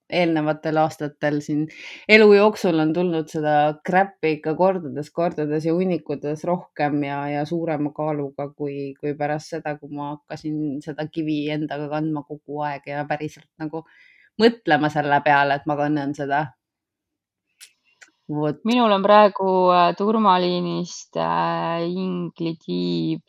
eelnevatel 0.09 0.77
aastatel 0.77 1.39
siin 1.41 1.63
elu 2.09 2.27
jooksul 2.37 2.79
on 2.79 2.91
tulnud 2.93 3.29
seda 3.31 3.53
crap'i 3.87 4.35
ikka 4.37 4.53
kordades, 4.57 5.09
kordades 5.11 5.65
ja 5.65 5.73
hunnikutes 5.73 6.43
rohkem 6.45 7.01
ja, 7.07 7.19
ja 7.31 7.45
suurema 7.49 7.89
kaaluga 7.95 8.49
kui, 8.53 8.93
kui 8.99 9.15
pärast 9.17 9.55
seda, 9.55 9.75
kui 9.79 9.89
ma 9.95 10.11
hakkasin 10.13 10.81
seda 10.85 11.07
kivi 11.09 11.39
endaga 11.55 11.89
kandma 11.95 12.25
kogu 12.27 12.61
aeg 12.67 12.85
ja 12.91 13.05
päriselt 13.09 13.49
nagu 13.61 13.85
mõtlema 14.41 14.91
selle 14.93 15.19
peale, 15.25 15.57
et 15.57 15.65
ma 15.65 15.79
kannan 15.79 16.13
seda. 16.13 16.45
minul 18.29 18.91
on 18.91 19.03
praegu 19.05 19.49
äh, 19.73 19.89
turmaliinist 19.97 21.17
äh, 21.17 21.81
inglitiib, 21.89 23.21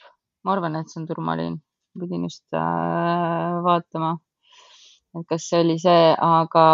ma 0.44 0.52
arvan, 0.52 0.76
et 0.76 0.92
see 0.92 1.00
on 1.00 1.08
turmaliin, 1.08 1.58
pidin 2.00 2.28
just 2.28 2.44
äh, 2.52 3.60
vaatama 3.64 4.16
et 5.20 5.30
kas 5.30 5.48
see 5.50 5.62
oli 5.64 5.78
see, 5.80 6.12
aga 6.26 6.66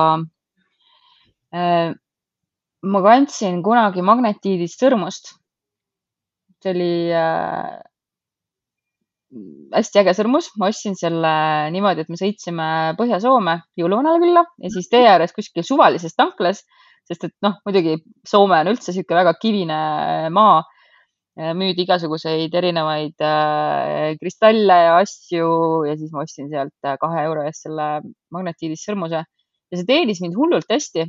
äh, 1.55 1.95
ma 2.83 3.05
kandsin 3.07 3.63
kunagi 3.63 4.05
magnetiidist 4.05 4.83
sõrmust. 4.83 5.35
see 6.63 6.75
oli 6.75 6.93
äh, 7.11 7.81
hästi 9.73 10.03
äge 10.03 10.15
sõrmus, 10.17 10.51
ma 10.61 10.69
ostsin 10.71 10.95
selle 10.99 11.33
niimoodi, 11.75 12.05
et 12.05 12.13
me 12.13 12.19
sõitsime 12.21 12.67
Põhja-Soome 12.99 13.59
jõuluvanale 13.81 14.21
külla 14.23 14.45
ja 14.61 14.71
siis 14.73 14.91
tee 14.93 15.07
ääres 15.09 15.33
kuskil 15.37 15.65
suvalises 15.67 16.15
tanklas, 16.19 16.63
sest 17.09 17.27
et 17.29 17.35
noh, 17.45 17.57
muidugi 17.67 17.97
Soome 18.29 18.61
on 18.61 18.73
üldse 18.75 18.93
niisugune 18.93 19.23
väga 19.23 19.35
kivine 19.41 19.79
maa 20.35 20.61
müüdi 21.37 21.87
igasuguseid 21.87 22.53
erinevaid 22.55 23.23
äh, 23.25 24.17
kristalle 24.21 24.77
ja 24.87 24.97
asju 25.01 25.49
ja 25.89 25.97
siis 25.97 26.13
ma 26.13 26.27
ostsin 26.27 26.51
sealt 26.53 26.75
äh, 26.85 26.99
kahe 27.01 27.25
euro 27.25 27.47
eest 27.49 27.65
selle 27.65 28.03
magnetiidist 28.35 28.89
sõrmuse 28.89 29.23
ja 29.23 29.79
see 29.79 29.89
teenis 29.89 30.21
mind 30.21 30.37
hullult 30.37 30.69
hästi. 30.69 31.07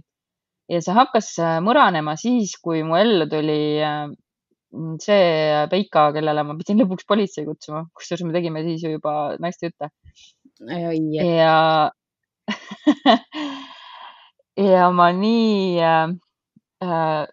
ja 0.72 0.80
see 0.80 0.96
hakkas 0.96 1.34
mõranema 1.66 2.16
siis, 2.16 2.56
kui 2.64 2.86
mu 2.88 2.96
ellu 2.96 3.28
tuli 3.28 3.84
see 5.04 5.66
Peika, 5.70 6.08
kellele 6.16 6.46
ma 6.48 6.56
pidin 6.58 6.80
lõpuks 6.82 7.06
politsei 7.06 7.44
kutsuma, 7.46 7.84
kusjuures 7.94 8.24
me 8.26 8.34
tegime 8.34 8.64
siis 8.66 8.82
ju 8.86 8.96
juba 8.96 9.36
naiste 9.44 9.70
jutte. 9.70 9.92
ja 10.64 11.92
ja 14.72 14.88
ma 14.96 15.12
nii 15.12 15.84
äh, 15.84 17.28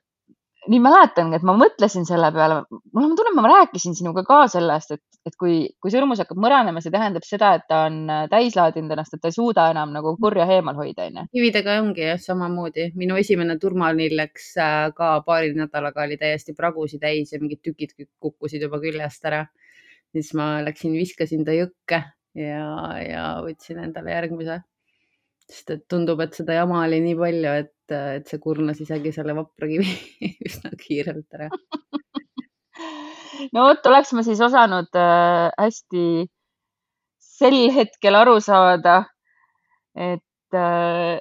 nii 0.71 0.79
mäletangi, 0.83 1.39
et 1.39 1.45
ma 1.47 1.55
mõtlesin 1.59 2.05
selle 2.07 2.31
peale, 2.35 2.61
mul 2.95 3.07
on 3.09 3.15
tunne, 3.19 3.33
ma 3.35 3.49
rääkisin 3.51 3.97
sinuga 3.99 4.23
ka 4.27 4.41
sellest, 4.53 4.95
et, 4.95 5.03
et 5.27 5.37
kui, 5.41 5.57
kui 5.83 5.93
sõrmus 5.93 6.23
hakkab 6.23 6.39
mõranema, 6.43 6.83
see 6.85 6.93
tähendab 6.95 7.27
seda, 7.27 7.53
et 7.59 7.67
ta 7.71 7.83
on 7.89 7.99
äh, 8.11 8.23
täis 8.31 8.57
laadinud 8.59 8.95
ennast, 8.95 9.17
et 9.17 9.23
ta 9.23 9.33
ei 9.33 9.37
suuda 9.37 9.67
enam 9.73 9.95
nagu 9.97 10.15
kurja 10.23 10.47
eemal 10.55 10.79
hoida, 10.79 11.09
onju. 11.11 11.27
kividega 11.35 11.81
ongi 11.83 12.07
jah, 12.07 12.23
samamoodi. 12.23 12.91
minu 13.01 13.19
esimene 13.21 13.59
turmaliin 13.63 14.17
läks 14.21 14.53
äh, 14.63 14.87
ka 14.97 15.13
paari 15.27 15.53
nädalaga 15.59 16.07
oli 16.07 16.21
täiesti 16.21 16.55
pragusi 16.57 17.03
täis 17.03 17.35
ja 17.35 17.43
mingid 17.43 17.65
tükid 17.67 17.97
kukkusid 18.23 18.63
juba 18.69 18.81
küljest 18.83 19.27
ära. 19.27 19.47
siis 20.15 20.33
ma 20.35 20.59
läksin, 20.67 20.95
viskasin 20.99 21.45
ta 21.47 21.55
jõkke 21.55 22.03
ja, 22.35 22.67
ja 23.03 23.25
võtsin 23.45 23.83
endale 23.83 24.15
järgmise 24.15 24.63
sest 25.51 25.75
et 25.75 25.85
tundub, 25.91 26.21
et 26.23 26.37
seda 26.37 26.57
jama 26.61 26.85
oli 26.87 27.01
nii 27.05 27.17
palju, 27.19 27.55
et, 27.65 27.95
et 28.17 28.29
see 28.31 28.41
kurnas 28.43 28.81
isegi 28.83 29.13
selle 29.15 29.35
vapra 29.37 29.69
kivi 29.71 29.95
üsna 30.49 30.73
kiirelt 30.79 31.39
ära. 31.39 31.49
no 33.55 33.67
vot, 33.69 33.89
oleks 33.91 34.13
ma 34.17 34.25
siis 34.27 34.43
osanud 34.45 35.01
äh, 35.01 35.49
hästi 35.59 36.05
sel 37.41 37.59
hetkel 37.75 38.19
aru 38.21 38.37
saada, 38.45 39.03
et 39.97 40.57
äh, 40.57 41.19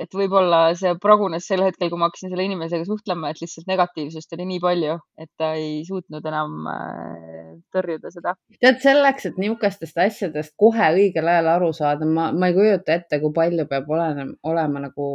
et 0.00 0.14
võib-olla 0.16 0.60
see 0.78 0.92
pragunes 1.00 1.44
sel 1.46 1.62
hetkel, 1.66 1.90
kui 1.92 2.00
ma 2.00 2.08
hakkasin 2.08 2.32
selle 2.32 2.46
inimesega 2.46 2.86
suhtlema, 2.88 3.30
et 3.32 3.42
lihtsalt 3.42 3.68
negatiivsust 3.68 4.32
oli 4.36 4.46
nii 4.48 4.60
palju, 4.62 4.96
et 5.20 5.28
ta 5.40 5.52
ei 5.58 5.82
suutnud 5.84 6.24
enam 6.30 6.68
äh, 6.72 7.50
tõrjuda 7.74 8.12
seda. 8.14 8.34
tead, 8.58 8.80
selleks, 8.84 9.28
et 9.28 9.38
niisugustest 9.42 10.00
asjadest 10.06 10.54
kohe 10.60 10.88
õigel 10.96 11.28
ajal 11.34 11.50
aru 11.56 11.70
saada, 11.76 12.08
ma, 12.08 12.30
ma 12.32 12.48
ei 12.48 12.56
kujuta 12.56 12.96
ette, 12.96 13.20
kui 13.22 13.34
palju 13.36 13.68
peab 13.70 13.92
olema, 13.92 14.26
olema 14.48 14.84
nagu 14.86 15.08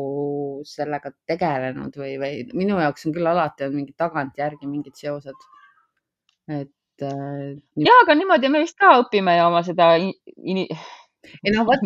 sellega 0.68 1.14
tegelenud 1.30 1.98
või, 1.98 2.16
või 2.22 2.34
minu 2.54 2.78
jaoks 2.82 3.10
on 3.10 3.18
küll 3.18 3.34
alati 3.34 3.66
on 3.68 3.78
mingid 3.80 3.98
tagantjärgi 3.98 4.70
mingid 4.70 4.98
seosed. 5.00 5.48
et 6.48 7.04
äh,. 7.04 7.58
ja, 7.82 7.98
aga 8.04 8.16
niimoodi 8.16 8.54
me 8.54 8.62
vist 8.62 8.78
ka 8.80 8.94
õpime 9.02 9.40
ju 9.40 9.50
oma 9.50 9.66
seda 9.66 9.96
in, 9.98 10.66
ei 11.44 11.54
no 11.56 11.66
vot, 11.68 11.84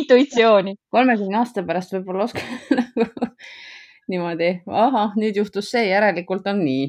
intuitsiooni. 0.00 0.76
kolmekümne 0.90 1.38
aasta 1.40 1.64
pärast 1.66 1.94
võib-olla 1.96 2.28
oskan 2.28 2.46
nagu 2.78 3.30
niimoodi, 4.08 4.50
ahah, 4.66 5.16
nüüd 5.18 5.38
juhtus 5.40 5.70
see, 5.74 5.88
järelikult 5.90 6.46
on 6.46 6.62
nii. 6.64 6.88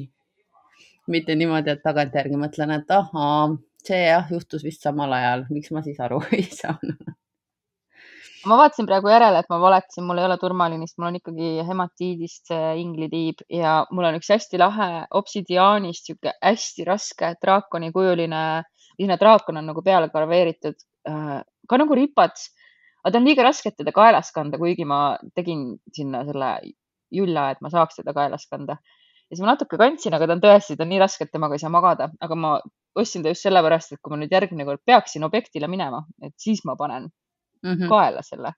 mitte 1.08 1.34
niimoodi, 1.34 1.72
et 1.74 1.82
tagantjärgi 1.82 2.38
mõtlen, 2.40 2.74
et 2.78 2.90
ahaa, 2.92 3.48
see 3.84 4.02
jah, 4.04 4.28
juhtus 4.30 4.64
vist 4.64 4.84
samal 4.84 5.12
ajal, 5.16 5.46
miks 5.50 5.72
ma 5.74 5.82
siis 5.86 6.00
aru 6.04 6.20
ei 6.38 6.46
saanud 6.46 7.16
ma 8.48 8.56
vaatasin 8.56 8.86
praegu 8.86 9.10
järele, 9.10 9.40
et 9.42 9.48
ma 9.50 9.58
valetasin, 9.60 10.04
mul 10.06 10.20
ei 10.20 10.24
ole 10.28 10.36
turmaliinist, 10.40 10.96
mul 10.98 11.08
on 11.10 11.16
ikkagi 11.18 11.48
hematiidist 11.68 12.52
inglitiib 12.80 13.42
ja 13.52 13.80
mul 13.90 14.06
on 14.08 14.18
üks 14.20 14.30
hästi 14.32 14.60
lahe 14.62 14.88
obsidiaanist 15.20 16.08
sihuke 16.08 16.32
hästi 16.38 16.86
raske 16.88 17.32
draakonikujuline, 17.42 18.44
selline 18.98 19.18
draakon 19.20 19.60
on 19.60 19.68
nagu 19.70 19.82
peale 19.84 20.08
graveeritud 20.14 20.78
ka 21.68 21.80
nagu 21.80 21.96
ripats, 21.98 22.50
aga 23.02 23.12
ta 23.12 23.20
on 23.20 23.28
liiga 23.28 23.46
raske, 23.46 23.72
et 23.72 23.78
teda 23.80 23.94
kaelas 23.94 24.32
kanda, 24.34 24.60
kuigi 24.60 24.86
ma 24.88 25.16
tegin 25.36 25.76
sinna 25.94 26.24
selle 26.28 26.52
julla, 27.14 27.50
et 27.52 27.62
ma 27.64 27.72
saaks 27.72 28.00
teda 28.00 28.14
kaelas 28.16 28.46
kanda. 28.50 28.78
ja 29.28 29.36
siis 29.36 29.44
ma 29.44 29.52
natuke 29.52 29.76
kandsin, 29.80 30.14
aga 30.16 30.26
ta 30.26 30.36
on 30.36 30.44
tõesti, 30.44 30.76
ta 30.76 30.86
on 30.86 30.92
nii 30.92 31.00
raske, 31.02 31.26
et 31.26 31.32
temaga 31.32 31.56
ei 31.56 31.60
saa 31.62 31.72
magada, 31.72 32.08
aga 32.24 32.36
ma 32.36 32.54
ostsin 32.98 33.24
ta 33.24 33.34
just 33.34 33.44
sellepärast, 33.44 33.92
et 33.92 34.00
kui 34.02 34.14
ma 34.14 34.20
nüüd 34.20 34.32
järgmine 34.32 34.64
kord 34.68 34.80
peaksin 34.88 35.26
objektile 35.28 35.68
minema, 35.70 36.00
et 36.24 36.34
siis 36.40 36.64
ma 36.64 36.76
panen 36.80 37.10
mm 37.62 37.74
-hmm. 37.74 37.88
kaela 37.92 38.22
selle. 38.22 38.52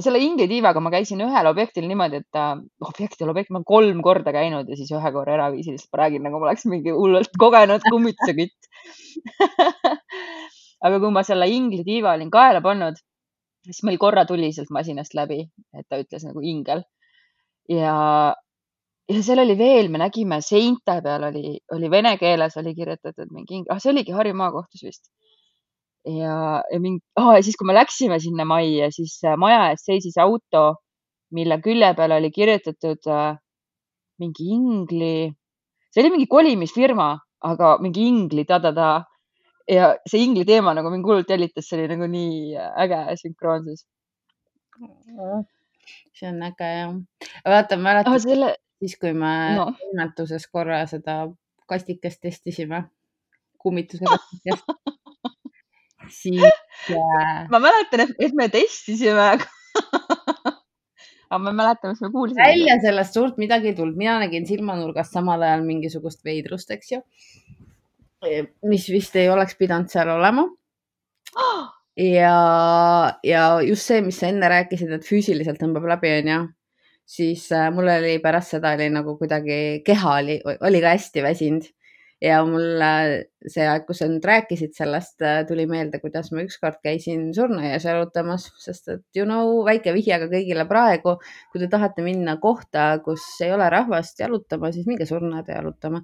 selle 0.00 0.18
inglitiivaga 0.22 0.80
ma 0.80 0.90
käisin 0.90 1.20
ühel 1.20 1.46
objektil 1.46 1.86
niimoodi, 1.88 2.16
et 2.22 2.26
ta, 2.32 2.56
objektil, 2.80 3.28
objekt, 3.28 3.50
ma 3.50 3.58
olen 3.58 3.64
kolm 3.64 4.02
korda 4.02 4.32
käinud 4.32 4.68
ja 4.68 4.76
siis 4.76 4.90
ühe 4.90 5.12
korra 5.12 5.34
eraviisiliselt, 5.34 5.90
ma 5.92 6.02
räägin 6.02 6.22
nagu 6.22 6.38
ma 6.40 6.46
oleks 6.46 6.64
mingi 6.66 6.90
hullult 6.90 7.34
kogenud 7.38 7.82
kummituse 7.90 8.34
kütt 8.38 8.70
aga 10.86 11.00
kui 11.00 11.12
ma 11.14 11.22
selle 11.26 11.48
ingli 11.52 11.84
tiiva 11.84 12.14
olin 12.16 12.30
kaela 12.32 12.62
pannud, 12.64 12.98
siis 13.66 13.82
meil 13.86 13.98
korra 14.00 14.24
tuli 14.28 14.52
sealt 14.56 14.70
masinast 14.72 15.14
läbi, 15.16 15.42
et 15.76 15.86
ta 15.88 16.00
ütles 16.00 16.24
nagu 16.26 16.42
ingel. 16.52 16.84
ja, 17.70 17.94
ja 19.10 19.22
seal 19.22 19.42
oli 19.44 19.56
veel, 19.58 19.90
me 19.92 20.00
nägime 20.00 20.40
seinte 20.42 20.96
peal 21.04 21.26
oli, 21.28 21.58
oli 21.76 21.90
vene 21.92 22.16
keeles 22.18 22.56
oli 22.62 22.74
kirjutatud 22.74 23.32
mingi 23.34 23.60
ingel, 23.60 23.74
ah 23.74 23.82
see 23.82 23.92
oligi 23.92 24.16
Harju 24.16 24.36
maakohtus 24.38 24.86
vist. 24.86 25.10
ja, 26.08 26.62
ja 26.72 26.80
mingi 26.80 27.04
ah,, 27.20 27.34
ja 27.36 27.42
siis, 27.44 27.58
kui 27.60 27.68
me 27.68 27.76
läksime 27.76 28.18
sinna 28.22 28.48
majja, 28.48 28.88
siis 28.94 29.18
äh, 29.28 29.36
maja 29.36 29.68
ees 29.70 29.84
seisis 29.84 30.16
auto, 30.18 30.64
mille 31.36 31.60
külje 31.62 31.92
peal 31.98 32.16
oli 32.16 32.32
kirjutatud 32.32 33.12
äh, 33.12 33.36
mingi 34.20 34.48
ingli, 34.56 35.28
see 35.92 36.02
oli 36.02 36.14
mingi 36.16 36.28
kolimisfirma, 36.32 37.12
aga 37.50 37.76
mingi 37.84 38.08
ingli 38.08 38.44
ta-ta-ta 38.48 38.90
ja 39.70 39.90
see 40.08 40.24
ingli 40.24 40.44
teema 40.48 40.74
nagu 40.76 40.90
mind 40.92 41.06
hullult 41.06 41.30
jälitas, 41.30 41.68
see 41.68 41.78
oli 41.78 41.88
nagu 41.92 42.08
nii 42.10 42.56
äge 42.84 43.00
sünkroonsus. 43.22 43.84
see 46.16 46.28
on 46.28 46.42
äge 46.48 46.70
jah. 46.76 46.96
vaata, 47.44 47.76
mäletad 47.76 48.16
oh, 48.16 48.22
selle... 48.22 48.54
siis, 48.80 48.96
kui 49.00 49.12
me 49.12 49.34
no. 49.58 49.70
toimetuses 49.78 50.46
korra 50.52 50.82
seda 50.90 51.22
kastikest 51.70 52.20
testisime, 52.24 52.84
kummituse 53.58 54.04
kastikest 54.08 54.64
siis 56.20 56.42
äh.... 56.42 57.46
ma 57.52 57.62
mäletan, 57.62 58.08
et 58.18 58.36
me 58.36 58.48
testisime 58.52 59.26
aga 59.36 59.48
ma 61.38 61.52
ei 61.52 61.54
mäleta, 61.54 61.92
mis 61.92 62.00
me 62.02 62.10
kuulsime. 62.10 62.42
välja 62.42 62.80
sellest 62.82 63.14
suurt 63.14 63.36
midagi 63.38 63.70
ei 63.70 63.76
tulnud, 63.78 63.98
mina 63.98 64.18
nägin 64.24 64.48
silmanurgast 64.48 65.14
samal 65.14 65.42
ajal 65.46 65.62
mingisugust 65.66 66.24
veidrust, 66.26 66.72
eks 66.74 66.96
ju 66.96 67.04
mis 68.68 68.88
vist 68.92 69.16
ei 69.16 69.28
oleks 69.32 69.56
pidanud 69.58 69.90
seal 69.92 70.10
olema. 70.12 70.46
ja, 71.96 72.36
ja 73.24 73.44
just 73.64 73.88
see, 73.88 74.00
mis 74.04 74.20
sa 74.20 74.30
enne 74.30 74.48
rääkisid, 74.52 74.92
et 74.96 75.06
füüsiliselt 75.06 75.60
tõmbab 75.62 75.88
läbi, 75.94 76.12
onju, 76.20 76.40
siis 77.08 77.46
äh, 77.56 77.68
mul 77.74 77.88
oli 77.90 78.18
pärast 78.22 78.56
seda 78.56 78.74
oli 78.76 78.90
nagu 78.92 79.16
kuidagi 79.18 79.82
keha 79.86 80.16
oli, 80.22 80.40
oli 80.44 80.82
ka 80.84 80.96
hästi 80.96 81.24
väsinud 81.26 81.70
ja 82.20 82.40
mulle 82.44 82.90
see 83.48 83.64
aeg, 83.64 83.86
kui 83.88 83.96
sa 83.96 84.06
nüüd 84.10 84.24
rääkisid 84.28 84.74
sellest, 84.76 85.22
tuli 85.48 85.64
meelde, 85.70 86.00
kuidas 86.02 86.28
ma 86.34 86.44
ükskord 86.44 86.80
käisin 86.84 87.30
surnuaias 87.36 87.86
jalutamas, 87.88 88.50
sest 88.60 88.90
et 88.92 89.04
you 89.16 89.24
know, 89.24 89.62
väike 89.66 89.94
vihje 89.96 90.18
ka 90.20 90.28
kõigile 90.32 90.66
praegu, 90.68 91.16
kui 91.52 91.62
te 91.62 91.70
tahate 91.72 92.04
minna 92.04 92.36
kohta, 92.42 92.90
kus 93.04 93.24
ei 93.44 93.54
ole 93.56 93.70
rahvast 93.72 94.20
jalutama, 94.20 94.72
siis 94.74 94.88
minge 94.90 95.08
surnuaeda 95.08 95.56
jalutama. 95.56 96.02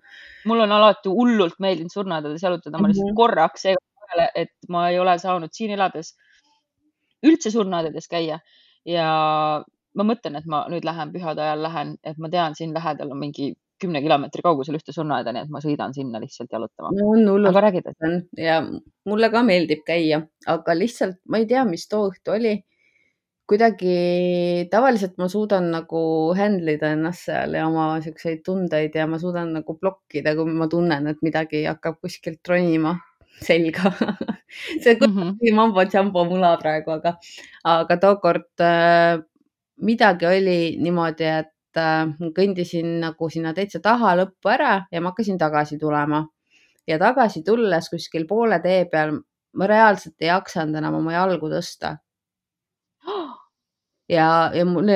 mul 0.49 0.65
on 0.65 0.73
alati 0.79 1.13
hullult 1.13 1.61
meeldinud 1.61 1.93
surnuaedades 1.93 2.43
jalutada, 2.49 2.79
ma 2.81 2.89
lihtsalt 2.89 3.11
mm 3.11 3.13
-hmm. 3.13 3.23
korraks 3.23 3.69
jäin 3.69 3.83
vahele, 4.01 4.31
et 4.35 4.55
ma 4.69 4.89
ei 4.89 4.99
ole 4.99 5.19
saanud 5.19 5.53
siin 5.53 5.71
elades 5.77 6.17
üldse 7.27 7.51
surnuaedades 7.51 8.09
käia 8.09 8.41
ja 8.85 9.07
ma 9.97 10.05
mõtlen, 10.05 10.37
et 10.39 10.47
ma 10.47 10.65
nüüd 10.73 10.85
lähen 10.85 11.13
pühade 11.13 11.43
ajal 11.43 11.63
lähen, 11.63 11.97
et 12.05 12.19
ma 12.19 12.29
tean, 12.33 12.55
siin 12.55 12.75
lähedal 12.75 13.11
on 13.11 13.19
mingi 13.19 13.55
kümne 13.83 14.03
kilomeetri 14.05 14.45
kaugusel 14.45 14.79
ühte 14.79 14.95
surnuaeda, 14.95 15.33
nii 15.35 15.47
et 15.47 15.53
ma 15.53 15.61
sõidan 15.65 15.95
sinna 15.97 16.21
lihtsalt 16.23 16.53
jalutama. 16.53 16.93
no 16.97 17.11
on 17.15 17.27
hullult. 17.29 17.51
aga 17.53 17.65
räägid, 17.67 17.91
et? 17.93 18.31
ja 18.41 18.61
mulle 19.09 19.31
ka 19.33 19.43
meeldib 19.47 19.85
käia, 19.87 20.23
aga 20.47 20.79
lihtsalt 20.79 21.21
ma 21.29 21.43
ei 21.43 21.49
tea, 21.51 21.65
mis 21.69 21.87
too 21.89 22.11
õhtu 22.11 22.37
oli. 22.37 22.57
kuidagi 23.47 24.67
tavaliselt 24.71 25.21
ma 25.23 25.29
suudan 25.31 25.69
nagu 25.71 26.01
handle 26.35 26.73
ida 26.75 26.89
ennast 26.97 27.29
seal 27.29 27.55
ja 27.55 27.69
oma 27.69 28.01
siukseid 28.03 28.41
tundeid 28.47 28.97
ja 28.99 29.07
ma 29.07 29.21
suudan 29.23 29.53
nagu 29.55 29.77
blokkida, 29.79 30.35
kui 30.35 30.57
ma 30.63 30.67
tunnen, 30.67 31.07
et 31.13 31.23
midagi 31.23 31.63
hakkab 31.69 32.01
kuskilt 32.03 32.43
ronima 32.51 32.97
selga 33.41 33.93
see 34.83 34.97
on 35.01 35.11
mm 35.11 35.23
-hmm. 35.23 35.55
mambo 35.55 35.83
jumbo 35.83 36.25
mula 36.25 36.57
praegu, 36.57 36.91
aga, 36.91 37.17
aga 37.65 37.97
tookord 37.97 38.51
äh, 38.61 39.23
midagi 39.77 40.27
oli 40.27 40.77
niimoodi, 40.81 41.25
et 41.25 41.56
äh, 41.81 42.09
kõndisin 42.37 42.99
nagu 43.03 43.31
sinna 43.33 43.55
täitsa 43.57 43.81
taha 43.85 44.17
lõppu 44.23 44.53
ära 44.53 44.75
ja 44.93 45.01
ma 45.03 45.13
hakkasin 45.13 45.39
tagasi 45.39 45.79
tulema. 45.79 46.27
ja 46.87 46.99
tagasi 47.03 47.43
tulles 47.43 47.89
kuskil 47.91 48.27
poole 48.31 48.61
tee 48.63 48.85
peal 48.91 49.17
ma 49.57 49.67
reaalselt 49.67 50.23
ei 50.23 50.31
jaksanud 50.31 50.77
enam 50.79 51.01
oma 51.01 51.17
jalgu 51.17 51.51
tõsta. 51.51 51.97
ja, 54.17 54.29
ja 54.55 54.65
mul 54.69 54.91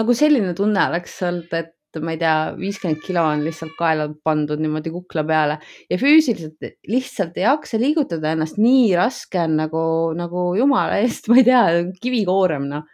nagu 0.00 0.16
selline 0.16 0.54
tunne 0.58 0.88
oleks 0.90 1.16
olnud, 1.26 1.52
et 1.54 1.72
ma 2.02 2.12
ei 2.12 2.20
tea, 2.20 2.34
viiskümmend 2.58 3.00
kilo 3.04 3.22
on 3.24 3.44
lihtsalt 3.46 3.72
kaela 3.78 4.08
pandud 4.26 4.60
niimoodi 4.60 4.90
kukla 4.92 5.22
peale 5.24 5.58
ja 5.88 5.96
füüsiliselt 6.00 6.66
lihtsalt 6.92 7.38
ei 7.38 7.46
jaksa 7.46 7.80
liigutada 7.80 8.34
ennast, 8.34 8.58
nii 8.60 8.90
raske 8.98 9.40
on 9.40 9.56
nagu, 9.62 9.84
nagu 10.18 10.48
jumala 10.58 10.98
eest, 11.00 11.30
ma 11.32 11.40
ei 11.40 11.46
tea, 11.46 11.62
kivikoorem 12.02 12.68
noh, 12.72 12.84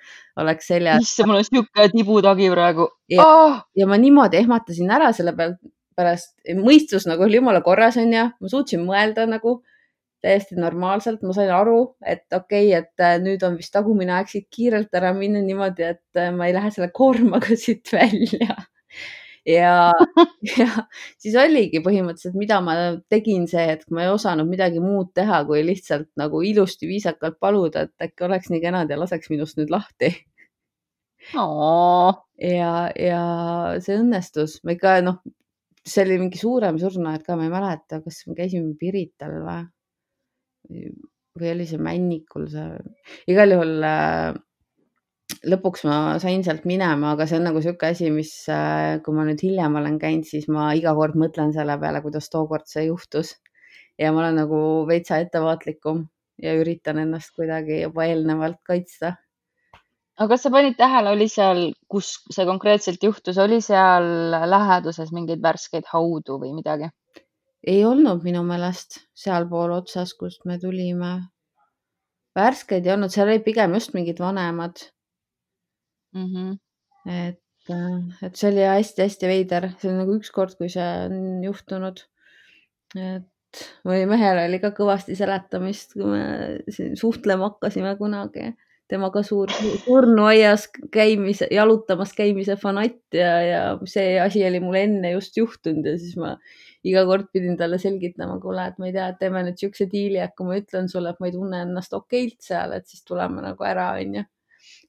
oleks 0.41 0.70
seljas. 0.70 1.05
issand, 1.05 1.30
mul 1.30 1.41
on 1.41 1.49
sihuke 1.49 1.89
tibutagi 1.93 2.49
praegu. 2.53 2.89
Ja, 3.12 3.26
oh! 3.26 3.61
ja 3.76 3.89
ma 3.89 3.99
niimoodi 4.01 4.41
ehmatasin 4.41 4.91
ära 4.93 5.12
selle 5.16 5.35
pärast 5.97 6.35
mõistus 6.59 7.07
nagu 7.09 7.26
oli 7.26 7.41
jumala 7.41 7.62
korras, 7.64 7.99
onju, 8.01 8.24
ma 8.41 8.53
suutsin 8.53 8.85
mõelda 8.87 9.26
nagu 9.28 9.61
täiesti 10.22 10.55
normaalselt, 10.55 11.24
ma 11.26 11.35
sain 11.35 11.51
aru, 11.51 11.97
et 12.07 12.24
okei 12.30 12.68
okay,, 12.70 12.85
et 12.85 13.03
äh, 13.03 13.16
nüüd 13.22 13.43
on 13.47 13.57
vist 13.59 13.72
tagumine 13.74 14.14
aeg 14.16 14.30
siit 14.30 14.47
kiirelt 14.55 14.95
ära 14.95 15.11
minna 15.16 15.43
niimoodi, 15.43 15.89
et 15.97 16.20
äh, 16.20 16.30
ma 16.35 16.47
ei 16.47 16.55
lähe 16.55 16.70
selle 16.74 16.93
koormaga 16.95 17.59
siit 17.64 17.91
välja 17.93 18.55
ja, 19.49 19.93
ja 20.61 20.68
siis 21.20 21.36
oligi 21.38 21.82
põhimõtteliselt, 21.84 22.36
mida 22.38 22.61
ma 22.64 22.76
tegin, 23.12 23.47
see, 23.51 23.64
et 23.76 23.84
ma 23.90 24.07
ei 24.07 24.12
osanud 24.12 24.49
midagi 24.49 24.82
muud 24.82 25.12
teha, 25.16 25.43
kui 25.49 25.62
lihtsalt 25.66 26.11
nagu 26.20 26.43
ilusti 26.47 26.90
viisakalt 26.90 27.38
paluda, 27.43 27.86
et 27.86 28.09
äkki 28.09 28.28
oleks 28.28 28.53
nii 28.53 28.62
kenad 28.64 28.93
ja 28.93 29.01
laseks 29.01 29.32
minust 29.32 29.59
nüüd 29.61 29.72
lahti. 29.74 30.12
ja, 32.43 32.90
ja 32.99 33.22
see 33.82 33.99
õnnestus, 34.01 34.59
ma 34.66 34.74
ikka 34.74 34.97
noh, 35.07 35.20
see 35.86 36.05
oli 36.07 36.18
mingi 36.22 36.40
suurem 36.40 36.78
surnuaed 36.82 37.24
ka, 37.26 37.36
ma 37.38 37.47
ei 37.47 37.53
mäleta, 37.53 38.01
kas 38.03 38.22
me 38.28 38.36
käisime 38.38 38.74
Pirital 38.78 39.40
või, 39.43 40.86
või 41.38 41.53
oli 41.57 41.66
see 41.68 41.82
Männikul 41.82 42.49
see, 42.51 42.82
igal 43.30 43.55
juhul 43.55 43.86
äh, 43.86 44.34
lõpuks 45.43 45.85
ma 45.89 45.97
sain 46.23 46.45
sealt 46.47 46.66
minema, 46.68 47.14
aga 47.14 47.27
see 47.27 47.39
on 47.39 47.49
nagu 47.49 47.59
niisugune 47.61 47.95
asi, 47.95 48.11
mis, 48.14 48.33
äh, 48.53 49.01
kui 49.05 49.16
ma 49.16 49.25
nüüd 49.27 49.43
hiljem 49.43 49.79
olen 49.81 49.99
käinud, 50.03 50.27
siis 50.29 50.47
ma 50.53 50.70
iga 50.79 50.95
kord 50.99 51.18
mõtlen 51.18 51.55
selle 51.57 51.79
peale, 51.83 52.03
kuidas 52.05 52.31
tookord 52.33 52.68
see 52.70 52.87
juhtus. 52.89 53.37
ja 54.01 54.09
ma 54.12 54.23
olen 54.23 54.39
nagu 54.41 54.59
veitsa 54.89 55.18
ettevaatlikum 55.20 56.07
ja 56.43 56.55
üritan 56.57 56.99
ennast 57.03 57.35
kuidagi 57.37 57.83
juba 57.83 58.07
eelnevalt 58.07 58.62
kaitsta. 58.66 59.16
aga 60.16 60.29
kas 60.33 60.47
sa 60.47 60.55
panid 60.55 60.79
tähele, 60.79 61.12
oli 61.16 61.29
seal, 61.29 61.73
kus 61.89 62.14
see 62.31 62.47
konkreetselt 62.47 63.03
juhtus, 63.03 63.39
oli 63.39 63.61
seal 63.61 64.09
läheduses 64.55 65.12
mingeid 65.12 65.43
värskeid 65.43 65.91
haudu 65.93 66.39
või 66.39 66.55
midagi? 66.55 66.91
ei 67.66 67.85
olnud 67.87 68.25
minu 68.27 68.43
meelest 68.47 69.03
sealpool 69.14 69.75
otsas, 69.81 70.14
kust 70.14 70.47
me 70.47 70.59
tulime. 70.59 71.12
värskeid 72.39 72.87
ei 72.87 72.95
olnud, 72.95 73.11
seal 73.11 73.29
olid 73.29 73.45
pigem 73.45 73.75
just 73.75 73.95
mingid 73.95 74.23
vanemad 74.23 74.87
mm. 76.15 76.27
-hmm. 76.27 76.57
et, 77.11 77.71
äh, 77.71 78.27
et 78.27 78.37
see 78.37 78.51
oli 78.53 78.67
hästi-hästi 78.69 79.31
veider, 79.31 79.69
see 79.79 79.93
on 79.93 80.01
nagu 80.03 80.17
ükskord, 80.21 80.57
kui 80.59 80.71
see 80.73 80.89
on 81.07 81.45
juhtunud. 81.45 82.05
et 82.97 83.29
või 83.85 84.05
mehel 84.09 84.39
oli 84.47 84.59
ka 84.61 84.73
kõvasti 84.77 85.17
seletamist, 85.17 85.95
kui 85.97 86.09
me 86.09 86.95
suhtlema 86.97 87.51
hakkasime 87.51 87.97
kunagi 88.01 88.53
tema 88.93 89.09
ka 89.13 89.23
suur 89.25 89.53
surnuaias 89.85 90.67
käimise, 90.93 91.49
jalutamas 91.51 92.13
käimise 92.17 92.59
fanatt 92.61 93.17
ja, 93.17 93.31
ja 93.47 93.63
see 93.89 94.19
asi 94.21 94.45
oli 94.45 94.61
mul 94.61 94.77
enne 94.81 95.15
just 95.15 95.37
juhtunud 95.41 95.87
ja 95.89 95.95
siis 96.01 96.19
ma 96.21 96.35
iga 96.85 97.05
kord 97.09 97.31
pidin 97.33 97.57
talle 97.57 97.79
selgitama, 97.79 98.41
kuule, 98.43 98.67
et 98.69 98.79
ma 98.83 98.89
ei 98.89 98.95
tea, 98.97 99.07
teeme 99.21 99.45
nüüd 99.47 99.61
siukse 99.61 99.87
diili, 99.89 100.19
et 100.21 100.35
kui 100.37 100.49
ma 100.49 100.59
ütlen 100.59 100.91
sulle, 100.91 101.13
et 101.13 101.21
ma 101.23 101.29
ei 101.31 101.35
tunne 101.37 101.63
ennast 101.65 101.95
okeilt 101.95 102.41
seal, 102.43 102.75
et 102.77 102.89
siis 102.91 103.05
tuleme 103.07 103.45
nagu 103.45 103.65
ära, 103.69 103.93
onju 104.03 104.25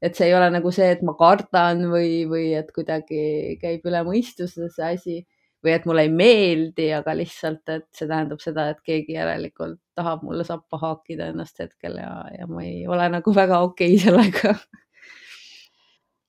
et 0.04 0.18
see 0.18 0.28
ei 0.28 0.36
ole 0.36 0.50
nagu 0.52 0.72
see, 0.76 0.90
et 0.92 1.04
ma 1.08 1.16
kardan 1.20 1.86
või, 1.92 2.24
või 2.28 2.50
et 2.60 2.74
kuidagi 2.76 3.56
käib 3.62 3.86
üle 3.88 4.04
mõistuse 4.08 4.68
see 4.74 4.90
asi 4.90 5.22
või 5.64 5.72
et 5.78 5.86
mulle 5.88 6.04
ei 6.04 6.12
meeldi, 6.12 6.90
aga 6.92 7.14
lihtsalt, 7.16 7.64
et 7.72 7.86
see 7.96 8.08
tähendab 8.10 8.42
seda, 8.44 8.68
et 8.74 8.82
keegi 8.84 9.16
järelikult 9.16 9.80
tahab 9.96 10.26
mulle 10.28 10.44
sappa 10.48 10.80
haakida 10.82 11.30
ennast 11.32 11.62
hetkel 11.64 11.96
ja, 12.02 12.12
ja 12.36 12.48
ma 12.50 12.66
ei 12.66 12.84
ole 12.90 13.08
nagu 13.14 13.36
väga 13.36 13.62
okei 13.64 13.96
okay 13.96 14.02
sellega. 14.04 14.56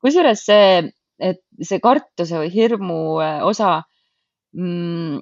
kusjuures 0.05 0.45
see, 0.47 0.85
et 1.19 1.43
see 1.63 1.83
kartuse 1.83 2.45
või 2.45 2.53
hirmu 2.55 3.01
äh, 3.25 3.43
osa 3.47 3.81
mm,. 4.55 5.19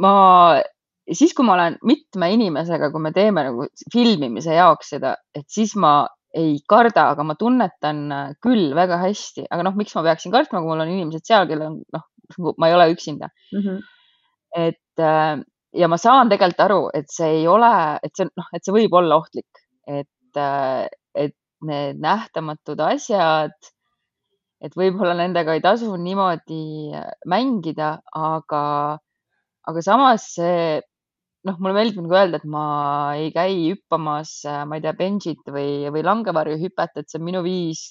ma, 0.00 0.14
siis 1.12 1.36
kui 1.36 1.44
ma 1.44 1.58
olen 1.58 1.80
mitme 1.84 2.32
inimesega, 2.38 2.88
kui 2.94 3.04
me 3.04 3.12
teeme 3.12 3.44
nagu 3.50 3.68
filmimise 3.92 4.56
jaoks 4.56 4.94
seda, 4.96 5.16
et 5.36 5.44
siis 5.52 5.76
ma 5.76 5.98
ei 6.36 6.56
karda, 6.68 7.10
aga 7.14 7.24
ma 7.26 7.36
tunnetan 7.38 8.00
äh, 8.12 8.30
küll 8.42 8.74
väga 8.76 9.00
hästi, 9.02 9.46
aga 9.50 9.66
noh, 9.68 9.76
miks 9.78 9.94
ma 9.96 10.04
peaksin 10.06 10.34
kartma, 10.34 10.60
kui 10.60 10.70
mul 10.70 10.84
on 10.84 10.92
inimesed 10.92 11.26
seal, 11.28 11.46
kellel 11.50 11.70
on 11.70 11.78
noh, 11.96 12.06
ma 12.60 12.70
ei 12.70 12.76
ole 12.76 12.90
üksinda 12.92 13.30
mm. 13.30 13.62
-hmm. 13.62 13.78
et 14.66 15.04
äh, 15.10 15.44
ja 15.76 15.88
ma 15.92 15.98
saan 16.00 16.32
tegelikult 16.32 16.64
aru, 16.66 16.82
et 16.94 17.08
see 17.12 17.40
ei 17.40 17.46
ole, 17.50 17.72
et 18.02 18.12
see 18.16 18.28
noh, 18.28 18.50
et 18.54 18.64
see 18.64 18.74
võib 18.76 18.96
olla 19.00 19.20
ohtlik, 19.20 19.64
et, 19.86 20.40
äh, 20.40 20.86
et 21.14 21.36
need 21.66 22.00
nähtamatud 22.02 22.80
asjad, 22.84 23.56
et 24.64 24.76
võib-olla 24.76 25.14
nendega 25.16 25.56
ei 25.56 25.62
tasu 25.64 25.96
niimoodi 26.00 26.92
mängida, 27.28 27.96
aga, 28.16 28.64
aga 29.68 29.82
samas 29.84 30.30
see 30.36 30.80
noh, 31.46 31.58
mulle 31.62 31.76
meeldib 31.76 32.00
nagu 32.02 32.16
öelda, 32.16 32.40
et 32.40 32.48
ma 32.50 32.64
ei 33.18 33.30
käi 33.34 33.54
hüppamas, 33.70 34.32
äh, 34.48 34.64
ma 34.68 34.78
ei 34.78 34.84
tea, 34.84 34.94
bench'it 34.98 35.52
või, 35.54 35.86
või 35.94 36.02
langevarjuhüpet, 36.06 36.98
et 36.98 37.10
see 37.10 37.20
on 37.20 37.26
minu 37.28 37.42
viis 37.46 37.86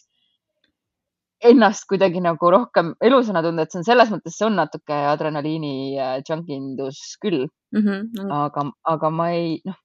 ennast 1.45 1.85
kuidagi 1.89 2.21
nagu 2.23 2.49
rohkem 2.51 2.93
elusana 3.03 3.43
tunda, 3.45 3.65
et 3.65 3.73
see 3.73 3.81
on 3.81 3.87
selles 3.87 4.11
mõttes, 4.11 4.35
see 4.37 4.47
on 4.47 4.57
natuke 4.59 4.97
adrenaliini 5.11 5.73
äh, 5.99 6.17
junkindus 6.27 7.01
küll 7.21 7.45
mm. 7.45 7.81
-hmm. 7.81 8.35
aga, 8.39 8.67
aga 8.95 9.11
ma 9.13 9.29
ei, 9.35 9.59
noh, 9.67 9.79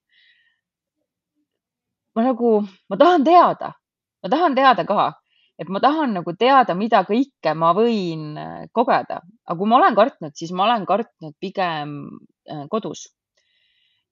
ma 2.15 2.27
nagu, 2.27 2.53
ma 2.89 2.99
tahan 3.03 3.27
teada, 3.27 3.73
ma 4.23 4.33
tahan 4.35 4.55
teada 4.57 4.87
ka, 4.89 5.07
et 5.61 5.69
ma 5.69 5.79
tahan 5.79 6.17
nagu 6.17 6.35
teada, 6.35 6.75
mida 6.75 7.05
kõike 7.07 7.55
ma 7.55 7.71
võin 7.77 8.35
äh, 8.35 8.67
kogeda, 8.73 9.21
aga 9.47 9.57
kui 9.59 9.69
ma 9.69 9.79
olen 9.79 9.95
kartnud, 9.95 10.35
siis 10.35 10.51
ma 10.51 10.67
olen 10.67 10.85
kartnud 10.89 11.37
pigem 11.39 11.97
kodus 12.71 13.07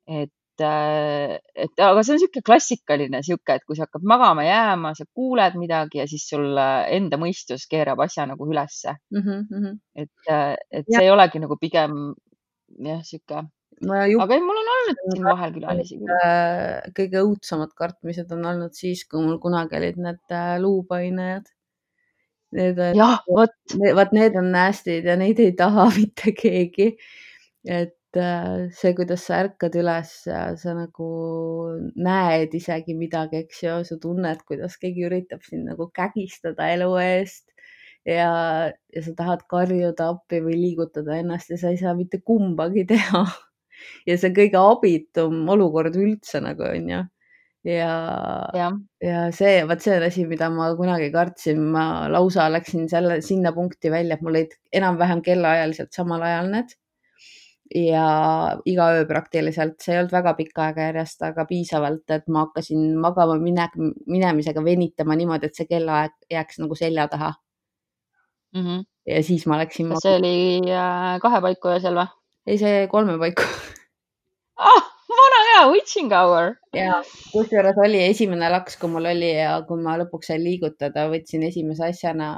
et, 0.09 0.63
äh, 0.65 1.37
et 1.55 1.83
aga 1.85 2.01
see 2.03 2.15
on 2.15 2.19
niisugune 2.19 2.45
klassikaline 2.45 3.21
sihuke, 3.25 3.59
et 3.59 3.65
kui 3.67 3.77
sa 3.77 3.85
hakkad 3.85 4.07
magama 4.09 4.45
jääma, 4.47 4.95
sa 4.97 5.05
kuuled 5.15 5.59
midagi 5.61 6.01
ja 6.01 6.07
siis 6.09 6.25
sul 6.31 6.57
enda 6.57 7.19
mõistus 7.21 7.67
keerab 7.69 8.01
asja 8.05 8.25
nagu 8.29 8.47
ülesse 8.49 8.95
mm. 9.13 9.21
-hmm. 9.21 9.77
et, 9.95 10.17
äh, 10.31 10.55
et 10.71 10.89
see 10.89 10.97
ja. 10.97 11.05
ei 11.05 11.13
olegi 11.13 11.43
nagu 11.43 11.59
pigem 11.61 11.95
jah, 12.89 13.03
sihuke 13.05 13.45
no 13.85 14.01
juh... 14.09 14.23
aga 14.23 14.35
ei, 14.35 14.43
mul 14.47 14.59
on 14.63 14.73
olnud 14.75 15.05
siin 15.05 15.29
vahel 15.29 15.53
külalisi 15.55 16.01
küll. 16.01 16.17
Äh, 16.25 16.89
kõige 16.97 17.23
õudsemad 17.23 17.71
kartmised 17.77 18.35
on 18.35 18.43
olnud 18.51 18.75
siis, 18.75 19.05
kui 19.07 19.23
mul 19.23 19.39
kunagi 19.39 19.77
olid 19.79 20.01
need 20.01 20.37
luupainajad. 20.65 21.47
Need, 22.57 22.79
jah, 22.97 23.19
vot. 23.29 23.53
vot 23.93 24.13
need 24.17 24.33
on 24.39 24.47
näästid 24.49 25.05
ja 25.05 25.13
neid 25.21 25.37
ei 25.37 25.51
taha 25.53 25.85
mitte 25.99 26.33
keegi 26.33 26.95
et 27.65 27.93
äh, 27.93 27.98
see, 28.17 28.93
kuidas 28.97 29.25
sa 29.27 29.41
ärkad 29.43 29.75
üles 29.77 30.11
ja 30.25 30.55
sa 30.57 30.73
nagu 30.73 31.09
näed 31.95 32.55
isegi 32.57 32.95
midagi, 32.97 33.43
eks 33.43 33.61
ju, 33.63 33.75
sa 33.85 33.97
tunned, 34.01 34.41
kuidas 34.49 34.77
keegi 34.81 35.05
üritab 35.09 35.43
sind 35.45 35.69
nagu 35.69 35.89
kägistada 35.93 36.71
elu 36.73 36.89
eest 37.03 37.45
ja, 38.05 38.71
ja 38.95 39.03
sa 39.05 39.13
tahad 39.17 39.45
karjuda 39.49 40.09
appi 40.15 40.41
või 40.41 40.57
liigutada 40.57 41.19
ennast 41.19 41.53
ja 41.53 41.59
sa 41.61 41.69
ei 41.69 41.77
saa 41.77 41.93
mitte 41.97 42.21
kumbagi 42.25 42.87
teha. 42.93 43.25
ja 44.07 44.17
see 44.17 44.31
on 44.31 44.35
kõige 44.41 44.59
abitum 44.73 45.39
olukord 45.53 45.95
üldse 45.95 46.41
nagu 46.43 46.65
onju 46.65 47.05
ja, 47.67 47.93
jah, 48.55 48.75
ja 49.03 49.23
see, 49.35 49.63
vot 49.67 49.81
see 49.83 49.97
on 49.97 50.05
asi, 50.07 50.25
mida 50.27 50.49
ma 50.53 50.71
kunagi 50.79 51.09
kartsin, 51.13 51.61
ma 51.73 52.07
lausa 52.11 52.47
läksin 52.51 52.87
selle, 52.91 53.19
sinna 53.25 53.51
punkti 53.55 53.91
välja, 53.91 54.15
et 54.15 54.23
mul 54.23 54.35
olid 54.35 54.55
enam-vähem 54.75 55.21
kellaajaliselt 55.25 55.91
samal 55.95 56.23
ajal 56.23 56.51
need. 56.53 56.75
Ja 57.75 58.05
iga 58.65 58.87
öö 58.97 59.03
praktiliselt, 59.05 59.75
see 59.81 59.93
ei 59.93 59.99
olnud 59.99 60.15
väga 60.15 60.33
pikka 60.37 60.63
aega 60.69 60.87
järjest, 60.89 61.21
aga 61.27 61.45
piisavalt, 61.45 62.05
et 62.15 62.25
ma 62.27 62.47
hakkasin 62.47 62.95
magama 63.01 63.37
mine, 63.41 63.67
minemisega 64.07 64.63
venitama 64.65 65.15
niimoodi, 65.19 65.49
et 65.51 65.55
see 65.59 65.69
kellaaeg 65.69 66.15
jääks 66.33 66.59
nagu 66.63 66.75
selja 66.79 67.07
taha 67.11 67.33
Mhm. 68.55 68.81
ja 69.05 69.23
siis 69.23 69.45
ma 69.45 69.59
läksin 69.61 69.91
kas 69.93 70.01
see 70.01 70.15
oli 70.17 70.37
äh, 70.73 71.17
kahe 71.21 71.41
paiku 71.45 71.69
öösel 71.69 71.97
või 71.99 72.07
ei, 72.49 72.57
see 72.57 72.87
kolme 72.89 73.17
paiku 73.21 73.45
ah,? 74.57 74.87
vana 75.09 75.41
hea 75.49 75.61
witching 75.69 76.09
hour. 76.13 76.55
ja 76.73 77.01
kusjuures 77.33 77.77
oli 77.85 78.01
esimene 78.07 78.49
laks, 78.49 78.77
kui 78.81 78.89
mul 78.89 79.05
oli 79.11 79.29
ja 79.35 79.59
kui 79.67 79.81
ma 79.83 79.97
lõpuks 80.01 80.31
sain 80.31 80.41
liigutada, 80.41 81.05
võtsin 81.13 81.45
esimese 81.45 81.85
asjana 81.91 82.29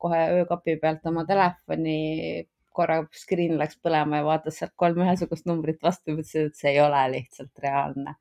kohe 0.00 0.20
öökapi 0.40 0.76
pealt 0.82 1.08
oma 1.08 1.24
telefoni, 1.28 1.98
korra 2.76 3.00
screen 3.14 3.58
läks 3.60 3.78
põlema 3.82 4.20
ja 4.20 4.26
vaatas 4.28 4.60
sealt 4.60 4.74
kolm 4.82 5.02
ühesugust 5.04 5.48
numbrit 5.50 5.82
vastu 5.82 6.10
ja 6.12 6.18
mõtlesin, 6.18 6.50
et 6.50 6.60
see 6.60 6.72
ei 6.74 6.80
ole 6.84 7.02
lihtsalt 7.16 7.64
reaalne. 7.64 8.16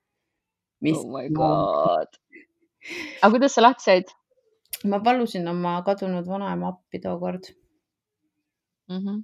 mis 0.84 1.00
oh 1.00 1.10
my 1.12 1.30
god. 1.32 2.20
aga 3.22 3.32
kuidas 3.36 3.56
sa 3.56 3.64
lahti 3.64 3.90
said 3.90 4.16
ma 4.84 5.00
palusin 5.04 5.48
oma 5.48 5.76
kadunud 5.88 6.28
vanaema 6.28 6.74
appi 6.74 7.00
tookord 7.00 7.52
mm? 8.90 9.00
-hmm. 9.00 9.24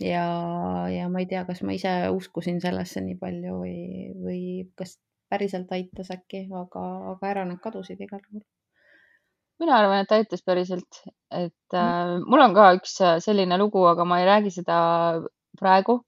ja, 0.00 0.26
ja 0.96 1.08
ma 1.08 1.18
ei 1.18 1.26
tea, 1.26 1.44
kas 1.44 1.62
ma 1.62 1.72
ise 1.72 1.94
uskusin 2.18 2.60
sellesse 2.60 3.00
nii 3.00 3.16
palju 3.20 3.60
või, 3.62 3.78
või 4.26 4.42
kas 4.78 4.98
päriselt 5.28 5.72
aitas 5.72 6.10
äkki, 6.14 6.46
aga, 6.62 6.82
aga 7.12 7.30
ära 7.30 7.44
nad 7.48 7.60
kadusid 7.62 8.00
igal 8.00 8.20
juhul. 8.26 8.44
Mina 9.62 9.76
arvan, 9.78 10.02
et 10.04 10.12
aitas 10.16 10.42
päriselt, 10.46 11.02
et 11.30 11.76
äh, 11.76 12.16
mul 12.26 12.42
on 12.42 12.54
ka 12.56 12.72
üks 12.78 12.96
äh, 13.04 13.16
selline 13.22 13.58
lugu, 13.60 13.84
aga 13.90 14.06
ma 14.08 14.20
ei 14.20 14.28
räägi 14.28 14.54
seda 14.58 14.78
praegu. 15.60 16.00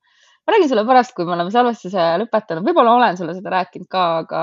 ma 0.47 0.55
räägin 0.55 0.71
sulle 0.71 0.87
pärast, 0.87 1.15
kui 1.15 1.27
me 1.27 1.35
oleme 1.35 1.51
salvestuse 1.55 2.07
lõpetanud, 2.23 2.67
võib-olla 2.67 2.95
olen 2.95 3.19
sulle 3.19 3.35
seda 3.35 3.53
rääkinud 3.57 3.89
ka, 3.91 4.05
aga, 4.23 4.43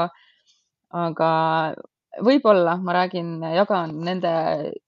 aga 1.04 1.30
võib-olla 2.22 2.76
ma 2.84 2.98
räägin, 3.00 3.38
jagan 3.56 3.96
nende 4.06 4.34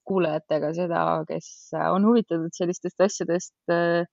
kuulajatega 0.06 0.72
seda, 0.76 1.06
kes 1.28 1.48
on 1.88 2.06
huvitatud 2.06 2.52
sellistest 2.54 3.00
asjadest 3.08 3.72
äh, 3.72 4.04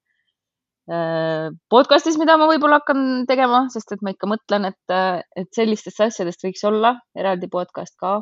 äh, 0.90 1.48
podcast'is, 1.70 2.18
mida 2.22 2.38
ma 2.40 2.48
võib-olla 2.50 2.82
hakkan 2.82 3.26
tegema, 3.30 3.66
sest 3.74 3.96
et 3.96 4.04
ma 4.04 4.16
ikka 4.16 4.32
mõtlen, 4.32 4.72
et, 4.72 4.98
et 5.40 5.52
sellistest 5.56 6.02
asjadest 6.08 6.48
võiks 6.48 6.64
olla 6.70 6.98
eraldi 7.20 7.52
podcast 7.52 7.96
ka. 8.00 8.22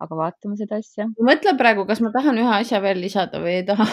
Aga 0.00 0.16
vaatame 0.22 0.56
seda 0.60 0.80
asja. 0.80 1.08
mõtle 1.20 1.56
praegu, 1.60 1.86
kas 1.88 2.00
ma 2.04 2.12
tahan 2.14 2.38
ühe 2.40 2.54
asja 2.60 2.80
veel 2.84 3.00
lisada 3.04 3.42
või 3.42 3.60
ei 3.60 3.66
taha 3.68 3.86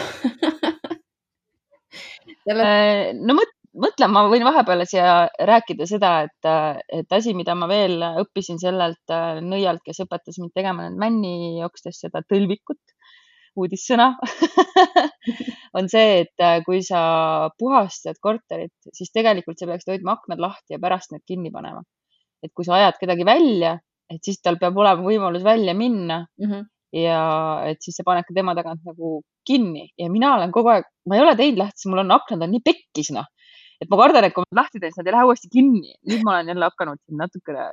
selle, 2.48 2.64
Äh, 2.64 3.12
no 3.14 3.36
mõt- 3.38 3.56
mõtle, 3.78 4.08
ma 4.10 4.24
võin 4.30 4.44
vahepeal 4.46 4.84
siia 4.88 5.28
rääkida 5.50 5.86
seda, 5.88 6.12
et, 6.26 6.48
et 7.00 7.12
asi, 7.14 7.34
mida 7.36 7.54
ma 7.58 7.68
veel 7.70 8.00
õppisin 8.24 8.60
sellelt 8.62 9.14
äh, 9.14 9.40
nõialt, 9.44 9.84
kes 9.84 10.02
õpetas 10.06 10.40
mind 10.40 10.54
tegema 10.56 10.86
need 10.86 10.98
männi 11.00 11.58
jookstes 11.60 12.00
seda 12.04 12.22
tõlvikut, 12.26 12.80
uudissõna 13.58 14.12
on 15.78 15.88
see, 15.90 16.24
et 16.24 16.44
äh, 16.44 16.58
kui 16.66 16.80
sa 16.86 17.50
puhastad 17.58 18.18
korterit, 18.22 18.74
siis 18.94 19.12
tegelikult 19.14 19.58
sa 19.58 19.68
peaksid 19.70 19.94
hoidma 19.94 20.16
aknad 20.18 20.42
lahti 20.42 20.76
ja 20.76 20.82
pärast 20.82 21.12
need 21.14 21.26
kinni 21.26 21.52
panema. 21.54 21.84
et 22.42 22.52
kui 22.54 22.64
sa 22.64 22.76
ajad 22.78 23.00
kedagi 23.00 23.24
välja, 23.26 23.76
et 24.10 24.20
siis 24.24 24.40
tal 24.42 24.58
peab 24.60 24.76
olema 24.78 25.04
võimalus 25.04 25.44
välja 25.44 25.74
minna 25.76 26.26
Mhm. 26.40 26.66
ja 26.96 27.18
et 27.68 27.82
siis 27.84 27.96
sa 27.96 28.04
paned 28.06 28.24
ka 28.28 28.34
tema 28.34 28.54
tagant 28.56 28.80
nagu 28.84 29.20
kinni 29.46 29.88
ja 29.98 30.08
mina 30.12 30.34
olen 30.36 30.52
kogu 30.52 30.70
aeg, 30.72 30.84
ma 31.06 31.16
ei 31.16 31.24
ole 31.24 31.34
teinud 31.36 31.58
lahti, 31.60 31.76
sest 31.82 31.90
mul 31.92 32.04
on 32.04 32.16
aknad 32.16 32.42
on 32.46 32.50
nii 32.54 32.64
pekkis 32.64 33.10
noh, 33.16 33.26
et 33.82 33.88
ma 33.90 33.98
kardan, 34.00 34.24
et 34.26 34.34
kui 34.34 34.44
ma 34.48 34.62
lahti 34.62 34.80
teen, 34.80 34.92
siis 34.92 35.00
nad 35.02 35.10
ei 35.10 35.14
lähe 35.16 35.28
uuesti 35.28 35.48
kinni. 35.52 35.92
nüüd 36.08 36.24
ma 36.26 36.34
olen 36.36 36.48
jälle 36.52 36.68
hakanud 36.70 36.98
siin 37.04 37.20
natukene 37.22 37.66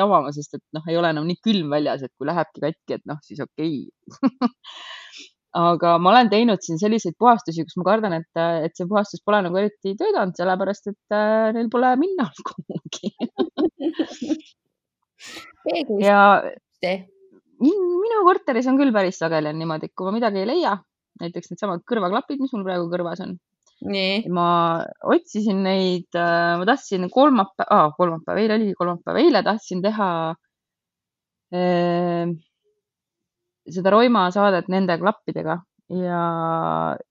jamama, 0.00 0.32
sest 0.36 0.56
et 0.58 0.64
noh, 0.76 0.84
ei 0.90 0.96
ole 1.00 1.12
enam 1.14 1.28
nii 1.28 1.40
külm 1.44 1.70
väljas, 1.76 2.02
et 2.02 2.12
kui 2.18 2.26
lähebki 2.28 2.64
katki, 2.64 2.98
et 2.98 3.04
noh, 3.10 3.20
siis 3.22 3.40
okei 3.44 3.76
okay. 3.84 4.32
aga 5.68 5.94
ma 6.02 6.10
olen 6.10 6.30
teinud 6.32 6.64
siin 6.64 6.80
selliseid 6.82 7.14
puhastusi, 7.18 7.62
kus 7.68 7.76
ma 7.78 7.86
kardan, 7.86 8.16
et, 8.18 8.42
et 8.66 8.74
see 8.74 8.88
puhastus 8.90 9.22
pole 9.24 9.38
nagu 9.46 9.60
eriti 9.60 9.94
töötanud, 10.00 10.34
sellepärast 10.40 10.90
et 10.90 11.14
äh, 11.14 11.52
neil 11.54 11.70
pole 11.70 11.94
minna 12.00 12.26
kuhugi. 12.48 13.14
peeglis 15.64 16.04
ja 16.06 16.20
minu 17.64 18.22
korteris 18.26 18.68
on 18.70 18.78
küll 18.80 18.92
päris 18.94 19.18
sageli 19.22 19.50
on 19.52 19.58
niimoodi, 19.60 19.88
et 19.88 19.96
kui 19.96 20.08
ma 20.08 20.14
midagi 20.16 20.42
ei 20.42 20.48
leia, 20.50 20.76
näiteks 21.22 21.52
needsamad 21.52 21.84
kõrvaklapid, 21.88 22.40
mis 22.42 22.54
mul 22.54 22.64
praegu 22.66 22.88
kõrvas 22.92 23.22
on, 23.24 23.36
ma 24.34 24.48
otsisin 25.14 25.62
neid, 25.66 26.08
ma 26.14 26.64
tahtsin 26.68 27.08
kolmapäev 27.12 27.70
ah,, 27.70 27.92
kolmapäev, 27.96 28.42
eile 28.42 28.58
oli 28.58 28.74
kolmapäev, 28.78 29.20
eile 29.22 29.44
tahtsin 29.46 29.82
teha 29.84 30.08
äh, 31.54 32.34
seda 33.70 33.94
Roima 33.94 34.26
saadet 34.34 34.68
nende 34.72 34.98
klappidega 35.00 35.60
ja, 35.92 36.22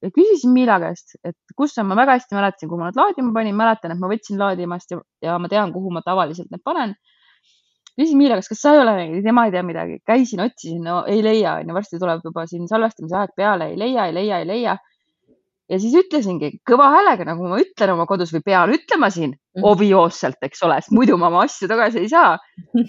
ja 0.01 0.11
küsisin 0.13 0.53
Miila 0.53 0.79
käest, 0.81 1.17
et 1.23 1.37
kus 1.57 1.75
on, 1.77 1.87
ma 1.89 1.97
väga 1.99 2.17
hästi 2.17 2.37
mäletasin, 2.37 2.69
kuhu 2.69 2.81
ma 2.81 2.89
nad 2.89 2.99
laadima 2.99 3.33
panin, 3.35 3.57
mäletan, 3.57 3.93
et 3.93 4.01
ma 4.01 4.09
võtsin 4.11 4.39
laadimast 4.41 4.93
ja, 4.93 5.01
ja 5.25 5.37
ma 5.41 5.51
tean, 5.51 5.73
kuhu 5.75 5.93
ma 5.93 6.03
tavaliselt 6.05 6.51
need 6.53 6.63
panen. 6.65 6.95
Küsisin 7.97 8.17
Miila 8.17 8.39
käest, 8.39 8.49
kas 8.53 8.61
sa 8.63 8.73
ei 8.73 8.81
ole 8.81 8.95
näinud, 8.97 9.23
tema 9.25 9.45
ei 9.47 9.51
tea 9.53 9.63
midagi, 9.65 9.99
käisin, 10.07 10.41
otsisin, 10.45 10.81
no 10.87 11.03
ei 11.09 11.21
leia, 11.25 11.59
onju, 11.61 11.75
varsti 11.75 11.99
tuleb 12.01 12.23
juba 12.25 12.47
siin 12.49 12.65
salvestamise 12.71 13.15
aeg 13.19 13.35
peale, 13.37 13.69
ei 13.73 13.77
leia, 13.79 14.07
ei 14.09 14.13
leia, 14.17 14.39
ei 14.41 14.47
leia. 14.49 14.77
ja 15.69 15.79
siis 15.79 15.93
ütlesingi 15.95 16.49
kõva 16.69 16.89
häälega, 16.93 17.25
nagu 17.29 17.47
ma 17.49 17.57
ütlen 17.61 17.93
oma 17.93 18.05
kodus 18.09 18.33
või 18.35 18.41
pean 18.45 18.73
ütlema 18.75 19.09
siin 19.13 19.35
Mhm. 19.55 19.63
obvioosselt, 19.69 20.37
eks 20.41 20.63
ole, 20.65 20.79
sest 20.81 20.91
muidu 20.97 21.17
ma 21.17 21.27
oma 21.29 21.43
asju 21.45 21.67
tagasi 21.69 21.99
ei 22.01 22.09
saa. 22.09 22.37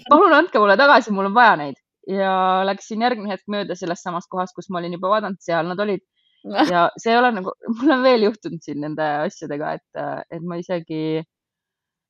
palun 0.09 0.33
andke 0.33 0.59
mulle 0.59 0.77
tagasi, 0.77 1.11
mul 1.13 1.27
on 1.29 1.33
vaja 1.35 1.55
neid 1.61 1.75
ja 2.09 2.63
läksin 2.65 3.01
järgmine 3.01 3.31
hetk 3.33 3.45
mööda 3.49 3.75
sellest 3.77 4.03
samast 4.03 4.29
kohast, 4.29 4.53
kus 4.55 4.69
ma 4.69 4.79
olin 4.79 4.93
juba 4.97 5.09
vaadanud, 5.09 5.37
seal 5.41 5.65
nad 5.69 5.79
olid 5.79 6.01
ja 6.73 6.89
see 6.97 7.11
ei 7.13 7.17
ole 7.17 7.31
nagu, 7.37 7.53
mul 7.79 7.91
on 7.95 8.03
veel 8.05 8.25
juhtunud 8.27 8.61
siin 8.61 8.81
nende 8.81 9.05
asjadega, 9.25 9.71
et, 9.79 10.03
et 10.31 10.43
ma 10.45 10.57
isegi 10.61 10.99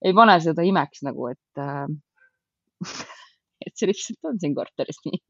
ei 0.05 0.13
pane 0.13 0.39
seda 0.43 0.63
imeks 0.67 1.03
nagu, 1.07 1.29
et, 1.31 1.61
et 3.65 3.73
see 3.75 3.89
lihtsalt 3.89 4.31
on 4.31 4.41
siin 4.41 4.55
korteris 4.57 5.01
nii. 5.07 5.21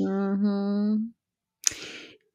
Mhm. 0.00 1.06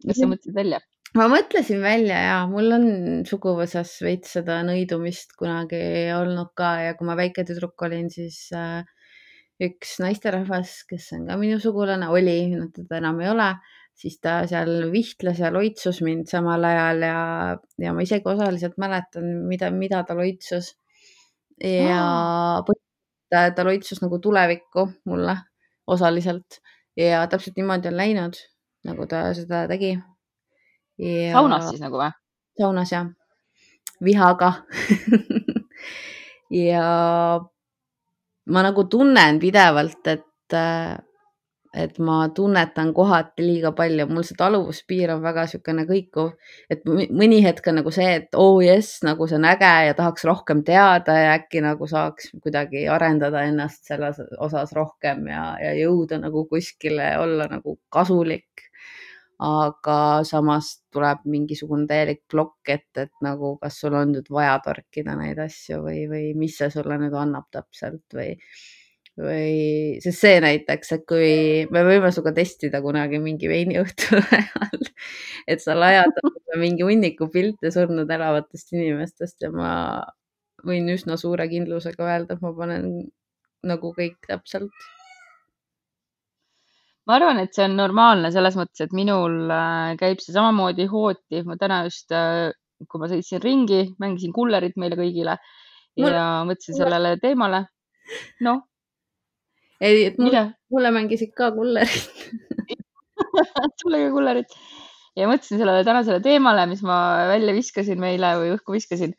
kas 0.06 0.18
sa 0.20 0.28
mõtlesid 0.28 0.56
välja? 0.56 0.82
ma 1.18 1.28
mõtlesin 1.32 1.82
välja 1.84 2.18
ja 2.24 2.38
mul 2.48 2.72
on 2.76 2.88
suguvõsas 3.28 3.98
veits 4.04 4.36
seda 4.38 4.62
nõidumist 4.68 5.36
kunagi 5.40 5.82
olnud 6.16 6.54
ka 6.58 6.72
ja 6.86 6.96
kui 7.00 7.08
ma 7.10 7.18
väike 7.20 7.44
tüdruk 7.48 7.84
olin, 7.88 8.08
siis 8.14 8.46
äh, 8.56 8.86
üks 9.62 9.98
naisterahvas, 10.02 10.82
kes 10.90 11.12
on 11.18 11.28
ka 11.30 11.38
minu 11.42 11.60
sugulane, 11.62 12.08
oli, 12.12 12.38
teda 12.76 13.02
enam 13.02 13.20
ei 13.22 13.32
ole, 13.32 13.50
siis 13.98 14.18
ta 14.24 14.42
seal 14.50 14.88
vihtles 14.94 15.42
ja 15.44 15.52
loitsus 15.54 16.02
mind 16.06 16.32
samal 16.32 16.64
ajal 16.66 17.04
ja, 17.06 17.18
ja 17.84 17.94
ma 17.94 18.06
isegi 18.06 18.32
osaliselt 18.32 18.80
mäletan, 18.82 19.28
mida, 19.50 19.70
mida 19.76 20.06
ta 20.08 20.18
loitsus. 20.18 20.76
ja 21.62 22.00
põhimõtteliselt 22.66 22.91
ta, 23.32 23.48
ta 23.56 23.66
loitsus 23.66 24.02
nagu 24.04 24.20
tulevikku 24.20 24.88
mulle 25.10 25.38
osaliselt 25.88 26.60
ja 26.98 27.24
täpselt 27.32 27.58
niimoodi 27.58 27.90
on 27.90 27.98
läinud, 27.98 28.38
nagu 28.88 29.08
ta 29.08 29.30
seda 29.38 29.64
tegi. 29.72 29.96
saunas 31.32 31.70
siis 31.70 31.82
nagu 31.82 31.98
või? 31.98 32.12
saunas 32.60 32.92
jah, 32.92 33.08
vihaga 34.04 34.52
ja 36.68 36.86
ma 38.52 38.64
nagu 38.68 38.86
tunnen 38.92 39.40
pidevalt, 39.40 40.08
et, 40.08 40.58
et 41.74 42.00
ma 42.04 42.18
tunnetan 42.36 42.92
kohati 42.94 43.46
liiga 43.46 43.72
palju, 43.76 44.06
mul 44.12 44.26
see 44.28 44.36
taluvuspiir 44.40 45.14
on 45.14 45.22
väga 45.24 45.46
niisugune 45.46 45.86
kõikuv, 45.88 46.34
et 46.72 46.84
mõni 46.88 47.40
hetk 47.46 47.70
on 47.72 47.80
nagu 47.80 47.94
see, 47.96 48.10
et 48.20 48.36
oo 48.36 48.58
oh 48.58 48.64
jess, 48.64 49.00
nagu 49.08 49.28
see 49.28 49.38
on 49.40 49.48
äge 49.48 49.70
ja 49.88 49.96
tahaks 49.96 50.26
rohkem 50.28 50.66
teada 50.68 51.16
ja 51.16 51.30
äkki 51.38 51.64
nagu 51.64 51.88
saaks 51.88 52.34
kuidagi 52.44 52.84
arendada 52.92 53.46
ennast 53.48 53.88
selles 53.88 54.20
osas 54.40 54.76
rohkem 54.76 55.24
ja, 55.32 55.46
ja 55.64 55.72
jõuda 55.80 56.20
nagu 56.20 56.44
kuskile 56.52 57.14
olla 57.22 57.48
nagu 57.52 57.80
kasulik. 57.90 58.68
aga 59.42 60.22
samas 60.22 60.68
tuleb 60.94 61.24
mingisugune 61.26 61.88
täielik 61.90 62.20
plokk 62.30 62.70
ette, 62.70 63.08
et 63.08 63.24
nagu, 63.26 63.56
kas 63.58 63.80
sul 63.82 63.96
on 63.98 64.12
nüüd 64.14 64.28
vaja 64.30 64.60
torkida 64.62 65.16
neid 65.18 65.40
asju 65.42 65.80
või, 65.82 66.04
või 66.12 66.28
mis 66.38 66.60
see 66.62 66.70
sulle 66.70 67.00
nüüd 67.02 67.16
annab 67.18 67.48
täpselt 67.50 68.14
või 68.14 68.36
või, 69.20 70.00
sest 70.04 70.24
see 70.24 70.40
näiteks, 70.44 70.94
et 70.96 71.04
kui 71.10 71.32
me 71.74 71.84
võime 71.88 72.12
sinuga 72.14 72.34
testida 72.38 72.82
kunagi 72.84 73.20
mingi 73.24 73.50
veiniõhtu 73.52 74.22
ajal, 74.38 74.88
et 75.52 75.64
sa 75.64 75.76
lajad 75.76 76.22
mingi 76.62 76.86
hunniku 76.88 77.28
pilte 77.34 77.72
surnud 77.74 78.10
elavatest 78.12 78.74
inimestest 78.76 79.48
ja 79.48 79.52
ma 79.54 79.74
võin 80.66 80.90
üsna 80.94 81.18
suure 81.18 81.48
kindlusega 81.52 82.06
öelda, 82.06 82.36
et 82.36 82.44
ma 82.44 82.54
panen 82.58 82.90
nagu 83.68 83.94
kõik 83.98 84.20
täpselt. 84.28 84.72
ma 87.10 87.18
arvan, 87.18 87.42
et 87.42 87.54
see 87.56 87.66
on 87.66 87.76
normaalne 87.76 88.30
selles 88.32 88.56
mõttes, 88.56 88.86
et 88.86 88.94
minul 88.96 89.50
äh, 89.52 89.94
käib 90.00 90.22
see 90.22 90.34
samamoodi 90.36 90.86
hooti. 90.88 91.44
ma 91.46 91.58
täna 91.60 91.84
just, 91.90 92.12
äh, 92.16 92.54
kui 92.88 93.02
ma 93.02 93.10
sõitsin 93.12 93.42
ringi, 93.44 93.84
mängisin 94.00 94.34
kullerit 94.34 94.78
meile 94.78 94.98
kõigile 95.00 95.38
ja 96.00 96.26
mõtlesin 96.48 96.78
sellele 96.82 97.18
teemale. 97.22 97.66
noh. 98.48 98.68
Ei, 99.82 100.06
et 100.12 100.20
mulle, 100.22 100.46
mulle 100.74 100.92
mängisid 100.96 101.34
ka 101.38 101.52
kullerit 101.56 102.12
sulle 103.82 104.04
ka 104.06 104.12
kullerit 104.14 104.58
ja 105.18 105.28
mõtlesin 105.30 105.60
sellele 105.60 105.84
tänasele 105.88 106.22
teemale, 106.24 106.66
mis 106.72 106.84
ma 106.86 107.28
välja 107.32 107.56
viskasin 107.56 108.00
meile 108.02 108.36
või 108.40 108.54
õhku 108.56 108.78
viskasin 108.78 109.16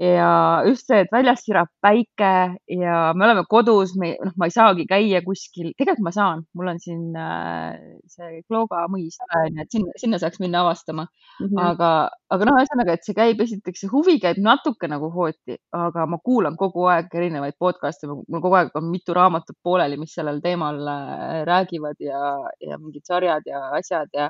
ja 0.00 0.62
just 0.66 0.90
see, 0.90 0.98
et 1.04 1.12
väljas 1.12 1.40
sirab 1.46 1.70
päike 1.80 2.30
ja 2.68 2.96
me 3.16 3.24
oleme 3.24 3.46
kodus, 3.48 3.94
me, 3.96 4.10
noh, 4.20 4.34
ma 4.36 4.48
ei 4.48 4.52
saagi 4.52 4.84
käia 4.88 5.22
kuskil, 5.24 5.70
tegelikult 5.78 6.04
ma 6.04 6.12
saan, 6.12 6.42
mul 6.56 6.68
on 6.72 6.80
siin 6.82 7.16
äh, 7.16 7.78
see 8.12 8.42
Klooga 8.44 8.82
mõis, 8.92 9.16
et 9.48 9.72
sinna, 9.72 9.94
sinna 9.96 10.20
saaks 10.20 10.40
minna 10.42 10.60
avastama 10.66 11.06
mm. 11.06 11.46
-hmm. 11.46 11.62
aga, 11.64 11.90
aga 12.36 12.48
noh, 12.48 12.58
ühesõnaga, 12.60 12.96
et 12.96 13.08
see 13.08 13.16
käib, 13.16 13.40
esiteks 13.40 13.86
see 13.86 13.92
huvi 13.92 14.18
käib 14.20 14.40
natuke 14.44 14.90
nagu 14.92 15.08
hooti, 15.14 15.56
aga 15.72 16.04
ma 16.06 16.20
kuulan 16.24 16.58
kogu 16.60 16.84
aeg 16.92 17.14
erinevaid 17.14 17.56
podcast'e, 17.58 18.10
mul 18.10 18.42
kogu 18.44 18.60
aeg 18.60 18.76
on 18.76 18.90
mitu 18.90 19.16
raamatut 19.16 19.56
pooleli, 19.64 19.96
mis 19.96 20.12
sellel 20.18 20.42
teemal 20.44 20.82
äh, 20.92 21.40
räägivad 21.48 21.96
ja, 22.04 22.34
ja 22.60 22.76
mingid 22.82 23.08
sarjad 23.08 23.48
ja 23.48 23.64
asjad 23.80 24.12
ja, 24.12 24.28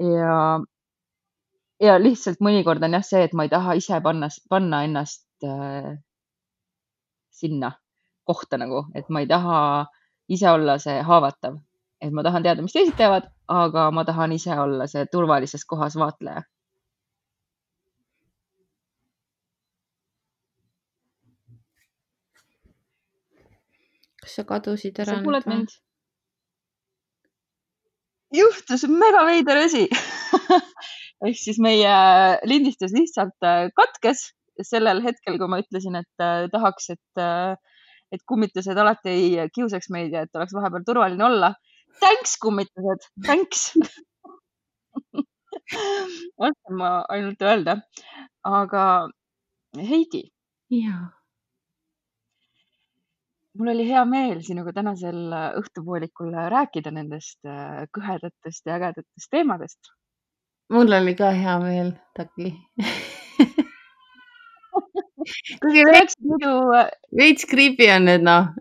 ja 0.00 0.40
ja 1.82 1.96
lihtsalt 2.00 2.40
mõnikord 2.44 2.84
on 2.86 2.96
jah 2.96 3.04
see, 3.04 3.22
et 3.26 3.34
ma 3.36 3.46
ei 3.46 3.52
taha 3.52 3.76
ise 3.78 4.00
panna, 4.04 4.28
panna 4.50 4.82
ennast 4.86 5.26
äh, 5.44 5.92
sinna 7.30 7.72
kohta 8.24 8.58
nagu, 8.58 8.86
et 8.94 9.08
ma 9.12 9.22
ei 9.22 9.30
taha 9.30 9.60
ise 10.32 10.50
olla 10.50 10.78
see 10.82 10.98
haavatav, 11.06 11.60
et 12.02 12.12
ma 12.12 12.24
tahan 12.26 12.46
teada, 12.46 12.64
mis 12.64 12.74
teised 12.74 12.96
teevad, 12.98 13.28
aga 13.48 13.90
ma 13.94 14.04
tahan 14.08 14.34
ise 14.36 14.56
olla 14.58 14.88
see 14.90 15.06
turvalises 15.12 15.64
kohas 15.64 15.98
vaatleja. 16.00 16.44
kas 24.26 24.34
sa 24.40 24.42
kadusid 24.42 24.96
ära? 24.98 25.12
sa 25.14 25.22
kuuled 25.22 25.44
mind? 25.46 25.70
juhtus 28.34 28.82
mega 28.90 29.22
veider 29.28 29.60
asi 29.60 29.84
ehk 31.24 31.38
siis 31.40 31.58
meie 31.62 31.92
lindistus 32.48 32.92
lihtsalt 32.96 33.46
äh, 33.46 33.68
katkes 33.76 34.30
sellel 34.64 35.02
hetkel, 35.04 35.38
kui 35.40 35.48
ma 35.52 35.60
ütlesin, 35.62 35.98
et 36.00 36.24
äh, 36.24 36.46
tahaks, 36.52 36.90
et, 36.96 37.20
äh, 37.20 37.56
et 38.12 38.24
kummitused 38.28 38.78
alati 38.78 39.12
ei 39.12 39.48
kiusaks 39.54 39.90
meid 39.94 40.16
ja 40.16 40.24
et 40.26 40.38
oleks 40.38 40.54
vahepeal 40.56 40.86
turvaline 40.86 41.24
olla. 41.24 41.52
Thanks, 42.00 42.36
kummitused, 42.42 43.10
thanks 43.24 43.70
oskan 46.46 46.78
ma 46.78 46.90
ainult 47.12 47.42
öelda. 47.42 47.78
aga 48.46 48.82
Heidi. 49.76 50.22
jaa. 50.70 51.08
mul 53.58 53.72
oli 53.72 53.86
hea 53.88 54.04
meel 54.04 54.42
sinuga 54.46 54.72
tänasel 54.76 55.32
õhtupoolikul 55.32 56.36
rääkida 56.52 56.92
nendest 56.92 57.40
kõhedatest 57.96 58.68
ja 58.68 58.76
ägedatest 58.76 59.30
teemadest 59.32 59.90
mul 60.72 60.92
oli 60.98 61.14
ka 61.18 61.30
hea 61.30 61.58
meel, 61.62 61.92
Taki. 62.16 62.52
Kuigi 65.62 65.82
veits 65.88 66.18
muidu, 66.22 66.52
äh, 66.78 66.90
veits 67.18 67.46
creepy 67.50 67.88
on 67.94 68.06
nüüd 68.08 68.26
noh. 68.26 68.52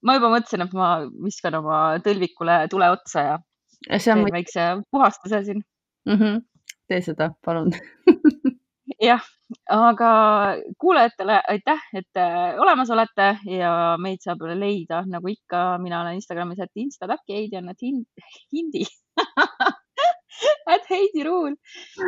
Ma 0.00 0.16
juba 0.16 0.30
mõtlesin, 0.32 0.64
et 0.64 0.72
ma 0.76 0.90
viskan 1.24 1.58
oma 1.58 1.80
tõlvikule 2.04 2.62
tule 2.72 2.88
otsa 2.94 3.24
ja 3.26 3.34
teen 3.90 4.24
või... 4.24 4.32
väikse 4.38 4.70
puhastuse 4.92 5.42
siin. 5.44 5.60
Mm. 6.08 6.16
-hmm. 6.16 6.40
tee 6.88 7.00
seda, 7.04 7.30
palun. 7.44 7.74
Jah, 9.00 9.24
aga 9.72 10.10
kuulajatele 10.80 11.36
aitäh, 11.48 11.84
et 11.96 12.16
äh, 12.20 12.56
olemas 12.60 12.90
olete 12.92 13.28
ja 13.48 13.96
meid 14.00 14.24
saab 14.24 14.42
leida. 14.56 15.04
Nagu 15.08 15.28
ikka, 15.32 15.78
mina 15.80 16.00
olen 16.00 16.18
Instagramis, 16.20 16.60
et 16.60 16.84
instataki, 16.84 17.36
Heidi 17.36 17.60
on, 17.60 17.68
et 17.72 17.80
hindi 18.56 18.84
at 20.74 20.88
Heidi 20.90 21.24
Ruul. 21.26 21.56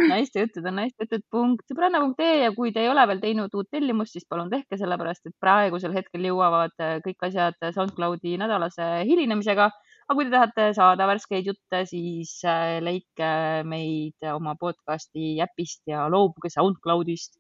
naiste 0.09 0.45
jutud 0.45 0.67
on 0.69 0.79
naiste 0.81 1.07
jutud 1.07 1.25
punkt 1.33 1.65
sõbranna.ee 1.71 2.43
ja 2.43 2.51
kui 2.57 2.73
te 2.75 2.85
ei 2.85 2.91
ole 2.93 3.05
veel 3.11 3.23
teinud 3.23 3.55
uut 3.59 3.71
tellimust, 3.71 4.17
siis 4.17 4.29
palun 4.29 4.51
tehke, 4.53 4.79
sellepärast 4.81 5.31
et 5.31 5.37
praegusel 5.43 5.95
hetkel 5.97 6.29
jõuavad 6.31 6.75
äh, 6.83 6.99
kõik 7.07 7.29
asjad 7.29 7.59
SoundCloudi 7.77 8.37
nädalase 8.43 8.91
hilinemisega. 9.09 9.71
aga 10.09 10.19
kui 10.19 10.27
te 10.27 10.35
tahate 10.35 10.69
saada 10.77 11.07
värskeid 11.09 11.49
jutte, 11.53 11.85
siis 11.89 12.39
äh, 12.49 12.79
leidke 12.85 13.33
meid 13.69 14.31
oma 14.35 14.57
podcast'i 14.61 15.37
äpist 15.45 15.83
ja 15.87 16.09
loobuge 16.11 16.51
SoundCloudist, 16.53 17.39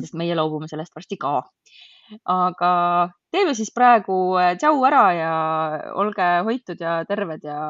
sest 0.00 0.18
meie 0.18 0.36
loobume 0.36 0.68
sellest 0.70 0.94
varsti 0.96 1.18
ka 1.20 1.40
aga 2.24 3.10
teeme 3.34 3.54
siis 3.54 3.70
praegu 3.74 4.16
äh, 4.40 4.54
tšau 4.58 4.82
ära 4.86 5.04
ja 5.16 5.32
olge 5.98 6.26
hoitud 6.46 6.82
ja 6.82 7.00
terved 7.08 7.44
ja, 7.46 7.60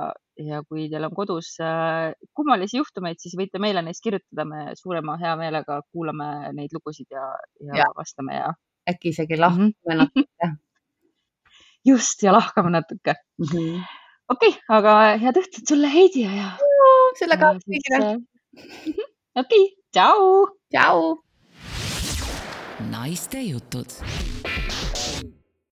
ja 0.41 0.63
kui 0.69 0.89
teil 0.93 1.07
on 1.09 1.15
kodus 1.17 1.53
äh, 1.65 2.13
kummalisi 2.37 2.81
juhtumeid, 2.81 3.21
siis 3.21 3.37
võite 3.39 3.61
meile 3.63 3.83
neist 3.85 4.03
kirjutada, 4.05 4.47
me 4.49 4.75
suurema 4.79 5.19
heameelega 5.21 5.81
kuulame 5.93 6.51
neid 6.57 6.75
lugusid 6.77 7.09
ja, 7.13 7.29
ja, 7.61 7.83
ja. 7.83 7.89
vastame 7.97 8.41
ja. 8.41 8.51
äkki 8.91 9.15
isegi 9.15 9.39
lahkame 9.41 9.71
mm 9.71 9.73
-hmm. 9.85 9.99
natuke. 10.03 10.53
just 11.91 12.23
ja 12.23 12.33
lahkame 12.33 12.71
natuke 12.71 13.15
mm 13.39 13.47
-hmm.. 13.47 13.85
okei 14.29 14.49
okay,, 14.49 14.61
aga 14.69 14.99
head 15.25 15.37
õhtut 15.45 15.69
sulle, 15.69 15.89
Heidi 15.89 16.23
ja. 16.23 16.53
sellega 17.19 17.55
kõigile. 17.65 18.15
Äh, 18.15 18.95
okei, 19.45 19.67
tšau. 19.93 20.47
tšau 20.73 21.19
naiste 22.91 23.41
jutud 23.43 23.87